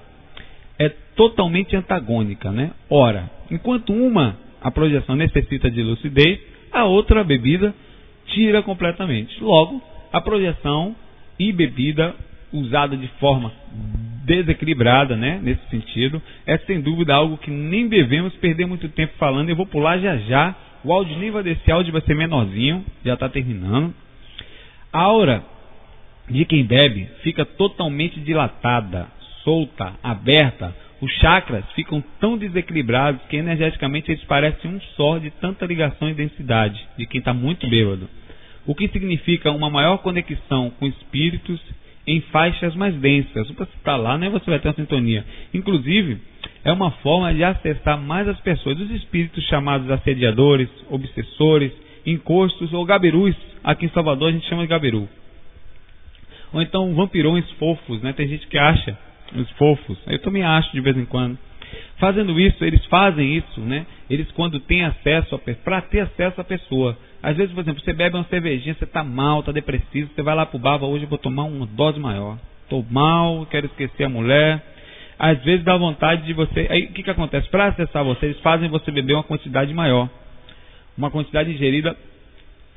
é 0.78 0.90
totalmente 1.16 1.76
antagônica, 1.76 2.52
né? 2.52 2.72
Ora, 2.90 3.30
enquanto 3.50 3.94
uma, 3.94 4.38
a 4.62 4.70
projeção 4.70 5.16
necessita 5.16 5.72
de 5.72 5.82
lucidez, 5.82 6.40
a 6.72 6.84
outra, 6.84 7.22
a 7.22 7.24
bebida, 7.24 7.74
tira 8.28 8.62
completamente. 8.62 9.42
Logo, 9.42 9.82
a 10.12 10.20
projeção 10.20 10.94
e 11.40 11.54
bebida 11.54 12.14
usada 12.52 12.98
de 12.98 13.08
forma 13.20 13.52
desequilibrada, 14.26 15.16
né, 15.16 15.40
nesse 15.42 15.66
sentido, 15.70 16.22
é 16.46 16.58
sem 16.60 16.82
dúvida 16.82 17.14
algo 17.14 17.38
que 17.38 17.50
nem 17.50 17.88
devemos 17.88 18.34
perder 18.36 18.66
muito 18.66 18.90
tempo 18.90 19.14
falando. 19.18 19.50
Eu 19.50 19.56
vou 19.56 19.66
pular 19.66 19.98
já 20.00 20.18
já. 20.18 20.56
O 20.84 20.94
áudio 20.94 21.18
nível 21.18 21.44
desse 21.44 21.72
áudio 21.72 21.92
vai 21.92 22.02
ser 22.02 22.16
menorzinho, 22.16 22.86
já 23.04 23.14
está 23.16 23.28
terminando. 23.28 23.94
A 24.92 25.00
aura 25.00 25.44
de 26.30 26.46
quem 26.46 26.64
bebe 26.64 27.08
fica 27.24 27.46
totalmente 27.46 28.20
dilatada, 28.20 29.08
solta, 29.44 29.94
aberta. 30.04 30.76
Os 31.00 31.12
chakras 31.14 31.64
ficam 31.74 32.04
tão 32.20 32.38
desequilibrados 32.38 33.22
que 33.30 33.38
energeticamente 33.38 34.12
eles 34.12 34.24
parecem 34.24 34.72
um 34.72 34.82
só 34.96 35.18
de 35.18 35.30
tanta 35.32 35.66
ligação 35.66 36.10
e 36.10 36.14
densidade 36.14 36.88
de 36.98 37.06
quem 37.06 37.20
está 37.20 37.34
muito 37.34 37.68
bêbado. 37.68 38.10
O 38.66 38.76
que 38.76 38.88
significa 38.90 39.52
uma 39.52 39.70
maior 39.70 39.98
conexão 40.00 40.72
com 40.72 40.88
espíritos 40.88 41.60
em 42.08 42.22
faixas 42.22 42.74
mais 42.74 42.96
densas. 42.96 43.50
Está 43.50 43.98
lá, 43.98 44.18
né, 44.18 44.30
você 44.30 44.50
vai 44.50 44.60
ter 44.60 44.70
uma 44.70 44.74
sintonia. 44.74 45.26
Inclusive, 45.54 46.18
é 46.64 46.72
uma 46.72 46.92
forma 46.92 47.34
de 47.34 47.44
acessar 47.44 48.00
mais 48.00 48.28
as 48.28 48.40
pessoas, 48.40 48.80
os 48.80 48.90
espíritos 48.92 49.44
chamados 49.46 49.92
assediadores, 49.92 50.70
obsessores, 50.90 51.72
encostos 52.06 52.72
ou 52.74 52.86
gabirus. 52.86 53.36
Aqui 53.64 53.86
em 53.86 53.90
Salvador 53.90 54.30
a 54.30 54.32
gente 54.32 54.48
chama 54.48 54.62
de 54.62 54.70
gabiru. 54.70 55.08
Ou 56.54 56.62
então 56.62 56.94
vampirões 56.96 57.50
fofos, 57.52 58.02
né? 58.02 58.14
Tem 58.14 58.28
gente 58.28 58.48
que 58.48 58.58
acha 58.58 58.98
os 59.36 59.50
fofos. 59.52 59.98
Eu 60.08 60.20
também 60.20 60.44
acho 60.44 60.72
de 60.72 60.80
vez 60.80 60.98
em 60.98 61.06
quando. 61.06 61.38
Fazendo 61.98 62.40
isso, 62.40 62.64
eles 62.64 62.86
fazem 62.86 63.36
isso, 63.36 63.60
né? 63.60 63.86
Eles 64.10 64.32
quando 64.32 64.60
têm 64.62 64.86
acesso 64.86 65.38
para 65.64 65.82
ter 65.82 66.02
acesso 66.02 66.40
à 66.40 66.44
pessoa. 66.44 66.98
Às 67.22 67.36
vezes, 67.36 67.54
por 67.54 67.62
exemplo, 67.62 67.84
você 67.84 67.94
bebe 67.94 68.16
uma 68.16 68.26
cervejinha, 68.26 68.76
você 68.76 68.84
está 68.84 69.04
mal, 69.04 69.40
está 69.40 69.52
depressivo, 69.52 70.10
você 70.14 70.22
vai 70.22 70.36
lá 70.36 70.46
pro 70.46 70.60
bar, 70.60 70.84
hoje 70.84 71.04
eu 71.04 71.10
vou 71.10 71.18
tomar 71.18 71.44
uma 71.44 71.66
dose 71.66 72.00
maior. 72.00 72.38
Estou 72.64 72.86
mal, 72.90 73.46
quero 73.48 73.66
esquecer 73.66 74.04
a 74.04 74.10
mulher. 74.10 74.62
Às 75.18 75.44
vezes 75.44 75.64
dá 75.64 75.76
vontade 75.76 76.26
de 76.26 76.34
você. 76.34 76.68
Aí 76.70 76.84
o 76.86 76.92
que, 76.94 77.04
que 77.04 77.10
acontece? 77.10 77.50
Para 77.50 77.68
acessar 77.68 78.04
você, 78.04 78.28
eles 78.28 78.40
fazem 78.42 78.70
você 78.70 78.92
beber 78.92 79.14
uma 79.14 79.24
quantidade 79.24 79.74
maior. 79.74 80.10
Uma 80.98 81.10
quantidade 81.10 81.52
ingerida 81.52 81.96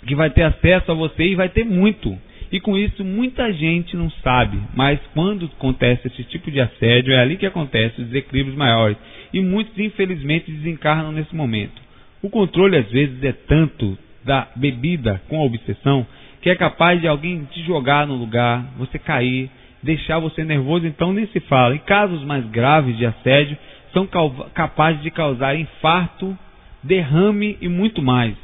que 0.07 0.15
vai 0.15 0.31
ter 0.31 0.45
acesso 0.45 0.91
a 0.91 0.95
você 0.95 1.25
e 1.25 1.35
vai 1.35 1.49
ter 1.49 1.65
muito. 1.65 2.17
E 2.51 2.59
com 2.59 2.77
isso 2.77 3.05
muita 3.05 3.53
gente 3.53 3.97
não 3.97 4.11
sabe, 4.23 4.59
mas 4.75 4.99
quando 5.15 5.47
acontece 5.47 6.09
esse 6.09 6.25
tipo 6.25 6.51
de 6.51 6.61
assédio, 6.61 7.13
é 7.13 7.21
ali 7.21 7.37
que 7.37 7.47
acontece 7.47 8.01
os 8.01 8.09
desequilíbrios 8.09 8.57
maiores. 8.57 8.97
E 9.33 9.41
muitos 9.41 9.79
infelizmente 9.79 10.51
desencarnam 10.51 11.13
nesse 11.13 11.35
momento. 11.35 11.81
O 12.23 12.29
controle 12.29 12.77
às 12.77 12.91
vezes 12.91 13.23
é 13.23 13.33
tanto 13.33 13.97
da 14.25 14.49
bebida 14.55 15.21
com 15.29 15.41
a 15.41 15.45
obsessão 15.45 16.07
que 16.43 16.49
é 16.49 16.57
capaz 16.57 17.01
de 17.01 17.07
alguém 17.07 17.45
te 17.53 17.63
jogar 17.65 18.07
no 18.07 18.15
lugar, 18.15 18.65
você 18.79 18.99
cair, 18.99 19.51
deixar 19.83 20.19
você 20.19 20.43
nervoso, 20.43 20.87
então 20.87 21.13
nem 21.13 21.27
se 21.27 21.41
fala. 21.41 21.75
Em 21.75 21.81
casos 21.81 22.25
mais 22.25 22.47
graves 22.47 22.97
de 22.97 23.05
assédio, 23.05 23.59
são 23.93 24.09
capazes 24.55 25.03
de 25.03 25.11
causar 25.11 25.55
infarto, 25.55 26.37
derrame 26.83 27.59
e 27.61 27.69
muito 27.69 28.01
mais 28.01 28.35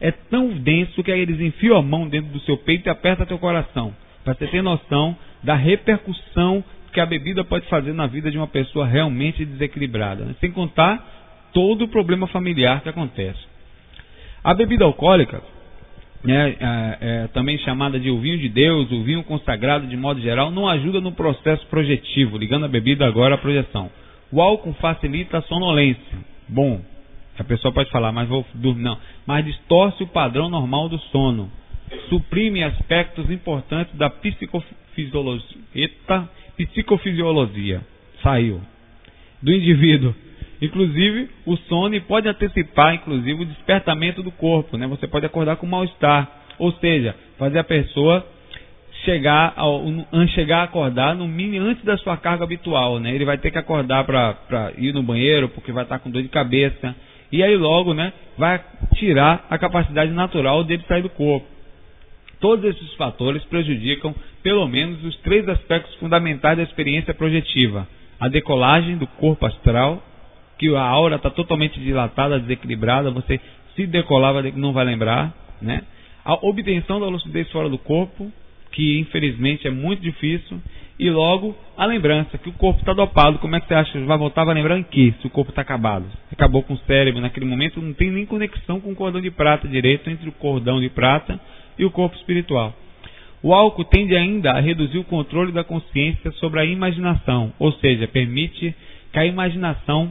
é 0.00 0.10
tão 0.10 0.48
denso 0.50 1.02
que 1.02 1.10
eles 1.10 1.40
enfiam 1.40 1.78
a 1.78 1.82
mão 1.82 2.06
dentro 2.06 2.30
do 2.30 2.40
seu 2.40 2.58
peito 2.58 2.86
e 2.86 2.90
apertam 2.90 3.24
teu 3.24 3.38
coração. 3.38 3.94
Para 4.22 4.34
você 4.34 4.46
ter 4.46 4.62
noção 4.62 5.16
da 5.42 5.54
repercussão 5.54 6.62
que 6.92 7.00
a 7.00 7.06
bebida 7.06 7.42
pode 7.42 7.66
fazer 7.68 7.94
na 7.94 8.06
vida 8.06 8.30
de 8.30 8.36
uma 8.36 8.46
pessoa 8.46 8.86
realmente 8.86 9.44
desequilibrada. 9.44 10.24
Né? 10.24 10.34
Sem 10.40 10.52
contar 10.52 11.02
todo 11.54 11.86
o 11.86 11.88
problema 11.88 12.26
familiar 12.26 12.82
que 12.82 12.88
acontece. 12.90 13.38
A 14.44 14.52
bebida 14.52 14.84
alcoólica, 14.84 15.42
né, 16.22 16.56
é, 16.60 16.98
é, 17.00 17.26
também 17.28 17.56
chamada 17.58 17.98
de 17.98 18.10
o 18.10 18.20
vinho 18.20 18.36
de 18.38 18.50
Deus, 18.50 18.92
o 18.92 19.02
vinho 19.02 19.24
consagrado 19.24 19.86
de 19.86 19.96
modo 19.96 20.20
geral, 20.20 20.50
não 20.50 20.68
ajuda 20.68 21.00
no 21.00 21.12
processo 21.12 21.66
projetivo, 21.68 22.36
ligando 22.36 22.66
a 22.66 22.68
bebida 22.68 23.06
agora 23.06 23.36
à 23.36 23.38
projeção. 23.38 23.90
O 24.30 24.42
álcool 24.42 24.74
facilita 24.74 25.38
a 25.38 25.42
sonolência. 25.42 26.18
Bom, 26.46 26.82
a 27.38 27.44
pessoa 27.44 27.72
pode 27.72 27.90
falar, 27.90 28.12
mas 28.12 28.28
vou 28.28 28.44
dormir. 28.54 28.82
Não. 28.82 28.98
Mas 29.26 29.46
distorce 29.46 30.02
o 30.02 30.06
padrão 30.06 30.50
normal 30.50 30.90
do 30.90 30.98
sono. 30.98 31.50
Suprime 32.10 32.62
aspectos 32.62 33.30
importantes 33.30 33.94
da 33.96 34.10
psicofisiologia. 34.10 35.58
Eita, 35.74 36.28
psicofisiologia. 36.56 37.80
Saiu. 38.22 38.60
Do 39.42 39.52
indivíduo. 39.52 40.14
Inclusive, 40.60 41.28
o 41.44 41.56
sono 41.56 42.00
pode 42.02 42.28
antecipar, 42.28 42.94
inclusive, 42.94 43.42
o 43.42 43.46
despertamento 43.46 44.22
do 44.22 44.30
corpo. 44.30 44.76
Né? 44.76 44.86
Você 44.86 45.06
pode 45.06 45.26
acordar 45.26 45.56
com 45.56 45.66
mal-estar. 45.66 46.30
Ou 46.58 46.72
seja, 46.72 47.14
fazer 47.38 47.58
a 47.58 47.64
pessoa 47.64 48.24
chegar, 49.04 49.52
ao, 49.56 49.82
chegar 50.28 50.60
a 50.60 50.62
acordar 50.64 51.14
no 51.14 51.26
mini 51.26 51.58
antes 51.58 51.84
da 51.84 51.96
sua 51.98 52.16
carga 52.16 52.44
habitual. 52.44 52.98
Né? 53.00 53.14
Ele 53.14 53.24
vai 53.24 53.38
ter 53.38 53.50
que 53.50 53.58
acordar 53.58 54.04
para 54.04 54.72
ir 54.78 54.92
no 54.94 55.02
banheiro, 55.02 55.48
porque 55.48 55.72
vai 55.72 55.82
estar 55.82 55.98
com 55.98 56.10
dor 56.10 56.22
de 56.22 56.28
cabeça 56.28 56.94
e 57.34 57.42
aí 57.42 57.56
logo 57.56 57.94
né, 57.94 58.12
vai 58.38 58.62
tirar 58.94 59.44
a 59.50 59.58
capacidade 59.58 60.12
natural 60.12 60.62
dele 60.62 60.84
sair 60.86 61.02
do 61.02 61.08
corpo. 61.08 61.44
Todos 62.40 62.64
esses 62.64 62.94
fatores 62.94 63.44
prejudicam 63.46 64.14
pelo 64.40 64.68
menos 64.68 65.02
os 65.02 65.16
três 65.16 65.48
aspectos 65.48 65.94
fundamentais 65.96 66.56
da 66.56 66.62
experiência 66.62 67.12
projetiva: 67.12 67.88
a 68.20 68.28
decolagem 68.28 68.96
do 68.98 69.06
corpo 69.06 69.46
astral, 69.46 70.00
que 70.64 70.74
a 70.74 70.82
aura 70.82 71.16
está 71.16 71.28
totalmente 71.28 71.78
dilatada, 71.78 72.40
desequilibrada, 72.40 73.10
você 73.10 73.38
se 73.76 73.86
decolar 73.86 74.34
não 74.56 74.72
vai 74.72 74.86
lembrar, 74.86 75.34
né? 75.60 75.82
A 76.24 76.32
obtenção 76.34 76.98
da 76.98 77.06
lucidez 77.06 77.50
fora 77.50 77.68
do 77.68 77.76
corpo, 77.76 78.32
que 78.72 78.98
infelizmente 78.98 79.66
é 79.66 79.70
muito 79.70 80.00
difícil, 80.00 80.58
e 80.98 81.10
logo 81.10 81.54
a 81.76 81.84
lembrança 81.84 82.38
que 82.38 82.48
o 82.48 82.52
corpo 82.52 82.80
está 82.80 82.94
dopado. 82.94 83.38
Como 83.40 83.54
é 83.54 83.60
que 83.60 83.68
você 83.68 83.74
acha? 83.74 84.00
Vai 84.06 84.16
voltar, 84.16 84.44
vai 84.44 84.54
lembrar 84.54 84.78
em 84.78 84.82
que? 84.82 85.12
Se 85.20 85.26
o 85.26 85.30
corpo 85.30 85.50
está 85.50 85.60
acabado. 85.60 86.06
Acabou 86.32 86.62
com 86.62 86.72
o 86.72 86.78
cérebro 86.86 87.20
naquele 87.20 87.44
momento, 87.44 87.82
não 87.82 87.92
tem 87.92 88.10
nem 88.10 88.24
conexão 88.24 88.80
com 88.80 88.92
o 88.92 88.94
cordão 88.94 89.20
de 89.20 89.30
prata 89.30 89.68
direito 89.68 90.08
entre 90.08 90.30
o 90.30 90.32
cordão 90.32 90.80
de 90.80 90.88
prata 90.88 91.38
e 91.78 91.84
o 91.84 91.90
corpo 91.90 92.16
espiritual. 92.16 92.72
O 93.42 93.52
álcool 93.52 93.84
tende 93.84 94.16
ainda 94.16 94.52
a 94.52 94.60
reduzir 94.60 94.96
o 94.96 95.04
controle 95.04 95.52
da 95.52 95.62
consciência 95.62 96.32
sobre 96.32 96.60
a 96.60 96.64
imaginação, 96.64 97.52
ou 97.58 97.70
seja, 97.72 98.08
permite 98.08 98.74
que 99.12 99.18
a 99.18 99.26
imaginação, 99.26 100.10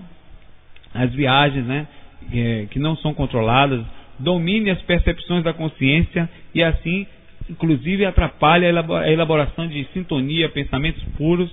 as 0.94 1.12
viagens, 1.14 1.66
né, 1.66 1.88
é, 2.32 2.68
que 2.70 2.80
não 2.80 2.96
são 2.98 3.14
controladas, 3.14 3.84
domine 4.20 4.70
as 4.70 4.82
percepções 4.82 5.44
da 5.44 5.54
consciência 5.54 6.30
e 6.54 6.64
assim 6.64 7.08
inclusive 7.50 8.06
atrapalha 8.06 8.68
a 8.68 9.12
elaboração 9.12 9.68
de 9.68 9.86
sintonia, 9.94 10.50
pensamentos 10.50 11.04
puros 11.18 11.52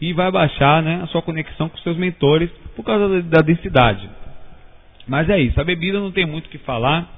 e 0.00 0.12
vai 0.12 0.30
baixar 0.30 0.82
né, 0.82 1.00
a 1.02 1.06
sua 1.06 1.22
conexão 1.22 1.68
com 1.68 1.76
seus 1.78 1.96
mentores 1.96 2.50
por 2.74 2.84
causa 2.84 3.22
da 3.22 3.40
densidade. 3.40 4.08
Mas 5.06 5.28
é 5.28 5.40
isso, 5.40 5.60
a 5.60 5.64
bebida 5.64 5.98
não 5.98 6.12
tem 6.12 6.26
muito 6.26 6.46
o 6.46 6.48
que 6.48 6.58
falar. 6.58 7.08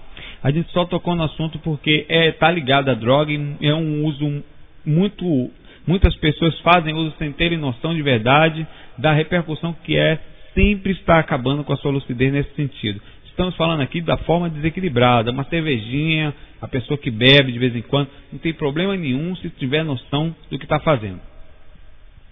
A 0.42 0.50
gente 0.50 0.70
só 0.72 0.84
tocou 0.84 1.14
no 1.14 1.24
assunto 1.24 1.58
porque 1.58 2.06
é, 2.08 2.32
tá 2.32 2.50
ligado 2.50 2.90
à 2.90 2.94
droga 2.94 3.32
e 3.32 3.56
é 3.62 3.74
um 3.74 4.04
uso 4.04 4.42
muito. 4.84 5.50
Muitas 5.86 6.14
pessoas 6.16 6.58
fazem 6.60 6.94
uso 6.94 7.14
sem 7.18 7.30
terem 7.32 7.58
noção 7.58 7.94
de 7.94 8.00
verdade 8.00 8.66
da 8.96 9.12
repercussão 9.12 9.74
que 9.84 9.96
é 9.96 10.18
sempre 10.54 10.92
estar 10.92 11.18
acabando 11.18 11.64
com 11.64 11.72
a 11.72 11.76
sua 11.76 11.90
lucidez 11.90 12.32
nesse 12.32 12.54
sentido. 12.54 13.00
Estamos 13.26 13.56
falando 13.56 13.80
aqui 13.80 14.00
da 14.00 14.16
forma 14.18 14.48
desequilibrada, 14.48 15.32
uma 15.32 15.44
cervejinha, 15.44 16.32
a 16.62 16.68
pessoa 16.68 16.96
que 16.96 17.10
bebe 17.10 17.52
de 17.52 17.58
vez 17.58 17.74
em 17.74 17.82
quando, 17.82 18.08
não 18.32 18.38
tem 18.38 18.54
problema 18.54 18.96
nenhum 18.96 19.34
se 19.36 19.50
tiver 19.50 19.84
noção 19.84 20.34
do 20.50 20.56
que 20.56 20.64
está 20.64 20.78
fazendo. 20.78 21.20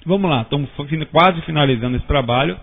Vamos 0.06 0.30
lá, 0.30 0.42
estamos 0.42 0.70
quase 1.10 1.42
finalizando 1.42 1.96
esse 1.96 2.06
trabalho. 2.06 2.58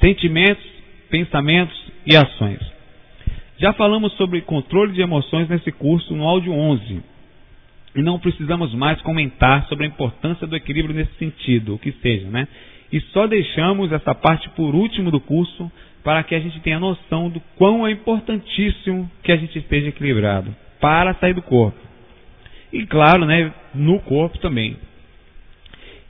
Sentimentos, 0.00 0.64
pensamentos 1.08 1.80
e 2.04 2.16
ações. 2.16 2.60
Já 3.58 3.72
falamos 3.72 4.12
sobre 4.14 4.40
controle 4.42 4.92
de 4.92 5.00
emoções 5.00 5.48
nesse 5.48 5.72
curso 5.72 6.14
no 6.14 6.24
áudio 6.24 6.52
11. 6.52 7.02
E 7.94 8.02
não 8.02 8.18
precisamos 8.18 8.74
mais 8.74 9.00
comentar 9.00 9.66
sobre 9.68 9.86
a 9.86 9.88
importância 9.88 10.46
do 10.46 10.54
equilíbrio 10.54 10.94
nesse 10.94 11.14
sentido, 11.14 11.74
o 11.74 11.78
que 11.78 11.92
seja, 11.92 12.28
né? 12.28 12.46
E 12.92 13.00
só 13.12 13.26
deixamos 13.26 13.92
essa 13.92 14.14
parte 14.14 14.48
por 14.50 14.74
último 14.74 15.10
do 15.10 15.20
curso 15.20 15.70
para 16.04 16.22
que 16.22 16.34
a 16.34 16.40
gente 16.40 16.60
tenha 16.60 16.78
noção 16.78 17.28
do 17.28 17.40
quão 17.56 17.86
é 17.86 17.90
importantíssimo 17.90 19.10
que 19.22 19.32
a 19.32 19.36
gente 19.36 19.58
esteja 19.58 19.88
equilibrado 19.88 20.54
para 20.80 21.14
sair 21.14 21.34
do 21.34 21.42
corpo. 21.42 21.78
E 22.72 22.86
claro, 22.86 23.24
né, 23.24 23.52
no 23.74 23.98
corpo 24.00 24.38
também. 24.38 24.76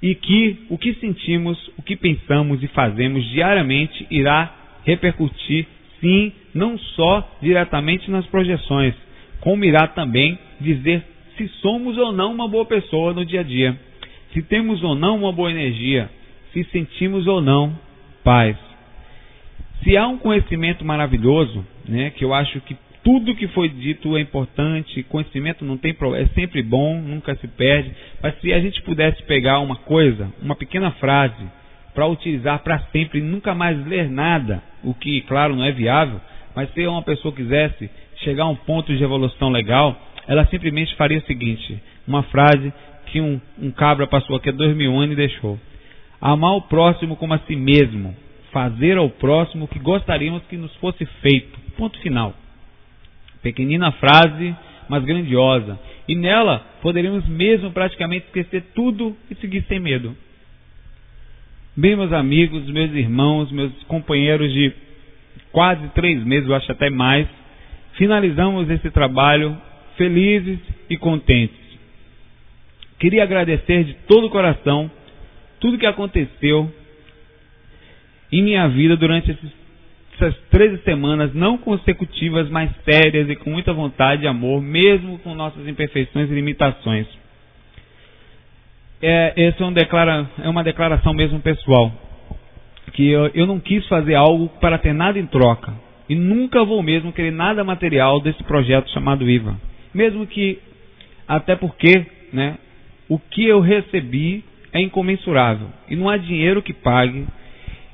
E 0.03 0.14
que 0.14 0.66
o 0.68 0.77
que 0.77 0.95
sentimos, 0.95 1.59
o 1.79 1.83
que 1.83 1.97
pensamos 1.97 2.62
e 2.62 2.66
fazemos 2.68 3.24
diariamente 3.31 4.07
irá 4.11 4.55
repercutir, 4.85 5.66
sim, 6.01 6.33
não 6.55 6.79
só 6.79 7.27
diretamente 7.41 8.11
nas 8.11 8.27
projeções, 8.27 8.95
como 9.41 9.64
irá 9.64 9.87
também 9.89 10.39
dizer 10.61 11.05
se 11.37 11.49
somos 11.61 11.97
ou 11.99 12.12
não 12.12 12.33
uma 12.33 12.49
boa 12.49 12.64
pessoa 12.64 13.12
no 13.12 13.24
dia 13.24 13.41
a 13.41 13.43
dia, 13.43 13.79
se 14.33 14.43
temos 14.43 14.83
ou 14.83 14.95
não 14.95 15.16
uma 15.16 15.33
boa 15.33 15.51
energia, 15.51 16.11
se 16.57 16.65
sentimos 16.71 17.27
ou 17.27 17.43
não 17.43 17.79
paz. 18.25 18.57
Se 19.83 19.95
há 19.95 20.09
um 20.09 20.17
conhecimento 20.17 20.85
maravilhoso, 20.85 21.65
né, 21.87 22.11
que 22.11 22.25
eu 22.25 22.33
acho 22.33 22.61
que 22.63 22.75
tudo 23.05 23.37
que 23.37 23.47
foi 23.49 23.69
dito 23.69 24.17
é 24.17 24.21
importante, 24.21 25.03
conhecimento 25.05 25.65
não 25.65 25.77
tem 25.77 25.93
problema, 25.93 26.25
é 26.25 26.29
sempre 26.29 26.63
bom, 26.63 26.99
nunca 27.01 27.37
se 27.37 27.47
perde, 27.47 27.93
mas 28.23 28.41
se 28.41 28.53
a 28.53 28.61
gente 28.61 28.83
pudesse 28.83 29.23
pegar 29.25 29.61
uma 29.61 29.77
coisa, 29.77 30.33
uma 30.43 30.57
pequena 30.57 30.91
frase, 30.93 31.45
para 31.95 32.07
utilizar 32.07 32.59
para 32.61 32.79
sempre 32.91 33.21
e 33.21 33.23
nunca 33.23 33.55
mais 33.55 33.87
ler 33.87 34.11
nada, 34.11 34.63
o 34.83 34.95
que, 34.95 35.21
claro, 35.23 35.55
não 35.55 35.65
é 35.65 35.73
viável, 35.73 36.21
mas 36.55 36.73
se 36.73 36.87
uma 36.87 37.03
pessoa 37.03 37.35
quisesse 37.35 37.89
chegar 38.25 38.45
a 38.45 38.49
um 38.49 38.57
ponto 38.57 38.95
de 38.97 39.05
evolução 39.05 39.51
legal, 39.51 39.97
ela 40.27 40.47
simplesmente 40.47 40.95
faria 40.97 41.19
o 41.19 41.27
seguinte: 41.27 41.81
uma 42.09 42.23
frase 42.25 42.73
que 43.07 43.21
um, 43.21 43.41
um 43.61 43.71
cabra 43.71 44.07
passou 44.07 44.37
aqui 44.37 44.49
há 44.49 44.53
dois 44.53 44.75
mil 44.75 44.99
anos 44.99 45.13
e 45.13 45.17
deixou. 45.17 45.59
Amar 46.29 46.57
o 46.57 46.62
próximo 46.62 47.14
como 47.14 47.35
a 47.35 47.39
si 47.47 47.55
mesmo, 47.55 48.12
fazer 48.51 48.97
ao 48.97 49.09
próximo 49.09 49.66
o 49.66 49.68
que 49.68 49.79
gostaríamos 49.79 50.43
que 50.49 50.57
nos 50.57 50.74
fosse 50.79 51.07
feito. 51.22 51.57
Ponto 51.77 51.97
final. 52.01 52.35
Pequenina 53.41 53.93
frase, 53.93 54.53
mas 54.89 55.05
grandiosa. 55.05 55.79
E 56.09 56.16
nela 56.16 56.66
poderíamos 56.83 57.29
mesmo 57.29 57.70
praticamente 57.70 58.27
esquecer 58.27 58.64
tudo 58.74 59.16
e 59.31 59.37
seguir 59.37 59.64
sem 59.68 59.79
medo. 59.79 60.16
Bem, 61.77 61.95
meus 61.95 62.12
amigos, 62.12 62.66
meus 62.70 62.91
irmãos, 62.91 63.53
meus 63.53 63.72
companheiros 63.85 64.53
de 64.53 64.72
quase 65.53 65.87
três 65.91 66.24
meses, 66.24 66.49
eu 66.49 66.57
acho 66.57 66.72
até 66.72 66.91
mais, 66.91 67.29
finalizamos 67.93 68.68
esse 68.68 68.91
trabalho 68.91 69.57
felizes 69.97 70.59
e 70.91 70.97
contentes. 70.97 71.57
Queria 72.99 73.22
agradecer 73.22 73.85
de 73.85 73.95
todo 74.09 74.27
o 74.27 74.31
coração 74.31 74.91
tudo 75.67 75.79
que 75.79 75.87
aconteceu 75.87 76.73
em 78.31 78.41
minha 78.41 78.69
vida 78.69 78.97
durante 78.97 79.33
esses 79.33 79.51
essas 80.14 80.35
13 80.49 80.83
semanas 80.83 81.35
não 81.35 81.59
consecutivas, 81.59 82.49
mas 82.49 82.71
sérias 82.85 83.29
e 83.29 83.37
com 83.37 83.51
muita 83.51 83.75
vontade 83.75 84.23
e 84.23 84.27
amor, 84.27 84.62
mesmo 84.62 85.19
com 85.19 85.35
nossas 85.35 85.67
imperfeições 85.69 86.31
e 86.31 86.35
limitações. 86.35 87.07
É, 89.03 89.49
essa 89.49 89.62
é, 89.62 89.67
um 89.67 89.73
declara, 89.75 90.31
é 90.43 90.49
uma 90.49 90.64
declaração 90.64 91.12
mesmo 91.12 91.41
pessoal. 91.41 91.93
Que 92.93 93.11
eu, 93.11 93.27
eu 93.35 93.47
não 93.47 93.61
quis 93.61 93.87
fazer 93.89 94.14
algo 94.14 94.49
para 94.59 94.79
ter 94.79 94.95
nada 94.95 95.19
em 95.19 95.27
troca. 95.27 95.75
E 96.09 96.14
nunca 96.14 96.64
vou 96.64 96.83
mesmo 96.83 97.12
querer 97.12 97.33
nada 97.33 97.62
material 97.62 98.19
desse 98.21 98.43
projeto 98.45 98.89
chamado 98.93 99.29
IVA. 99.29 99.55
Mesmo 99.93 100.27
que, 100.27 100.61
até 101.29 101.57
porque, 101.57 102.07
né, 102.33 102.57
o 103.07 103.19
que 103.19 103.45
eu 103.45 103.61
recebi 103.61 104.46
é 104.73 104.81
incomensurável. 104.81 105.69
E 105.89 105.97
não 105.97 106.09
há 106.09 106.17
dinheiro 106.17 106.62
que 106.62 106.73
pague 106.73 107.27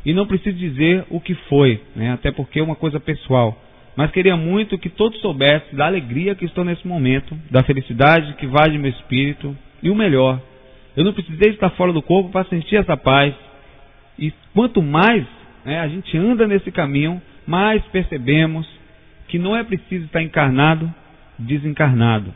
e 0.05 0.13
não 0.13 0.27
preciso 0.27 0.57
dizer 0.57 1.05
o 1.11 1.21
que 1.21 1.35
foi, 1.49 1.81
né? 1.95 2.13
até 2.13 2.31
porque 2.33 2.59
é 2.59 2.63
uma 2.63 2.77
coisa 2.77 2.99
pessoal. 2.99 3.57
Mas 3.97 4.11
queria 4.11 4.37
muito 4.37 4.79
que 4.79 4.89
todos 4.89 5.21
soubessem 5.21 5.77
da 5.77 5.87
alegria 5.87 6.35
que 6.35 6.45
estou 6.45 6.65
nesse 6.65 6.87
momento, 6.87 7.39
da 7.51 7.63
felicidade 7.63 8.35
que 8.35 8.47
vai 8.47 8.71
de 8.71 8.79
meu 8.79 8.91
espírito 8.91 9.57
e 9.83 9.91
o 9.91 9.95
melhor. 9.95 10.41
Eu 10.97 11.05
não 11.05 11.13
precisei 11.13 11.51
estar 11.51 11.71
fora 11.71 11.93
do 11.93 12.03
corpo 12.03 12.31
para 12.31 12.45
sentir 12.47 12.77
essa 12.77 12.97
paz. 12.97 13.35
E 14.19 14.33
quanto 14.55 14.83
mais 14.83 15.25
né, 15.65 15.79
a 15.81 15.89
gente 15.89 16.17
anda 16.17 16.47
nesse 16.47 16.71
caminho, 16.71 17.21
mais 17.47 17.83
percebemos 17.87 18.67
que 19.29 19.39
não 19.39 19.57
é 19.57 19.63
preciso 19.63 20.07
estar 20.07 20.23
encarnado, 20.23 20.93
desencarnado. 21.39 22.35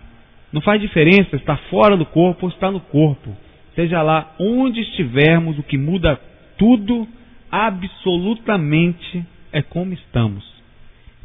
Não 0.53 0.61
faz 0.61 0.81
diferença 0.81 1.37
estar 1.37 1.57
fora 1.71 1.97
do 1.97 2.07
corpo 2.07 2.47
ou 2.47 2.53
estar 2.53 2.71
no 2.71 2.81
corpo. 2.81 3.37
Seja 3.77 4.03
lá 4.03 4.35
onde 4.41 4.81
estivermos, 4.81 5.59
o 5.59 5.63
que 5.63 5.77
muda 5.77 6.19
tudo 6.57 7.07
absolutamente 7.51 9.25
é 9.53 9.61
como 9.63 9.93
estamos. 9.93 10.45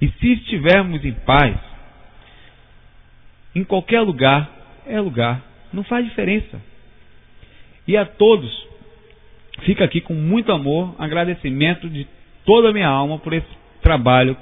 E 0.02 0.10
se 0.10 0.34
estivermos 0.34 1.04
em 1.06 1.14
paz, 1.14 1.58
em 3.56 3.64
qualquer 3.64 4.02
lugar, 4.02 4.49
é 4.86 4.99
lugar, 4.99 5.41
não 5.72 5.84
faz 5.84 6.06
diferença. 6.06 6.62
E 7.88 7.95
a 7.95 8.06
todos, 8.06 8.52
fica 9.62 9.86
aqui 9.86 10.02
com 10.02 10.14
muito 10.14 10.52
amor, 10.52 10.93
agradecimento 10.99 11.89
de 11.89 12.06
toda 12.45 12.70
a 12.70 12.74
minha 12.74 12.88
alma 12.88 13.18
por 13.18 13.32
esse 13.34 13.47
trabalho. 13.82 14.36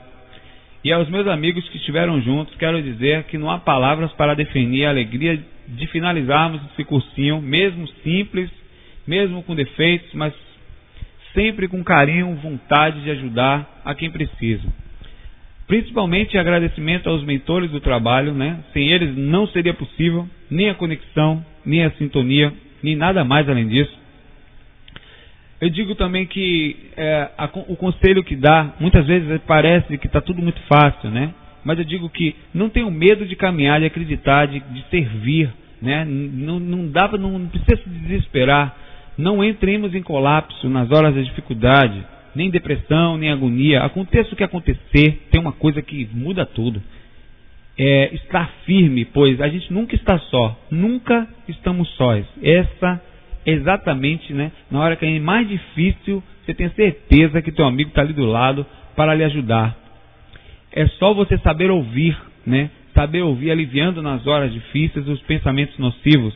E 0.84 0.91
aos 0.91 1.10
meus 1.10 1.28
amigos 1.28 1.68
que 1.70 1.78
estiveram 1.78 2.20
juntos, 2.22 2.55
quero 2.55 2.82
dizer 2.82 3.26
que 3.26 3.38
não 3.38 3.51
há 3.51 3.60
palavras 3.60 4.12
para 4.14 4.34
definir 4.34 4.86
a 4.86 4.89
alegria 4.89 5.43
de 5.76 5.88
finalizarmos 5.88 6.61
esse 6.72 6.84
cursinho, 6.84 7.41
mesmo 7.41 7.88
simples, 8.03 8.49
mesmo 9.07 9.43
com 9.43 9.55
defeitos, 9.55 10.13
mas 10.13 10.34
sempre 11.34 11.67
com 11.67 11.84
carinho, 11.84 12.36
vontade 12.36 13.01
de 13.01 13.11
ajudar 13.11 13.82
a 13.86 13.93
quem 13.93 14.09
precisa. 14.09 14.67
Principalmente 15.67 16.38
agradecimento 16.38 17.09
aos 17.09 17.24
mentores 17.24 17.70
do 17.70 17.80
trabalho, 17.80 18.34
né? 18.34 18.59
Sem 18.74 18.89
eles 18.89 19.15
não 19.15 19.47
seria 19.47 19.74
possível 19.74 20.28
nem 20.49 20.70
a 20.70 20.74
conexão, 20.74 21.45
nem 21.63 21.84
a 21.84 21.91
sintonia, 21.91 22.51
nem 22.82 22.95
nada 22.95 23.24
mais 23.24 23.47
além 23.47 23.67
disso. 23.67 23.99
Eu 25.61 25.70
digo 25.70 25.93
também 25.93 26.26
que 26.26 26.76
é, 26.95 27.30
a, 27.38 27.49
o 27.67 27.76
conselho 27.76 28.24
que 28.24 28.36
dá, 28.36 28.74
muitas 28.80 29.05
vezes 29.05 29.41
parece 29.45 29.97
que 29.97 30.07
está 30.07 30.22
tudo 30.22 30.41
muito 30.41 30.59
fácil, 30.61 31.11
né? 31.11 31.34
Mas 31.64 31.78
eu 31.78 31.86
digo 31.86 32.10
que 32.10 32.36
não 32.53 32.70
tenham 32.70 32.91
medo 32.91 33.26
de 33.26 33.36
caminhar, 33.36 33.80
de 33.80 33.86
acreditar, 33.86 34.47
de, 34.47 34.60
de 34.60 34.84
servir, 34.89 35.53
né? 35.82 36.05
Não, 36.05 36.60
não 36.60 36.88
dá, 36.88 37.10
não, 37.18 37.39
não 37.39 37.47
precisa 37.47 37.78
se 37.78 37.89
desesperar 37.89 38.76
não 39.20 39.43
entremos 39.43 39.93
em 39.93 40.01
colapso 40.01 40.70
nas 40.70 40.89
horas 40.91 41.14
da 41.14 41.22
dificuldade, 41.22 42.01
nem 42.34 42.49
depressão, 42.49 43.18
nem 43.18 43.30
agonia. 43.30 43.84
Aconteça 43.84 44.34
o 44.34 44.36
que 44.36 44.43
acontecer, 44.43 45.28
tem 45.30 45.41
uma 45.41 45.51
coisa 45.51 45.82
que 45.82 46.07
muda 46.14 46.45
tudo. 46.45 46.82
É 47.78 48.14
estar 48.16 48.49
firme, 48.66 49.03
pois 49.03 49.39
a 49.41 49.49
gente 49.49 49.72
nunca 49.74 49.93
está 49.93 50.18
só, 50.18 50.57
nunca 50.72 51.28
estamos 51.49 51.89
sós. 51.95 52.26
Essa 52.41 53.01
exatamente, 53.45 54.34
né, 54.34 54.51
na 54.72 54.80
hora 54.80 54.95
que 54.95 55.05
é 55.05 55.20
mais 55.20 55.47
difícil, 55.47 56.24
você 56.45 56.53
tem 56.53 56.70
certeza 56.70 57.41
que 57.41 57.51
teu 57.51 57.66
amigo 57.66 57.89
está 57.89 58.01
ali 58.01 58.14
do 58.14 58.26
lado 58.26 58.66
para 58.95 59.14
lhe 59.14 59.24
ajudar. 59.26 59.76
É 60.72 60.88
só 60.88 61.13
você 61.13 61.38
saber 61.39 61.72
ouvir, 61.72 62.17
né? 62.45 62.70
Saber 62.93 63.22
ouvir 63.22 63.51
aliviando 63.51 64.01
nas 64.01 64.26
horas 64.28 64.51
difíceis 64.53 65.07
os 65.07 65.22
pensamentos 65.22 65.78
nocivos. 65.78 66.34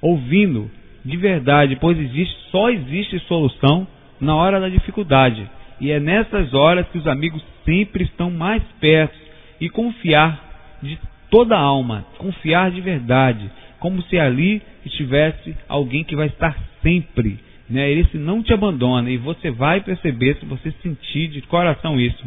Ouvindo, 0.00 0.70
de 1.04 1.16
verdade, 1.16 1.76
pois 1.80 1.98
existe, 1.98 2.34
só 2.50 2.70
existe 2.70 3.18
solução 3.20 3.86
na 4.20 4.34
hora 4.34 4.60
da 4.60 4.68
dificuldade. 4.68 5.48
E 5.80 5.90
é 5.90 5.98
nessas 5.98 6.54
horas 6.54 6.86
que 6.88 6.98
os 6.98 7.06
amigos 7.06 7.42
sempre 7.64 8.04
estão 8.04 8.30
mais 8.30 8.62
perto 8.80 9.16
e 9.60 9.68
confiar 9.68 10.78
de 10.82 10.98
toda 11.30 11.56
a 11.56 11.60
alma, 11.60 12.04
confiar 12.18 12.70
de 12.70 12.80
verdade, 12.80 13.50
como 13.78 14.02
se 14.02 14.18
ali 14.18 14.62
estivesse 14.84 15.54
alguém 15.68 16.04
que 16.04 16.16
vai 16.16 16.26
estar 16.26 16.56
sempre. 16.82 17.38
Né? 17.68 17.90
Esse 17.90 18.18
não 18.18 18.42
te 18.42 18.52
abandona 18.52 19.10
e 19.10 19.16
você 19.16 19.50
vai 19.50 19.80
perceber 19.80 20.36
se 20.36 20.44
você 20.44 20.70
sentir 20.82 21.28
de 21.28 21.40
coração 21.42 21.98
isso. 21.98 22.24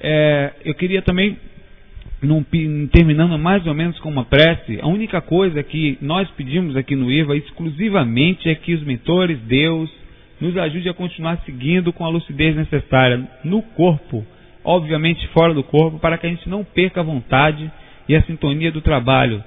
É, 0.00 0.52
eu 0.64 0.74
queria 0.74 1.02
também 1.02 1.36
num, 2.22 2.44
terminando 2.92 3.38
mais 3.38 3.66
ou 3.66 3.74
menos 3.74 3.98
com 4.00 4.08
uma 4.08 4.24
prece, 4.24 4.78
a 4.80 4.86
única 4.86 5.20
coisa 5.20 5.62
que 5.62 5.98
nós 6.00 6.28
pedimos 6.30 6.76
aqui 6.76 6.96
no 6.96 7.10
IVA 7.10 7.36
exclusivamente 7.36 8.48
é 8.48 8.54
que 8.54 8.74
os 8.74 8.82
mentores, 8.82 9.38
Deus, 9.40 9.90
nos 10.40 10.56
ajude 10.56 10.88
a 10.88 10.94
continuar 10.94 11.38
seguindo 11.44 11.92
com 11.92 12.04
a 12.04 12.08
lucidez 12.08 12.56
necessária 12.56 13.28
no 13.44 13.62
corpo, 13.62 14.24
obviamente 14.64 15.26
fora 15.28 15.54
do 15.54 15.62
corpo, 15.62 15.98
para 15.98 16.18
que 16.18 16.26
a 16.26 16.30
gente 16.30 16.48
não 16.48 16.64
perca 16.64 17.00
a 17.00 17.04
vontade 17.04 17.70
e 18.08 18.14
a 18.14 18.22
sintonia 18.22 18.72
do 18.72 18.80
trabalho, 18.80 19.42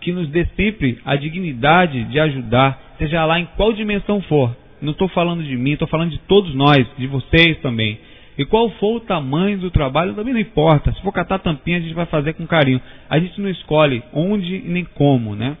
que 0.00 0.12
nos 0.12 0.28
dê 0.28 0.46
sempre 0.56 0.98
a 1.04 1.14
dignidade 1.16 2.04
de 2.04 2.18
ajudar, 2.18 2.94
seja 2.98 3.24
lá 3.24 3.38
em 3.38 3.46
qual 3.56 3.72
dimensão 3.72 4.20
for. 4.22 4.56
Não 4.80 4.92
estou 4.92 5.08
falando 5.08 5.42
de 5.42 5.56
mim, 5.56 5.72
estou 5.72 5.88
falando 5.88 6.10
de 6.10 6.18
todos 6.20 6.54
nós, 6.54 6.86
de 6.96 7.06
vocês 7.06 7.58
também. 7.58 7.98
E 8.40 8.44
qual 8.46 8.70
for 8.70 8.96
o 8.96 9.00
tamanho 9.00 9.58
do 9.58 9.70
trabalho 9.70 10.14
também 10.14 10.32
não 10.32 10.40
importa. 10.40 10.90
Se 10.92 11.02
for 11.02 11.12
catar 11.12 11.40
tampinha, 11.40 11.76
a 11.76 11.80
gente 11.80 11.92
vai 11.92 12.06
fazer 12.06 12.32
com 12.32 12.46
carinho. 12.46 12.80
A 13.10 13.18
gente 13.18 13.38
não 13.38 13.50
escolhe 13.50 14.02
onde 14.14 14.60
nem 14.60 14.82
como, 14.82 15.36
né? 15.36 15.58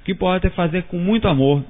O 0.00 0.04
que 0.04 0.10
importa 0.10 0.48
é 0.48 0.50
fazer 0.50 0.82
com 0.88 0.98
muito 0.98 1.28
amor, 1.28 1.62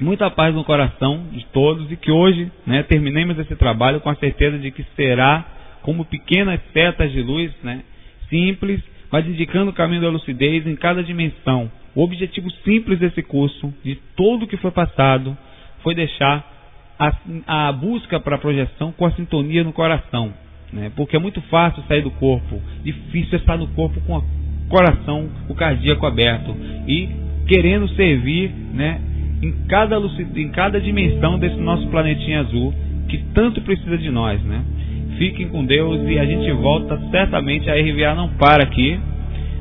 muita 0.00 0.28
paz 0.28 0.52
no 0.52 0.64
coração 0.64 1.28
de 1.30 1.46
todos 1.52 1.88
e 1.92 1.94
que 1.94 2.10
hoje 2.10 2.50
né, 2.66 2.82
terminemos 2.82 3.38
esse 3.38 3.54
trabalho 3.54 4.00
com 4.00 4.10
a 4.10 4.16
certeza 4.16 4.58
de 4.58 4.72
que 4.72 4.84
será 4.96 5.46
como 5.82 6.04
pequenas 6.04 6.60
setas 6.72 7.12
de 7.12 7.22
luz, 7.22 7.52
né, 7.62 7.84
simples, 8.28 8.82
mas 9.08 9.24
indicando 9.24 9.70
o 9.70 9.74
caminho 9.74 10.02
da 10.02 10.08
lucidez 10.08 10.66
em 10.66 10.74
cada 10.74 11.00
dimensão. 11.00 11.70
O 11.94 12.02
objetivo 12.02 12.50
simples 12.64 12.98
desse 12.98 13.22
curso, 13.22 13.72
de 13.84 13.94
tudo 14.16 14.48
que 14.48 14.56
foi 14.56 14.72
passado, 14.72 15.38
foi 15.80 15.94
deixar 15.94 16.53
a, 16.98 17.68
a 17.68 17.72
busca 17.72 18.20
para 18.20 18.36
a 18.36 18.38
projeção 18.38 18.92
com 18.92 19.06
a 19.06 19.12
sintonia 19.12 19.64
no 19.64 19.72
coração. 19.72 20.32
Né? 20.72 20.90
Porque 20.96 21.16
é 21.16 21.18
muito 21.18 21.40
fácil 21.42 21.82
sair 21.88 22.02
do 22.02 22.10
corpo, 22.12 22.60
difícil 22.82 23.34
é 23.34 23.36
estar 23.36 23.56
no 23.56 23.68
corpo 23.68 24.00
com 24.02 24.18
o 24.18 24.24
coração, 24.68 25.28
o 25.48 25.54
cardíaco 25.54 26.06
aberto 26.06 26.54
e 26.86 27.08
querendo 27.46 27.88
servir 27.90 28.50
né, 28.72 29.00
em, 29.42 29.52
cada, 29.68 29.98
em 29.98 30.48
cada 30.50 30.80
dimensão 30.80 31.38
desse 31.38 31.56
nosso 31.56 31.86
planetinha 31.88 32.40
azul 32.40 32.74
que 33.08 33.18
tanto 33.34 33.60
precisa 33.60 33.98
de 33.98 34.10
nós. 34.10 34.42
Né? 34.42 34.64
Fiquem 35.18 35.48
com 35.48 35.64
Deus 35.64 36.00
e 36.08 36.18
a 36.18 36.24
gente 36.24 36.50
volta 36.52 37.00
certamente. 37.10 37.70
A 37.70 37.74
RVA 37.74 38.14
não 38.14 38.30
para 38.30 38.64
aqui. 38.64 38.98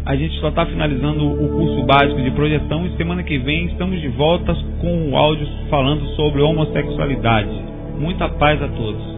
A 0.06 0.18
gente 0.18 0.38
só 0.42 0.50
está 0.50 0.66
finalizando 0.66 1.26
o 1.26 1.48
curso 1.48 1.86
básico 1.86 2.22
de 2.22 2.32
projeção 2.32 2.86
e 2.86 2.98
semana 2.98 3.24
que 3.24 3.38
vem 3.38 3.68
estamos 3.68 4.02
de 4.02 4.10
volta 4.10 4.54
com 4.82 5.10
o 5.10 5.16
áudio 5.16 5.48
falando 5.70 6.06
sobre 6.16 6.42
homossexualidade. 6.42 7.50
Muita 7.98 8.28
paz 8.28 8.62
a 8.62 8.68
todos. 8.68 9.13